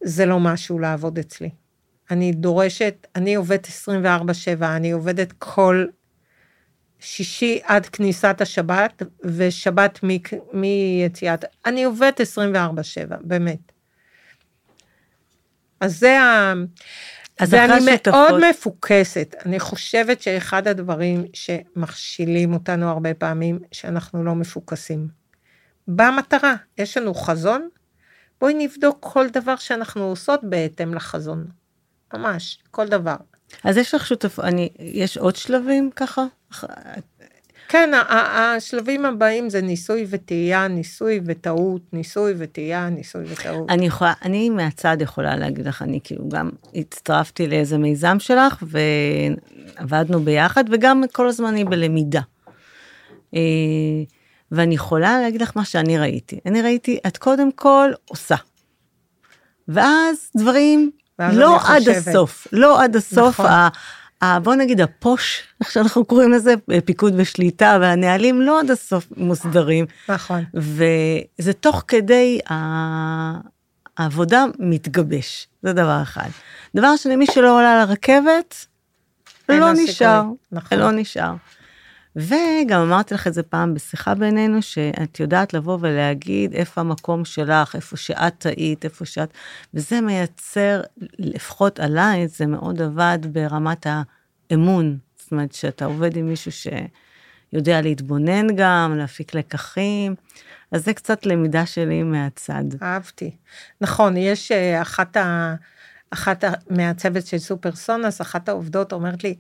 זה 0.05 0.27
לא 0.27 0.41
משהו 0.41 0.79
לעבוד 0.79 1.19
אצלי. 1.19 1.51
אני 2.11 2.33
דורשת, 2.33 3.07
אני 3.17 3.35
עובדת 3.35 3.67
24-7, 3.67 4.65
אני 4.65 4.91
עובדת 4.91 5.33
כל 5.39 5.87
שישי 7.01 7.61
עד 7.65 7.87
כניסת 7.87 8.41
השבת, 8.41 9.03
ושבת 9.25 9.99
מיציאת, 10.53 11.45
אני 11.67 11.85
עובדת 11.85 12.21
24-7, 12.21 12.25
באמת. 13.21 13.73
אז 15.81 15.99
זה 15.99 16.21
ה... 16.21 16.53
אז 17.39 17.55
ואני 17.55 17.81
שותפות... 17.81 18.15
מאוד 18.15 18.51
מפוקסת. 18.51 19.35
אני 19.47 19.61
חושבת 19.61 20.23
שאחד 20.23 20.69
הדברים 20.69 21.25
שמכשילים 21.33 22.53
אותנו 22.53 22.89
הרבה 22.91 23.15
פעמים, 23.15 23.59
שאנחנו 23.73 24.25
לא 24.25 24.35
מפוקסים. 24.35 25.09
במטרה, 25.89 26.55
יש 26.79 26.97
לנו 26.97 27.15
חזון, 27.15 27.69
בואי 28.41 28.55
נבדוק 28.55 28.99
כל 29.01 29.29
דבר 29.29 29.57
שאנחנו 29.57 30.03
עושות 30.03 30.41
בהתאם 30.43 30.95
לחזון. 30.95 31.47
ממש, 32.15 32.59
כל 32.71 32.89
דבר. 32.89 33.17
אז 33.65 33.77
יש 33.77 33.95
לך 33.95 34.07
שותפות, 34.07 34.45
אני, 34.45 34.69
יש 34.79 35.17
עוד 35.17 35.37
שלבים 35.37 35.91
ככה? 35.97 36.25
כן, 37.69 37.91
השלבים 38.13 39.05
הבאים 39.05 39.51
זה 39.51 39.61
ניסוי 39.61 40.07
וטעייה, 40.09 40.69
ניסוי 40.69 41.21
וטעות, 41.25 41.83
ניסוי 41.93 42.35
וטעייה, 42.39 42.89
ניסוי 42.89 43.25
וטעות. 43.29 43.71
אני 43.71 43.87
יכולה, 43.87 44.13
אני 44.23 44.51
מהצד 44.51 44.97
יכולה 45.01 45.37
להגיד 45.37 45.67
לך, 45.67 45.83
אני 45.83 46.01
כאילו 46.05 46.29
גם 46.29 46.51
הצטרפתי 46.75 47.47
לאיזה 47.47 47.79
מיזם 47.79 48.17
שלך 48.19 48.63
ועבדנו 48.63 50.21
ביחד, 50.21 50.65
וגם 50.71 51.03
כל 51.13 51.29
הזמן 51.29 51.49
אני 51.49 51.65
בלמידה. 51.65 52.21
אה, 53.35 53.41
ואני 54.53 54.75
יכולה 54.75 55.21
להגיד 55.21 55.43
לך 55.43 55.53
מה 55.57 55.65
שאני 55.65 55.99
ראיתי. 55.99 56.41
אני 56.47 56.63
ראיתי, 56.63 56.99
את 57.07 57.17
קודם 57.17 57.53
כל 57.53 57.91
עושה. 58.05 58.37
ואז 59.69 60.31
דברים 60.37 60.91
לא 61.19 61.59
עד 61.67 61.89
הסוף, 61.89 62.47
לא 62.53 62.83
עד 62.83 62.97
הסוף. 62.97 63.41
נכון. 63.41 63.51
בוא 64.43 64.55
נגיד 64.55 64.81
הפוש, 64.81 65.43
איך 65.61 65.71
שאנחנו 65.71 66.05
קוראים 66.05 66.33
לזה, 66.33 66.55
פיקוד 66.85 67.15
ושליטה 67.17 67.79
והנהלים 67.81 68.41
לא 68.41 68.61
עד 68.61 68.71
הסוף 68.71 69.07
מוסדרים. 69.17 69.87
נכון. 70.09 70.45
וזה 70.55 71.53
תוך 71.53 71.85
כדי 71.89 72.39
העבודה 73.99 74.45
מתגבש, 74.59 75.49
זה 75.63 75.73
דבר 75.73 76.03
אחד. 76.03 76.29
דבר 76.77 76.97
שני, 76.97 77.17
מי 77.17 77.27
שלא 77.27 77.57
עולה 77.59 77.85
לרכבת, 77.85 78.67
לא 79.49 79.73
נשאר, 79.73 80.25
נכון. 80.53 80.79
לא 80.79 80.91
נשאר. 80.91 81.35
וגם 82.19 82.81
אמרתי 82.81 83.15
לך 83.15 83.27
את 83.27 83.35
זה 83.35 83.43
פעם 83.43 83.75
בשיחה 83.75 84.15
בינינו, 84.15 84.63
שאת 84.63 85.21
יודעת 85.21 85.55
לבוא 85.55 85.79
ולהגיד 85.81 86.55
איפה 86.55 86.81
המקום 86.81 87.25
שלך, 87.25 87.77
איפה 87.77 87.97
שאת 87.97 88.35
טעית, 88.39 88.85
איפה 88.85 89.05
שאת... 89.05 89.29
וזה 89.75 90.01
מייצר, 90.01 90.83
לפחות 91.19 91.81
עליי, 91.81 92.29
זה 92.29 92.47
מאוד 92.47 92.83
עבד 92.83 93.19
ברמת 93.33 93.87
האמון. 94.51 94.99
זאת 95.19 95.33
אומרת, 95.33 95.53
שאתה 95.53 95.85
עובד 95.85 96.17
עם 96.17 96.27
מישהו 96.29 96.53
שיודע 96.53 97.81
להתבונן 97.81 98.57
גם, 98.57 98.95
להפיק 98.97 99.35
לקחים, 99.35 100.15
אז 100.73 100.85
זה 100.85 100.95
קצת 100.95 101.27
למידה 101.27 101.67
שלי 101.67 102.03
מהצד. 102.03 102.65
אהבתי. 102.83 103.31
נכון, 103.81 104.17
יש 104.17 104.53
אה, 104.53 104.83
אחת 104.83 105.17
ה... 105.17 105.55
אחת 106.11 106.45
מהצוות 106.71 107.27
של 107.27 107.39
סופר 107.39 107.73
סונוס, 107.73 108.21
אחת 108.21 108.49
העובדות 108.49 108.93
אומרת 108.93 109.25
לי, 109.25 109.35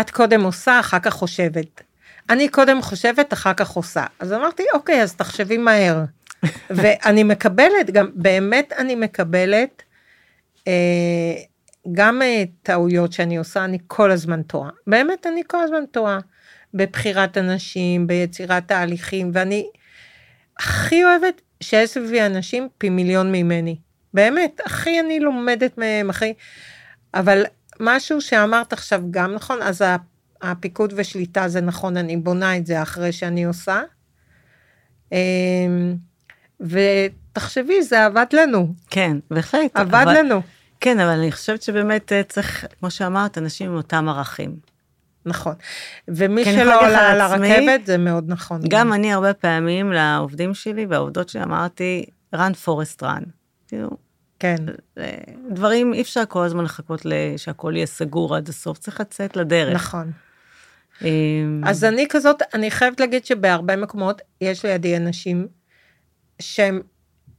את 0.00 0.10
קודם 0.10 0.44
עושה, 0.44 0.80
אחר 0.80 0.98
כך 0.98 1.12
חושבת. 1.12 1.82
אני 2.30 2.48
קודם 2.48 2.82
חושבת, 2.82 3.32
אחר 3.32 3.54
כך 3.54 3.70
עושה. 3.70 4.04
אז 4.18 4.32
אמרתי, 4.32 4.62
אוקיי, 4.74 5.02
אז 5.02 5.14
תחשבי 5.14 5.58
מהר. 5.58 6.04
ואני 6.76 7.22
מקבלת, 7.22 7.90
גם 7.92 8.10
באמת 8.14 8.72
אני 8.78 8.94
מקבלת, 8.94 9.82
אה, 10.68 10.72
גם 11.92 12.22
אה, 12.22 12.44
טעויות 12.62 13.12
שאני 13.12 13.36
עושה, 13.36 13.64
אני 13.64 13.78
כל 13.86 14.10
הזמן 14.10 14.42
טועה. 14.42 14.70
באמת, 14.86 15.26
אני 15.26 15.42
כל 15.46 15.62
הזמן 15.62 15.86
טועה. 15.90 16.18
בבחירת 16.74 17.38
אנשים, 17.38 18.06
ביצירת 18.06 18.68
תהליכים, 18.68 19.30
ואני 19.34 19.66
הכי 20.58 21.04
אוהבת 21.04 21.40
שיש 21.60 21.90
סביבי 21.90 22.22
אנשים 22.22 22.68
פי 22.78 22.88
מיליון 22.88 23.32
ממני. 23.32 23.76
באמת, 24.14 24.60
הכי 24.66 25.00
אני 25.00 25.20
לומדת 25.20 25.78
מהם, 25.78 26.10
הכי... 26.10 26.34
אבל 27.14 27.44
משהו 27.80 28.20
שאמרת 28.20 28.72
עכשיו 28.72 29.02
גם 29.10 29.34
נכון, 29.34 29.62
אז 29.62 29.84
הפיקוד 30.50 30.94
ושליטה 30.96 31.48
זה 31.48 31.60
נכון, 31.60 31.96
אני 31.96 32.16
בונה 32.16 32.56
את 32.56 32.66
זה 32.66 32.82
אחרי 32.82 33.12
שאני 33.12 33.44
עושה. 33.44 33.82
אמ, 35.12 35.96
ותחשבי, 36.60 37.82
זה 37.82 38.04
עבד 38.04 38.26
לנו. 38.32 38.74
כן, 38.90 39.16
בהחלט. 39.30 39.70
עבד 39.74 39.94
אבל, 39.94 40.18
לנו. 40.18 40.40
כן, 40.80 41.00
אבל 41.00 41.10
אני 41.10 41.32
חושבת 41.32 41.62
שבאמת 41.62 42.12
אה, 42.12 42.22
צריך, 42.22 42.64
כמו 42.80 42.90
שאמרת, 42.90 43.38
אנשים 43.38 43.70
עם 43.70 43.76
אותם 43.76 44.08
ערכים. 44.08 44.56
נכון. 45.26 45.54
ומי 46.08 46.44
כן, 46.44 46.52
שלא 46.52 46.80
עולה 46.80 47.10
על 47.10 47.20
הרכבת, 47.20 47.86
זה 47.86 47.98
מאוד 47.98 48.24
נכון. 48.28 48.60
גם 48.68 48.92
אני 48.92 49.12
הרבה 49.12 49.34
פעמים 49.34 49.92
לעובדים 49.92 50.54
שלי 50.54 50.86
והעובדות 50.86 51.28
שלי 51.28 51.42
אמרתי, 51.42 52.04
run 52.34 52.54
forest 52.64 53.02
run. 53.02 53.24
כאילו, 53.68 53.90
כן. 54.38 54.56
דברים, 55.50 55.94
אי 55.94 56.02
אפשר 56.02 56.22
כל 56.28 56.44
הזמן 56.44 56.64
לחכות 56.64 57.06
שהכל 57.36 57.72
יהיה 57.76 57.86
סגור 57.86 58.36
עד 58.36 58.48
הסוף, 58.48 58.78
צריך 58.78 59.00
לצאת 59.00 59.36
לדרך. 59.36 59.74
נכון. 59.74 60.12
אמ, 61.02 61.60
אז 61.64 61.84
אני 61.84 62.06
כזאת, 62.08 62.42
אני 62.54 62.70
חייבת 62.70 63.00
להגיד 63.00 63.24
שבהרבה 63.26 63.76
מקומות 63.76 64.22
יש 64.40 64.64
לידי 64.64 64.96
אנשים 64.96 65.48
שהם 66.38 66.80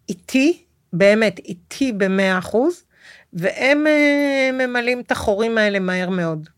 איתי, 0.10 0.64
באמת 0.94 1.40
איתי 1.40 1.92
במאה 1.92 2.38
אחוז, 2.38 2.84
והם 3.34 3.88
אה, 3.88 4.50
ממלאים 4.54 5.00
את 5.00 5.12
החורים 5.12 5.58
האלה 5.58 5.80
מהר 5.80 6.10
מאוד. 6.10 6.50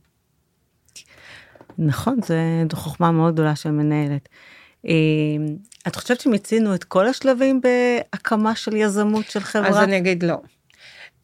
נכון, 1.78 2.20
זו 2.22 2.34
חוכמה 2.74 3.12
מאוד 3.12 3.34
גדולה 3.34 3.56
של 3.56 3.72
מנהלת. 3.72 4.30
אמ, 4.86 4.92
את 5.88 5.96
חושבת 5.96 6.22
שמיצינו 6.22 6.76
את 6.76 6.84
כל 6.84 7.08
השלבים 7.08 7.62
בהקמה 7.62 8.56
של 8.56 8.76
יזמות 8.76 9.26
של 9.26 9.40
חברה? 9.40 9.70
אז 9.70 9.78
אני 9.78 9.98
אגיד 9.98 10.24
לא. 10.24 10.38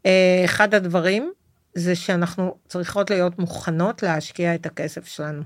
אה, 0.06 0.42
אחד 0.46 0.74
הדברים 0.74 1.32
זה 1.76 1.96
שאנחנו 1.96 2.56
צריכות 2.68 3.10
להיות 3.10 3.40
מוכנות 3.40 4.04
להשקיע 4.04 4.56
את 4.56 4.66
הכסף 4.66 5.08
שלנו. 5.08 5.44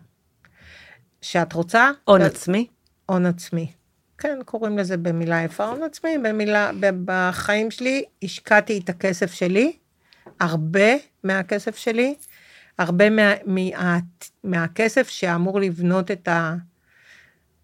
שאת 1.22 1.54
רוצה... 1.54 1.92
הון 2.06 2.22
עצמי? 2.22 2.68
הון 3.06 3.26
עצמי. 3.26 3.72
כן, 4.18 4.40
קוראים 4.46 4.78
לזה 4.78 4.98
במילה 4.98 5.44
יפה 5.44 5.66
הון 5.66 5.84
עצמי, 5.84 6.18
במילה, 6.18 6.72
בחיים 7.06 7.72
שלי 7.72 8.04
השקעתי 8.24 8.80
את 8.84 8.90
הכסף 8.90 9.34
שלי, 9.34 9.78
הרבה 10.40 10.90
מהכסף 11.24 11.78
שלי, 11.78 12.16
הרבה 12.78 13.10
מה, 13.10 13.34
מה, 13.46 13.98
מהכסף 14.44 15.10
שאמור 15.10 15.60
לבנות 15.60 16.12
את 16.12 16.30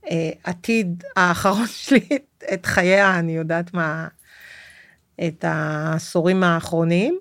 העתיד 0.03 1.03
האחרון 1.15 1.67
שלי, 1.85 2.07
את 2.53 2.65
חייה, 2.65 3.19
אני 3.19 3.35
יודעת 3.35 3.73
מה, 3.73 4.07
את 5.27 5.45
העשורים 5.47 6.43
האחרונים. 6.43 7.19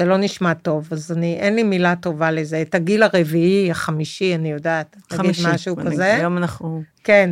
זה 0.00 0.06
לא 0.06 0.16
נשמע 0.16 0.54
טוב, 0.54 0.88
אז 0.90 1.12
אני, 1.12 1.36
אין 1.40 1.54
לי 1.54 1.62
מילה 1.62 1.96
טובה 1.96 2.30
לזה. 2.30 2.62
את 2.62 2.74
הגיל 2.74 3.02
הרביעי, 3.02 3.70
החמישי, 3.70 4.34
אני 4.34 4.50
יודעת. 4.50 4.96
חמישי. 5.12 5.42
נגיד 5.42 5.54
משהו 5.54 5.80
אני, 5.80 5.90
כזה. 5.90 6.14
היום 6.14 6.38
אנחנו... 6.38 6.82
כן. 7.04 7.30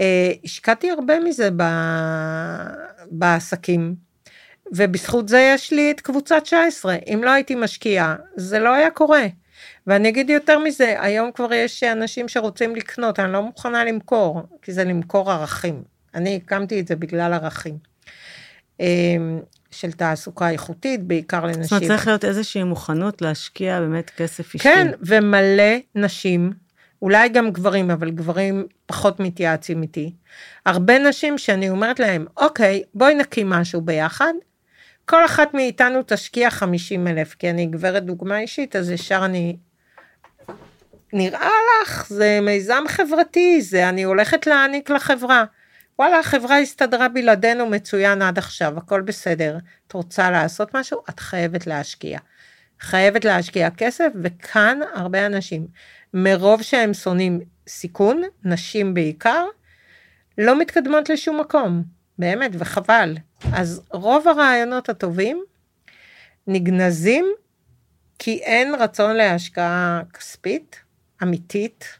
אה, 0.00 0.32
השקעתי 0.44 0.90
הרבה 0.90 1.20
מזה 1.20 1.48
ב, 1.56 1.62
בעסקים, 3.10 3.94
ובזכות 4.72 5.28
זה 5.28 5.52
יש 5.54 5.72
לי 5.72 5.90
את 5.90 6.00
קבוצת 6.00 6.42
19. 6.42 6.96
אם 7.06 7.20
לא 7.24 7.30
הייתי 7.30 7.54
משקיעה, 7.54 8.16
זה 8.36 8.58
לא 8.58 8.74
היה 8.74 8.90
קורה. 8.90 9.26
ואני 9.86 10.08
אגיד 10.08 10.30
יותר 10.30 10.58
מזה, 10.58 10.94
היום 10.98 11.32
כבר 11.32 11.52
יש 11.52 11.82
אנשים 11.82 12.28
שרוצים 12.28 12.76
לקנות, 12.76 13.20
אני 13.20 13.32
לא 13.32 13.42
מוכנה 13.42 13.84
למכור, 13.84 14.42
כי 14.62 14.72
זה 14.72 14.84
למכור 14.84 15.32
ערכים. 15.32 15.82
אני 16.14 16.40
הקמתי 16.44 16.80
את 16.80 16.88
זה 16.88 16.96
בגלל 16.96 17.32
ערכים. 17.32 17.78
של 19.72 19.92
תעסוקה 19.92 20.50
איכותית, 20.50 21.02
בעיקר 21.02 21.44
לנשים. 21.44 21.62
זאת 21.62 21.72
אומרת, 21.72 21.86
צריך 21.86 22.06
להיות 22.06 22.24
איזושהי 22.24 22.62
מוכנות 22.62 23.22
להשקיע 23.22 23.80
באמת 23.80 24.10
כסף 24.10 24.54
אישי. 24.54 24.58
כן, 24.58 24.88
ומלא 25.00 25.72
נשים, 25.94 26.52
אולי 27.02 27.28
גם 27.28 27.50
גברים, 27.50 27.90
אבל 27.90 28.10
גברים 28.10 28.66
פחות 28.86 29.20
מתייעצים 29.20 29.82
איתי. 29.82 30.12
הרבה 30.66 30.98
נשים 30.98 31.38
שאני 31.38 31.70
אומרת 31.70 32.00
להם, 32.00 32.26
אוקיי, 32.36 32.82
בואי 32.94 33.14
נקים 33.14 33.50
משהו 33.50 33.80
ביחד. 33.80 34.32
כל 35.04 35.24
אחת 35.24 35.54
מאיתנו 35.54 36.00
תשקיע 36.06 36.50
50 36.50 37.06
אלף, 37.06 37.34
כי 37.34 37.50
אני 37.50 37.66
גברת 37.66 38.04
דוגמה 38.04 38.38
אישית, 38.38 38.76
אז 38.76 38.90
ישר 38.90 39.24
אני... 39.24 39.56
נראה 41.12 41.50
לך, 41.82 42.06
זה 42.08 42.38
מיזם 42.42 42.84
חברתי, 42.88 43.62
זה 43.62 43.88
אני 43.88 44.02
הולכת 44.02 44.46
להעניק 44.46 44.90
לחברה. 44.90 45.44
וואלה, 46.02 46.18
החברה 46.18 46.58
הסתדרה 46.58 47.08
בלעדינו 47.08 47.66
מצוין 47.66 48.22
עד 48.22 48.38
עכשיו, 48.38 48.78
הכל 48.78 49.00
בסדר. 49.00 49.58
את 49.86 49.92
רוצה 49.92 50.30
לעשות 50.30 50.76
משהו? 50.76 51.02
את 51.10 51.20
חייבת 51.20 51.66
להשקיע. 51.66 52.18
חייבת 52.80 53.24
להשקיע 53.24 53.70
כסף, 53.70 54.08
וכאן 54.22 54.80
הרבה 54.94 55.26
אנשים, 55.26 55.66
מרוב 56.14 56.62
שהם 56.62 56.94
שונאים 56.94 57.40
סיכון, 57.68 58.22
נשים 58.44 58.94
בעיקר, 58.94 59.44
לא 60.38 60.58
מתקדמות 60.58 61.08
לשום 61.08 61.40
מקום, 61.40 61.82
באמת, 62.18 62.50
וחבל. 62.58 63.16
אז 63.52 63.82
רוב 63.90 64.28
הרעיונות 64.28 64.88
הטובים 64.88 65.44
נגנזים 66.46 67.26
כי 68.18 68.38
אין 68.38 68.74
רצון 68.74 69.16
להשקעה 69.16 70.02
כספית, 70.14 70.80
אמיתית, 71.22 71.98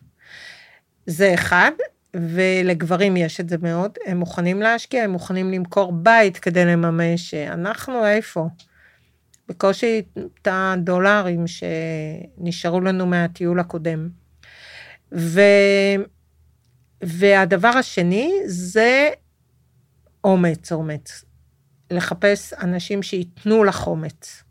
זה 1.07 1.34
אחד, 1.34 1.72
ולגברים 2.16 3.16
יש 3.16 3.40
את 3.40 3.48
זה 3.48 3.56
מאוד, 3.62 3.92
הם 4.06 4.16
מוכנים 4.16 4.62
להשקיע, 4.62 5.04
הם 5.04 5.10
מוכנים 5.10 5.50
למכור 5.50 5.92
בית 5.92 6.38
כדי 6.38 6.64
לממש, 6.64 7.34
אנחנו 7.34 8.06
איפה? 8.06 8.48
בקושי 9.48 10.02
את 10.18 10.48
הדולרים 10.50 11.44
שנשארו 11.46 12.80
לנו 12.80 13.06
מהטיול 13.06 13.60
הקודם. 13.60 14.08
ו... 15.12 15.40
והדבר 17.02 17.68
השני 17.68 18.32
זה 18.46 19.10
אומץ, 20.24 20.72
אומץ. 20.72 21.24
לחפש 21.90 22.52
אנשים 22.52 23.02
שייתנו 23.02 23.64
לך 23.64 23.86
אומץ. 23.86 24.41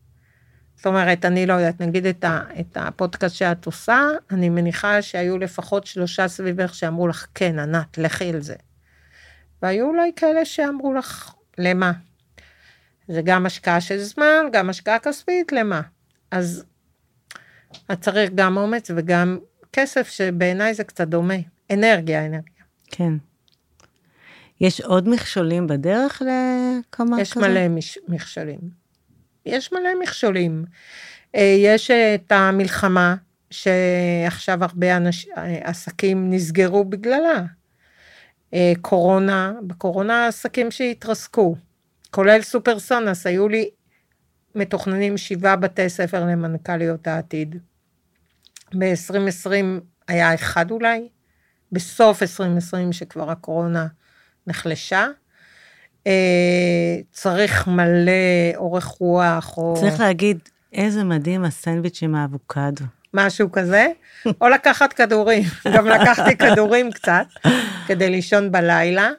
זאת 0.81 0.85
אומרת, 0.85 1.25
אני 1.25 1.45
לא 1.45 1.53
יודעת, 1.53 1.81
נגיד 1.81 2.05
את, 2.05 2.23
ה, 2.23 2.41
את 2.59 2.77
הפודקאסט 2.79 3.35
שאת 3.35 3.65
עושה, 3.65 4.07
אני 4.31 4.49
מניחה 4.49 5.01
שהיו 5.01 5.37
לפחות 5.37 5.85
שלושה 5.85 6.27
סביבך 6.27 6.75
שאמרו 6.75 7.07
לך, 7.07 7.25
כן, 7.35 7.59
ענת, 7.59 7.97
לכי 7.97 8.29
על 8.29 8.41
זה. 8.41 8.55
והיו 9.61 9.85
אולי 9.85 10.11
כאלה 10.15 10.45
שאמרו 10.45 10.93
לך, 10.93 11.33
למה? 11.57 11.91
זה 13.07 13.21
גם 13.21 13.45
השקעה 13.45 13.81
של 13.81 13.97
זמן, 13.97 14.45
גם 14.51 14.69
השקעה 14.69 14.99
כספית, 14.99 15.51
למה? 15.51 15.81
אז 16.31 16.65
את 17.91 18.01
צריך 18.01 18.31
גם 18.35 18.57
אומץ 18.57 18.91
וגם 18.95 19.37
כסף, 19.73 20.09
שבעיניי 20.09 20.73
זה 20.73 20.83
קצת 20.83 21.07
דומה. 21.07 21.37
אנרגיה, 21.71 22.25
אנרגיה. 22.25 22.63
כן. 22.87 23.13
יש 24.61 24.81
עוד 24.81 25.09
מכשולים 25.09 25.67
בדרך 25.67 26.21
לכמה 26.21 27.11
כזה? 27.11 27.21
יש 27.21 27.37
מלא 27.37 27.67
מכשולים. 28.07 28.80
יש 29.45 29.73
מלא 29.73 29.89
מכשולים. 30.01 30.65
אה, 31.35 31.55
יש 31.59 31.91
את 31.91 32.31
המלחמה, 32.31 33.15
שעכשיו 33.51 34.63
הרבה 34.63 34.97
אנש, 34.97 35.27
עסקים 35.63 36.33
נסגרו 36.33 36.85
בגללה. 36.85 37.43
אה, 38.53 38.73
קורונה, 38.81 39.53
בקורונה 39.67 40.27
עסקים 40.27 40.71
שהתרסקו, 40.71 41.55
כולל 42.11 42.41
סופרסונס, 42.41 43.27
היו 43.27 43.49
לי 43.49 43.69
מתוכננים 44.55 45.17
שבעה 45.17 45.55
בתי 45.55 45.89
ספר 45.89 46.25
למנכ"ליות 46.25 47.07
העתיד. 47.07 47.55
ב-2020 48.77 49.81
היה 50.07 50.33
אחד 50.33 50.71
אולי, 50.71 51.09
בסוף 51.71 52.21
2020 52.21 52.93
שכבר 52.93 53.31
הקורונה 53.31 53.87
נחלשה, 54.47 54.99
אה, 54.99 55.11
צריך 57.11 57.67
מלא 57.67 58.11
אורך 58.55 58.85
רוח, 58.85 59.57
או... 59.57 59.73
צריך 59.79 59.99
להגיד, 59.99 60.39
איזה 60.73 61.03
מדהים 61.03 61.43
הסנדוויץ' 61.43 62.03
עם 62.03 62.15
האבוקדו. 62.15 62.85
משהו 63.13 63.51
כזה, 63.51 63.87
או 64.41 64.49
לקחת 64.49 64.93
כדורים. 64.93 65.43
גם 65.75 65.87
לקחתי 65.87 66.37
כדורים 66.37 66.91
קצת, 66.91 67.25
כדי 67.87 68.09
לישון 68.09 68.51
בלילה. 68.51 69.11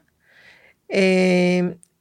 אה, 0.93 1.61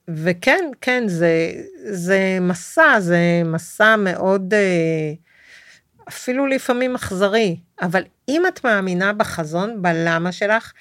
וכן, 0.09 0.65
כן, 0.81 1.03
זה, 1.07 1.51
זה 1.85 2.37
מסע, 2.41 2.99
זה 2.99 3.41
מסע 3.45 3.95
מאוד, 3.95 4.53
אה, 4.53 5.13
אפילו 6.09 6.47
לפעמים 6.47 6.95
אכזרי, 6.95 7.57
אבל 7.81 8.03
אם 8.29 8.43
את 8.47 8.63
מאמינה 8.63 9.13
בחזון, 9.13 9.81
בלמה 9.81 10.31
שלך, 10.31 10.71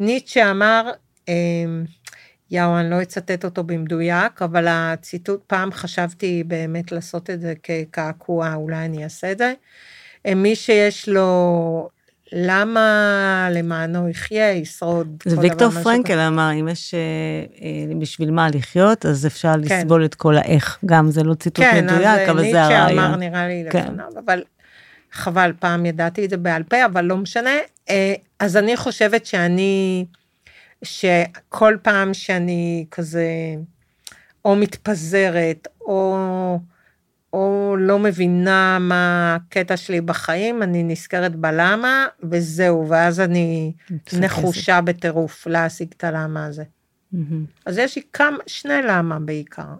ניטשה 0.00 0.50
אמר, 0.50 0.90
יאו, 2.50 2.78
אני 2.78 2.90
לא 2.90 3.02
אצטט 3.02 3.44
אותו 3.44 3.64
במדויק, 3.64 4.42
אבל 4.42 4.66
הציטוט, 4.68 5.40
פעם 5.46 5.72
חשבתי 5.72 6.44
באמת 6.46 6.92
לעשות 6.92 7.30
את 7.30 7.40
זה 7.40 7.54
כקעקוע, 7.62 8.54
אולי 8.54 8.84
אני 8.84 9.04
אעשה 9.04 9.32
את 9.32 9.38
זה. 9.38 9.52
מי 10.34 10.56
שיש 10.56 11.08
לו 11.08 11.88
למה 12.32 13.48
למענו 13.50 14.08
יחיה, 14.08 14.52
ישרוד. 14.52 15.22
זה 15.24 15.40
ויקטור 15.40 15.70
פרנקל 15.70 16.18
אמר, 16.18 16.50
אם 16.60 16.68
יש 16.68 16.94
אה, 16.94 17.00
אה, 17.62 17.94
בשביל 17.98 18.30
מה 18.30 18.48
לחיות, 18.48 19.06
אז 19.06 19.26
אפשר 19.26 19.52
כן. 19.52 19.60
לסבול 19.60 20.04
את 20.04 20.14
כל 20.14 20.36
האיך. 20.36 20.78
גם 20.86 21.10
זה 21.10 21.22
לא 21.22 21.34
ציטוט 21.34 21.64
כן, 21.64 21.84
מדויק, 21.84 22.28
אבל 22.28 22.50
זה 22.50 22.62
הרעיון. 22.62 22.88
כן, 22.88 22.98
אז 22.98 22.98
ניטשה 22.98 23.06
אמר 23.08 23.16
נראה 23.16 23.48
לי 23.48 23.64
כן. 23.70 23.84
לפניו, 23.84 24.06
אבל 24.24 24.42
חבל, 25.12 25.52
פעם 25.58 25.86
ידעתי 25.86 26.24
את 26.24 26.30
זה 26.30 26.36
בעל 26.36 26.62
פה, 26.62 26.84
אבל 26.84 27.04
לא 27.04 27.16
משנה. 27.16 27.50
אה, 27.90 28.14
אז 28.38 28.56
אני 28.56 28.76
חושבת 28.76 29.26
שאני... 29.26 30.04
שכל 30.84 31.76
פעם 31.82 32.14
שאני 32.14 32.86
כזה 32.90 33.26
או 34.44 34.56
מתפזרת, 34.56 35.68
או, 35.80 36.16
או 37.32 37.76
לא 37.78 37.98
מבינה 37.98 38.78
מה 38.80 39.34
הקטע 39.34 39.76
שלי 39.76 40.00
בחיים, 40.00 40.62
אני 40.62 40.82
נזכרת 40.82 41.36
בלמה, 41.36 42.06
וזהו, 42.22 42.88
ואז 42.88 43.20
אני 43.20 43.72
נחושה 44.12 44.80
בטירוף 44.80 45.46
להשיג 45.46 45.88
את 45.96 46.04
הלמה 46.04 46.46
הזה. 46.46 46.64
Mm-hmm. 47.14 47.18
אז 47.66 47.78
יש 47.78 47.96
לי 47.96 48.02
כמה, 48.12 48.38
שני 48.46 48.82
למה 48.88 49.18
בעיקר. 49.18 49.74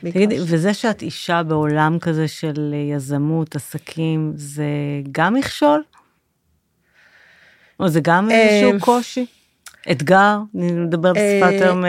תגידי, 0.00 0.38
וזה 0.40 0.74
שאת 0.74 1.02
אישה 1.02 1.42
בעולם 1.42 1.98
כזה 1.98 2.28
של 2.28 2.74
יזמות, 2.92 3.56
עסקים, 3.56 4.32
זה 4.36 4.64
גם 5.12 5.34
מכשול? 5.34 5.82
או 7.80 7.88
זה 7.88 8.00
גם 8.02 8.30
איזשהו 8.30 8.80
קושי? 8.80 9.26
אתגר? 9.90 10.38
אני 10.54 10.86
בשפה 10.90 11.16
אה, 11.18 11.52
יותר 11.52 11.74
מ... 11.74 11.84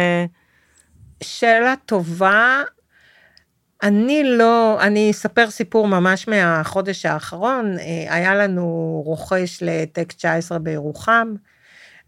שאלה 1.23 1.73
טובה. 1.85 2.61
אני 3.83 4.23
לא, 4.23 4.77
אני 4.81 5.11
אספר 5.11 5.49
סיפור 5.49 5.87
ממש 5.87 6.27
מהחודש 6.27 7.05
האחרון, 7.05 7.75
אה, 7.79 8.15
היה 8.15 8.35
לנו 8.35 9.01
רוכש 9.05 9.59
לטק 9.61 10.11
19 10.11 10.59
בירוחם, 10.59 11.33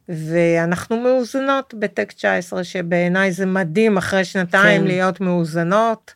ואנחנו 0.10 1.00
מאוזנות 1.00 1.74
בטק 1.80 2.12
19, 2.12 2.64
שבעיניי 2.64 3.32
זה 3.32 3.46
מדהים 3.46 3.98
אחרי 3.98 4.26
שנתיים 4.26 4.82
כן. 4.82 4.88
להיות 4.88 5.22
מאוזנות. 5.22 6.14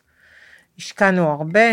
השקענו 0.78 1.28
הרבה, 1.30 1.70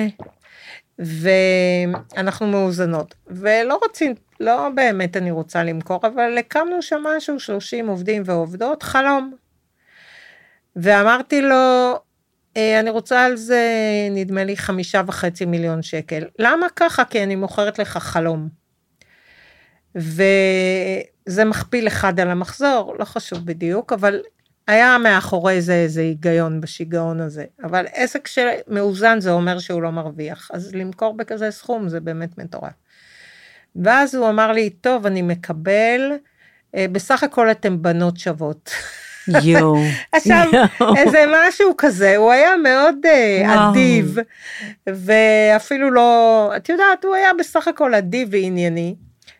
ואנחנו 0.99 2.47
מאוזנות. 2.47 3.15
ולא 3.27 3.79
רוצים, 3.83 4.13
לא 4.39 4.69
באמת 4.75 5.17
אני 5.17 5.31
רוצה 5.31 5.63
למכור, 5.63 5.99
אבל 6.03 6.37
הקמנו 6.37 6.81
שם 6.81 7.03
משהו, 7.17 7.39
30 7.39 7.87
עובדים 7.87 8.23
ועובדות, 8.25 8.83
חלום. 8.83 9.33
ואמרתי 10.75 11.41
לו, 11.41 11.93
אה, 12.57 12.79
אני 12.79 12.89
רוצה 12.89 13.25
על 13.25 13.35
זה, 13.35 13.61
נדמה 14.11 14.43
לי, 14.43 14.57
חמישה 14.57 15.01
וחצי 15.07 15.45
מיליון 15.45 15.81
שקל. 15.81 16.23
למה 16.39 16.67
ככה? 16.75 17.05
כי 17.05 17.23
אני 17.23 17.35
מוכרת 17.35 17.79
לך 17.79 17.97
חלום. 17.97 18.49
וזה 19.95 21.45
מכפיל 21.45 21.87
אחד 21.87 22.19
על 22.19 22.29
המחזור, 22.29 22.95
לא 22.99 23.05
חשוב 23.05 23.45
בדיוק, 23.45 23.93
אבל 23.93 24.21
היה 24.67 24.97
מאחורי 24.97 25.61
זה 25.61 25.73
איזה 25.73 26.01
היגיון 26.01 26.61
בשיגעון 26.61 27.21
הזה. 27.21 27.45
אבל 27.63 27.85
עסק 27.93 28.27
שמאוזן 28.27 29.19
זה 29.19 29.31
אומר 29.31 29.59
שהוא 29.59 29.81
לא 29.81 29.91
מרוויח, 29.91 30.49
אז 30.53 30.75
למכור 30.75 31.17
בכזה 31.17 31.51
סכום 31.51 31.89
זה 31.89 31.99
באמת 31.99 32.37
מטורף. 32.37 32.73
ואז 33.75 34.15
הוא 34.15 34.29
אמר 34.29 34.51
לי, 34.51 34.69
טוב, 34.69 35.05
אני 35.05 35.21
מקבל, 35.21 36.11
אה, 36.75 36.85
בסך 36.91 37.23
הכל 37.23 37.51
אתן 37.51 37.81
בנות 37.81 38.17
שוות. 38.17 38.71
יואו. 39.43 39.75
עכשיו, 40.11 40.45
איזה 40.97 41.25
משהו 41.35 41.73
כזה, 41.77 42.17
הוא 42.17 42.31
היה 42.31 42.57
מאוד 42.57 42.95
uh, 43.05 43.47
אדיב, 43.47 44.17
ואפילו 44.87 45.91
לא, 45.91 46.51
את 46.57 46.69
יודעת, 46.69 47.05
הוא 47.05 47.15
היה 47.15 47.33
בסך 47.39 47.67
הכל 47.67 47.93
אדיב 47.93 48.29
וענייני, 48.31 48.95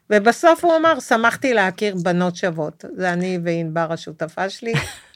ובסוף 0.10 0.66
הוא 0.66 0.76
אמר, 0.76 1.00
שמחתי 1.00 1.54
להכיר 1.54 1.96
בנות 2.04 2.36
שוות. 2.36 2.86
זה 2.96 3.14
אני 3.14 3.40
וענבר 3.44 3.94
השותפה 3.94 4.50
שלי. 4.50 4.74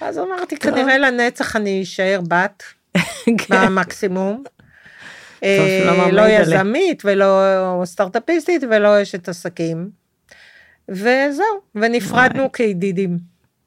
אז 0.00 0.18
אמרתי, 0.18 0.56
כנראה 0.56 0.98
לנצח 0.98 1.56
אני 1.56 1.82
אשאר 1.82 2.20
בת, 2.28 2.62
כן. 3.38 3.66
במקסימום. 3.66 4.44
אה, 5.42 6.08
לא 6.12 6.22
יזמית 6.28 7.02
ולא 7.04 7.82
סטארט-אפיסטית 7.84 8.62
ולא 8.70 9.02
אשת 9.02 9.28
עסקים. 9.28 9.90
וזהו, 10.88 11.60
ונפרדנו 11.74 12.52
כידידים. 12.52 13.18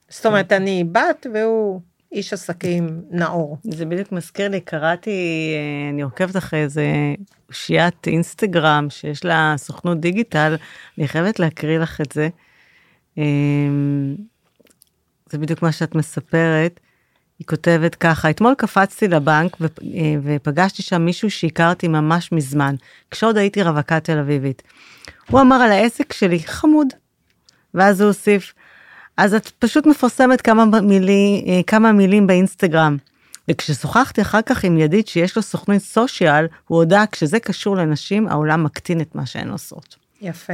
זאת 0.10 0.26
אומרת, 0.26 0.52
אני 0.52 0.84
בת 0.92 1.28
והוא 1.34 1.82
איש 2.12 2.34
עסקים 2.34 3.02
נאור. 3.12 3.58
זה 3.64 3.86
בדיוק 3.86 4.12
מזכיר 4.12 4.50
לי, 4.50 4.62
קראתי, 4.62 5.12
אה, 5.56 5.90
אני 5.90 6.02
עוקבת 6.02 6.38
אחרי 6.38 6.60
איזה 6.60 6.86
אושיית 7.50 8.08
אינסטגרם 8.08 8.88
שיש 8.90 9.26
לה 9.26 9.54
סוכנות 9.58 10.00
דיגיטל, 10.00 10.56
אני 10.98 11.08
חייבת 11.08 11.40
להקריא 11.40 11.80
לך 11.80 12.02
את 12.02 12.12
זה. 12.12 12.30
זה 15.30 15.38
בדיוק 15.38 15.62
מה 15.62 15.72
שאת 15.72 15.96
מספרת. 15.96 16.80
היא 17.40 17.48
כותבת 17.48 17.96
ככה, 17.96 18.30
אתמול 18.30 18.54
קפצתי 18.58 19.08
לבנק 19.08 19.58
אה, 19.62 19.68
ופגשתי 20.24 20.84
שם 20.84 21.02
מישהו 21.02 21.32
שהכרתי 21.32 21.88
ממש 21.88 22.32
מזמן, 22.32 22.76
כשעוד 23.12 23.38
הייתי 23.38 23.64
רווקה 23.64 24.00
תל 24.00 24.18
אביבית. 24.18 24.64
הוא 25.30 25.42
אמר 25.42 25.56
על 25.56 25.72
העסק 25.72 26.14
שלי, 26.14 26.40
חמוד. 26.40 26.88
ואז 27.74 28.02
הוא 28.02 28.08
הוסיף, 28.08 28.54
אז 29.18 29.34
את 29.34 29.48
פשוט 29.60 29.86
מפרסמת 29.86 30.42
כמה, 30.42 30.66
מילי, 30.82 31.46
אה, 31.48 31.62
כמה 31.68 31.92
מילים 31.92 32.28
באינסטגרם. 32.28 32.98
וכששוחחתי 33.48 34.22
אחר 34.22 34.42
כך 34.42 34.64
עם 34.64 34.78
ידיד 34.78 35.08
שיש 35.08 35.36
לו 35.36 35.42
סוכנית 35.42 35.82
סושיאל, 35.82 36.48
הוא 36.68 36.78
הודה, 36.78 37.04
כשזה 37.12 37.40
קשור 37.40 37.76
לנשים, 37.76 38.28
העולם 38.28 38.64
מקטין 38.64 39.02
את 39.02 39.16
מה 39.16 39.26
שהן 39.26 39.50
עושות. 39.50 39.96
יפה. 40.22 40.54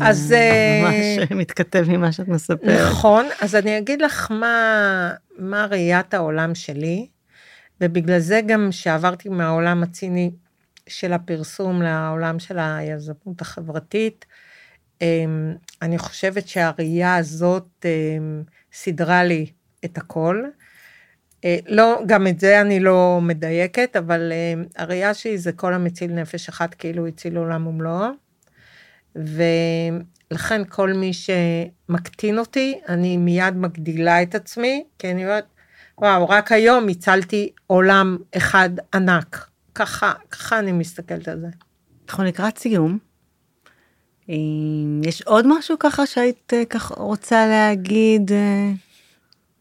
אז, 0.00 0.18
זה 0.18 0.36
אה, 0.36 0.82
ממש 0.82 1.30
מתכתב 1.40 1.84
עם 1.90 2.00
מה 2.00 2.12
שאת 2.12 2.28
מספרת. 2.28 2.80
נכון, 2.80 3.26
אז 3.40 3.54
אני 3.54 3.78
אגיד 3.78 4.02
לך 4.02 4.30
מה, 4.30 5.10
מה 5.38 5.66
ראיית 5.66 6.14
העולם 6.14 6.54
שלי, 6.54 7.08
ובגלל 7.80 8.18
זה 8.18 8.40
גם 8.46 8.72
שעברתי 8.72 9.28
מהעולם 9.28 9.82
הציני 9.82 10.30
של 10.86 11.12
הפרסום 11.12 11.82
לעולם 11.82 12.38
של 12.38 12.58
היזמות 12.58 13.40
החברתית, 13.40 14.26
אמ, 15.02 15.54
אני 15.82 15.98
חושבת 15.98 16.48
שהראייה 16.48 17.16
הזאת 17.16 17.68
אמ, 17.84 18.42
סידרה 18.72 19.24
לי 19.24 19.46
את 19.84 19.98
הכל. 19.98 20.44
אה, 21.44 21.58
לא, 21.68 22.02
גם 22.06 22.26
את 22.26 22.40
זה 22.40 22.60
אני 22.60 22.80
לא 22.80 23.18
מדייקת, 23.22 23.96
אבל 23.96 24.32
אמ, 24.32 24.64
הראייה 24.76 25.14
שלי 25.14 25.38
זה 25.38 25.52
כל 25.52 25.74
המציל 25.74 26.12
נפש 26.12 26.48
אחת 26.48 26.74
כאילו 26.74 27.06
הציל 27.06 27.36
עולם 27.36 27.66
ומלואו. 27.66 28.27
ולכן 29.16 30.62
כל 30.68 30.92
מי 30.92 31.10
שמקטין 31.12 32.38
אותי, 32.38 32.78
אני 32.88 33.16
מיד 33.16 33.56
מגדילה 33.56 34.22
את 34.22 34.34
עצמי, 34.34 34.84
כי 34.98 35.10
אני 35.10 35.24
אומרת, 35.24 35.46
וואו, 35.98 36.28
רק 36.28 36.52
היום 36.52 36.88
הצלתי 36.88 37.50
עולם 37.66 38.16
אחד 38.36 38.70
ענק. 38.94 39.46
ככה, 39.74 40.12
ככה 40.30 40.58
אני 40.58 40.72
מסתכלת 40.72 41.28
על 41.28 41.40
זה. 41.40 41.46
אנחנו 42.08 42.24
לקראת 42.24 42.58
סיום. 42.58 42.98
יש 45.02 45.22
עוד 45.22 45.46
משהו 45.46 45.78
ככה 45.78 46.06
שהיית 46.06 46.52
אה, 46.54 46.64
ככה 46.64 46.94
רוצה 46.94 47.46
להגיד, 47.46 48.32
אה, 48.32 48.70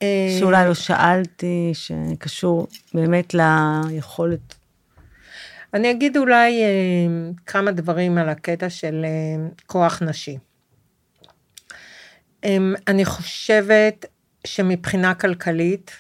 אה, 0.02 0.38
שאולי 0.40 0.68
לא 0.68 0.74
שאלתי, 0.74 1.72
שקשור 1.74 2.68
באמת 2.94 3.34
ליכולת 3.34 4.56
אני 5.78 5.92
אגיד 5.92 6.18
אולי 6.18 6.64
אה, 6.64 6.68
כמה 7.46 7.72
דברים 7.72 8.18
על 8.18 8.30
הקטע 8.30 8.70
של 8.70 9.06
אה, 9.06 9.50
כוח 9.66 10.02
נשי. 10.02 10.38
אה, 12.44 12.58
אני 12.88 13.06
חושבת 13.06 14.06
שמבחינה 14.48 15.16
כלכלית, 15.16 15.92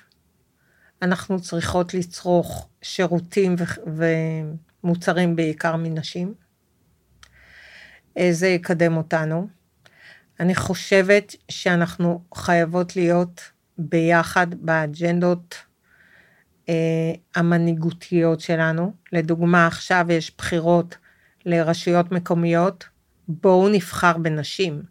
אנחנו 1.01 1.41
צריכות 1.41 1.93
לצרוך 1.93 2.69
שירותים 2.81 3.55
ומוצרים 4.83 5.35
בעיקר 5.35 5.75
מנשים. 5.75 6.33
זה 8.31 8.47
יקדם 8.47 8.97
אותנו. 8.97 9.47
אני 10.39 10.55
חושבת 10.55 11.35
שאנחנו 11.51 12.21
חייבות 12.35 12.95
להיות 12.95 13.41
ביחד 13.77 14.47
באג'נדות 14.53 15.55
אה, 15.55 15.66
המנהיגותיות 17.35 18.39
שלנו. 18.39 18.93
לדוגמה, 19.11 19.67
עכשיו 19.67 20.05
יש 20.09 20.31
בחירות 20.37 20.97
לרשויות 21.45 22.11
מקומיות, 22.11 22.85
בואו 23.27 23.69
נבחר 23.69 24.17
בנשים. 24.17 24.81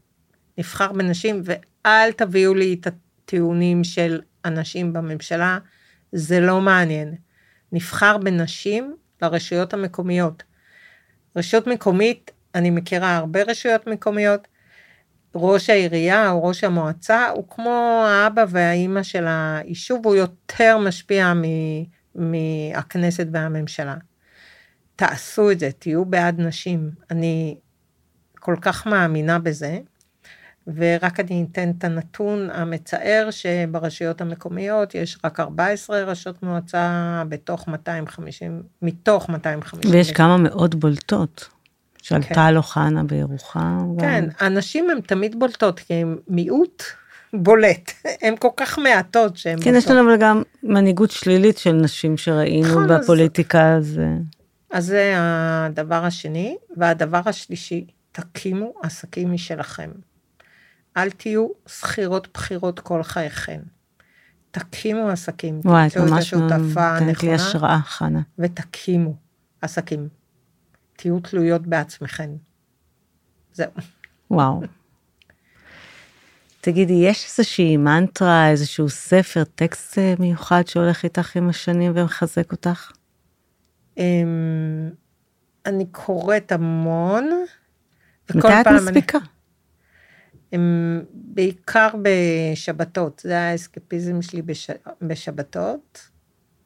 נבחר 0.59 0.93
בנשים, 0.93 1.43
ואל 1.45 2.13
תביאו 2.13 2.55
לי 2.55 2.77
את 2.81 2.87
הטיעונים 2.87 3.85
של 3.85 4.21
אנשים 4.45 4.93
בממשלה, 4.93 5.59
זה 6.13 6.41
לא 6.41 6.61
מעניין. 6.61 7.15
נבחר 7.73 8.19
בנשים 8.19 8.97
לרשויות 9.23 9.75
המקומיות. 9.75 10.43
רשות 11.37 11.67
מקומית, 11.67 12.31
אני 12.55 12.71
מכירה 12.71 13.17
הרבה 13.17 13.43
רשויות 13.43 13.87
מקומיות, 13.87 14.49
ראש 15.35 15.71
העירייה 15.71 16.31
או 16.31 16.45
ראש 16.45 16.65
המועצה 16.65 17.29
הוא 17.31 17.45
כמו 17.51 18.05
האבא 18.07 18.45
והאימא 18.49 19.03
של 19.03 19.25
היישוב, 19.29 20.07
הוא 20.07 20.17
יותר 20.17 20.79
משפיע 20.79 21.33
מהכנסת 22.15 23.27
והממשלה. 23.33 23.97
תעשו 24.97 25.51
את 25.51 25.59
זה, 25.59 25.71
תהיו 25.79 26.05
בעד 26.05 26.41
נשים. 26.41 26.91
אני 27.11 27.57
כל 28.41 28.57
כך 28.61 28.87
מאמינה 28.87 29.39
בזה. 29.39 29.79
ורק 30.75 31.21
אני 31.21 31.47
אתן 31.53 31.71
את 31.79 31.85
הנתון 31.85 32.51
המצער 32.53 33.29
שברשויות 33.31 34.21
המקומיות 34.21 34.95
יש 34.95 35.19
רק 35.25 35.41
14 35.41 36.03
ראשות 36.03 36.43
מועצה 36.43 37.23
בתוך 37.29 37.69
250, 37.69 38.63
מתוך 38.83 39.29
250. 39.29 39.91
ויש 39.93 40.13
כמה 40.13 40.37
מאוד 40.37 40.81
בולטות. 40.81 41.56
שעלתה 42.07 42.35
כן. 42.35 42.57
אוחנה 42.57 43.05
בירוחם. 43.05 43.97
כן, 44.01 44.25
גם... 44.25 44.47
הנשים 44.47 44.91
הן 44.91 45.01
תמיד 45.01 45.39
בולטות, 45.39 45.81
כי 45.81 45.95
הן 45.95 46.17
מיעוט 46.29 46.83
בולט, 47.33 47.91
הן 48.23 48.35
כל 48.39 48.49
כך 48.57 48.79
מעטות 48.79 49.37
שהן 49.37 49.59
כן, 49.59 49.65
בולטות. 49.65 49.85
יש 49.85 49.91
לנו 49.91 50.11
אבל 50.11 50.21
גם 50.21 50.43
מנהיגות 50.63 51.11
שלילית 51.11 51.59
של 51.59 51.73
נשים 51.73 52.17
שראינו 52.17 52.69
נכון, 52.69 52.89
בפוליטיקה, 52.89 53.77
אז... 53.77 54.01
אז 54.71 54.87
זה 54.87 55.15
הדבר 55.17 56.05
השני, 56.05 56.57
והדבר 56.77 57.21
השלישי, 57.27 57.87
תקימו 58.13 58.73
עסקים 58.83 59.33
משלכם. 59.33 59.91
אל 60.97 61.11
תהיו 61.11 61.49
שכירות 61.67 62.29
בכירות 62.35 62.81
כל 62.81 63.03
חייכם. 63.03 63.61
תקימו 64.51 65.09
עסקים. 65.09 65.61
וואי, 65.65 65.87
את 65.87 65.97
ממש 65.97 66.35
נותנת 66.35 67.23
לי 67.23 67.35
השראה, 67.35 67.79
חנה. 67.85 68.21
ותקימו 68.39 69.15
עסקים. 69.63 70.09
תהיו 70.97 71.21
תלויות 71.21 71.67
בעצמכם. 71.67 72.31
זהו. 73.53 73.71
וואו. 74.31 74.61
תגידי, 76.61 76.93
יש 76.93 77.25
איזושהי 77.25 77.77
מנטרה, 77.77 78.51
איזשהו 78.51 78.89
ספר, 78.89 79.45
טקסט 79.45 79.99
אה, 79.99 80.15
מיוחד 80.19 80.67
שהולך 80.67 81.05
איתך 81.05 81.37
עם 81.37 81.49
השנים 81.49 81.93
ומחזק 81.95 82.53
אותך? 82.53 82.93
אמ, 83.97 84.91
אני 85.67 85.87
קוראת 85.87 86.53
המון. 86.53 87.31
מתי 88.35 88.49
את 88.61 88.67
מספיקה? 88.67 89.19
אני... 89.19 89.27
הם 90.53 91.05
בעיקר 91.13 91.89
בשבתות, 92.03 93.23
זה 93.25 93.39
האסקפיזם 93.39 94.23
שלי 94.23 94.43
בש... 94.43 94.71
בשבתות. 95.03 96.09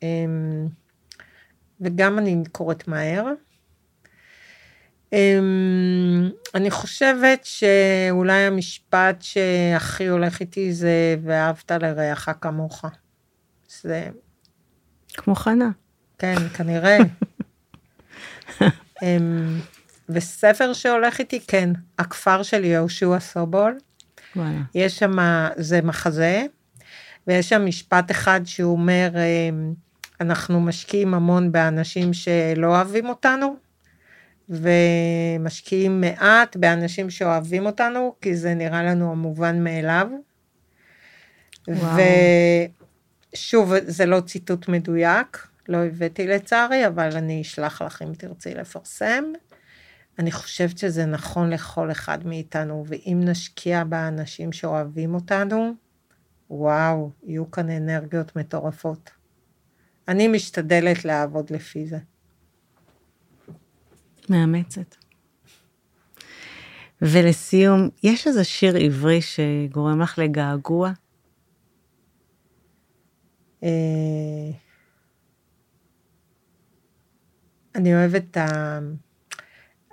הם... 0.03 0.69
וגם 1.81 2.19
אני 2.19 2.43
קוראת 2.53 2.89
מהר. 2.89 3.27
הם... 5.13 6.31
אני 6.55 6.71
חושבת 6.71 7.45
שאולי 7.45 8.43
המשפט 8.43 9.23
שהכי 9.23 10.07
הולך 10.07 10.41
איתי 10.41 10.73
זה 10.73 11.17
ואהבת 11.25 11.71
לרעך 11.71 12.29
כמוך. 12.41 12.85
זה... 13.83 14.09
כמו 15.15 15.35
חנה. 15.35 15.71
כן, 16.19 16.49
כנראה. 16.55 16.99
הם... 19.03 19.61
וספר 20.13 20.73
שהולך 20.73 21.19
איתי, 21.19 21.41
כן, 21.41 21.71
הכפר 21.99 22.43
של 22.43 22.65
יהושע 22.65 23.21
סובול. 23.21 23.79
וואלה. 24.37 24.61
יש 24.75 24.99
שם, 24.99 25.17
זה 25.57 25.83
מחזה, 25.83 26.45
ויש 27.27 27.49
שם 27.49 27.67
משפט 27.67 28.11
אחד 28.11 28.41
שהוא 28.45 28.73
אומר, 28.73 29.11
אמ, 29.17 29.75
אנחנו 30.21 30.61
משקיעים 30.61 31.15
המון 31.15 31.53
באנשים 31.53 32.13
שלא 32.13 32.67
אוהבים 32.67 33.09
אותנו, 33.09 33.57
ומשקיעים 34.51 36.01
מעט 36.01 36.57
באנשים 36.57 37.11
שאוהבים 37.11 37.67
אותנו, 37.67 38.15
כי 38.21 38.37
זה 38.37 38.55
נראה 38.55 38.83
לנו 38.83 39.13
המובן 39.13 39.65
מאליו. 39.65 40.09
וואו. 41.69 42.01
ושוב, 43.33 43.73
זה 43.87 44.07
לא 44.07 44.21
ציטוט 44.21 44.69
מדויק, 44.69 45.47
לא 45.69 45.79
הבאתי 45.85 46.27
לצערי, 46.27 46.87
אבל 46.87 47.17
אני 47.17 47.43
אשלח 47.43 47.83
לך 47.83 48.03
אם 48.03 48.15
תרצי 48.15 48.55
לפרסם. 48.55 49.25
אני 50.19 50.33
חושבת 50.33 50.79
שזה 50.79 51.07
נכון 51.07 51.51
לכל 51.51 51.91
אחד 51.91 52.27
מאיתנו, 52.27 52.85
ואם 52.87 53.21
נשקיע 53.25 53.85
באנשים 53.85 54.53
שאוהבים 54.53 55.15
אותנו, 55.15 55.73
וואו, 56.51 57.11
יהיו 57.23 57.51
כאן 57.51 57.71
אנרגיות 57.71 58.37
מטורפות. 58.37 59.11
אני 60.09 60.29
משתדלת 60.29 61.05
לעבוד 61.05 61.51
לפי 61.51 61.87
זה. 61.87 61.99
מאמצת. 64.29 64.97
ולסיום, 67.03 67.89
יש 68.03 68.27
איזה 68.27 68.45
שיר 68.45 68.77
עברי 68.77 69.21
שגורם 69.23 70.01
לך 70.01 70.19
לגעגוע? 70.19 70.93
אה, 73.63 74.51
אני 77.75 77.95
אוהבת 77.95 78.37
ה... 78.37 78.79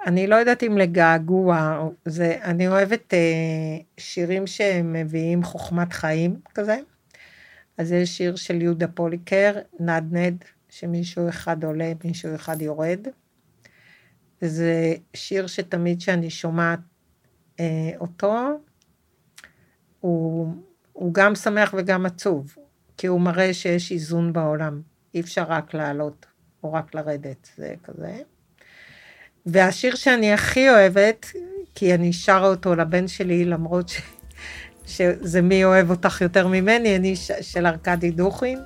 אני 0.07 0.27
לא 0.27 0.35
יודעת 0.35 0.63
אם 0.63 0.77
לגעגוע, 0.77 1.87
זה, 2.05 2.37
אני 2.43 2.67
אוהבת 2.67 3.13
אה, 3.13 3.77
שירים 3.97 4.47
שמביאים 4.47 5.43
חוכמת 5.43 5.93
חיים 5.93 6.39
כזה. 6.55 6.77
אז 7.77 7.91
יש 7.91 8.17
שיר 8.17 8.35
של 8.35 8.61
יהודה 8.61 8.87
פוליקר, 8.87 9.53
נדנד, 9.79 10.43
שמישהו 10.69 11.29
אחד 11.29 11.63
עולה, 11.63 11.93
מישהו 12.03 12.35
אחד 12.35 12.61
יורד. 12.61 13.07
זה 14.41 14.93
שיר 15.13 15.47
שתמיד 15.47 15.99
כשאני 15.99 16.29
שומעת 16.29 16.79
אה, 17.59 17.91
אותו, 17.99 18.59
הוא, 19.99 20.53
הוא 20.93 21.13
גם 21.13 21.35
שמח 21.35 21.73
וגם 21.77 22.05
עצוב, 22.05 22.55
כי 22.97 23.07
הוא 23.07 23.21
מראה 23.21 23.53
שיש 23.53 23.91
איזון 23.91 24.33
בעולם. 24.33 24.81
אי 25.13 25.19
אפשר 25.19 25.43
רק 25.43 25.73
לעלות 25.73 26.25
או 26.63 26.73
רק 26.73 26.95
לרדת, 26.95 27.49
זה 27.55 27.73
כזה. 27.83 28.17
והשיר 29.45 29.95
שאני 29.95 30.33
הכי 30.33 30.69
אוהבת, 30.69 31.25
כי 31.75 31.93
אני 31.93 32.13
שרה 32.13 32.47
אותו 32.47 32.75
לבן 32.75 33.07
שלי, 33.07 33.45
למרות 33.45 33.89
ש... 33.89 34.01
שזה 34.85 35.41
מי 35.41 35.63
אוהב 35.63 35.89
אותך 35.89 36.21
יותר 36.21 36.47
ממני, 36.47 36.95
אני 36.95 37.15
ש... 37.15 37.31
של 37.41 37.65
ארכדי 37.65 38.11
דוכין, 38.11 38.59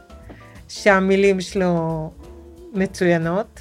שהמילים 0.67 1.41
שלו 1.41 2.11
מצוינות. 2.73 3.59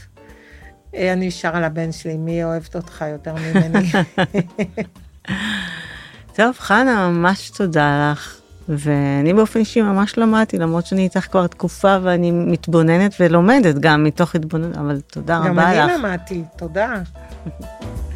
אני 0.95 1.31
שרה 1.31 1.61
לבן 1.61 1.93
שלי, 1.93 2.17
מי 2.17 2.45
אוהבת 2.45 2.77
אותך 2.77 3.05
יותר 3.13 3.35
ממני. 3.35 3.91
טוב, 6.37 6.55
חנה, 6.59 7.09
ממש 7.09 7.51
תודה 7.51 8.13
לך. 8.13 8.37
ואני 8.69 9.35
באופן 9.35 9.61
אישי 9.61 9.83
ממש 9.83 10.19
למדתי, 10.19 10.59
למרות 10.59 10.87
שאני 10.87 11.03
איתך 11.03 11.21
כבר 11.31 11.47
תקופה 11.47 11.97
ואני 12.03 12.31
מתבוננת 12.31 13.15
ולומדת 13.21 13.75
גם 13.75 14.05
מתוך 14.05 14.35
התבוננות, 14.35 14.77
אבל 14.77 15.01
תודה 15.01 15.39
רבה 15.39 15.51
לך. 15.51 15.79
גם 15.79 15.89
אני 15.89 15.99
למדתי, 15.99 16.43
תודה. 16.57 16.95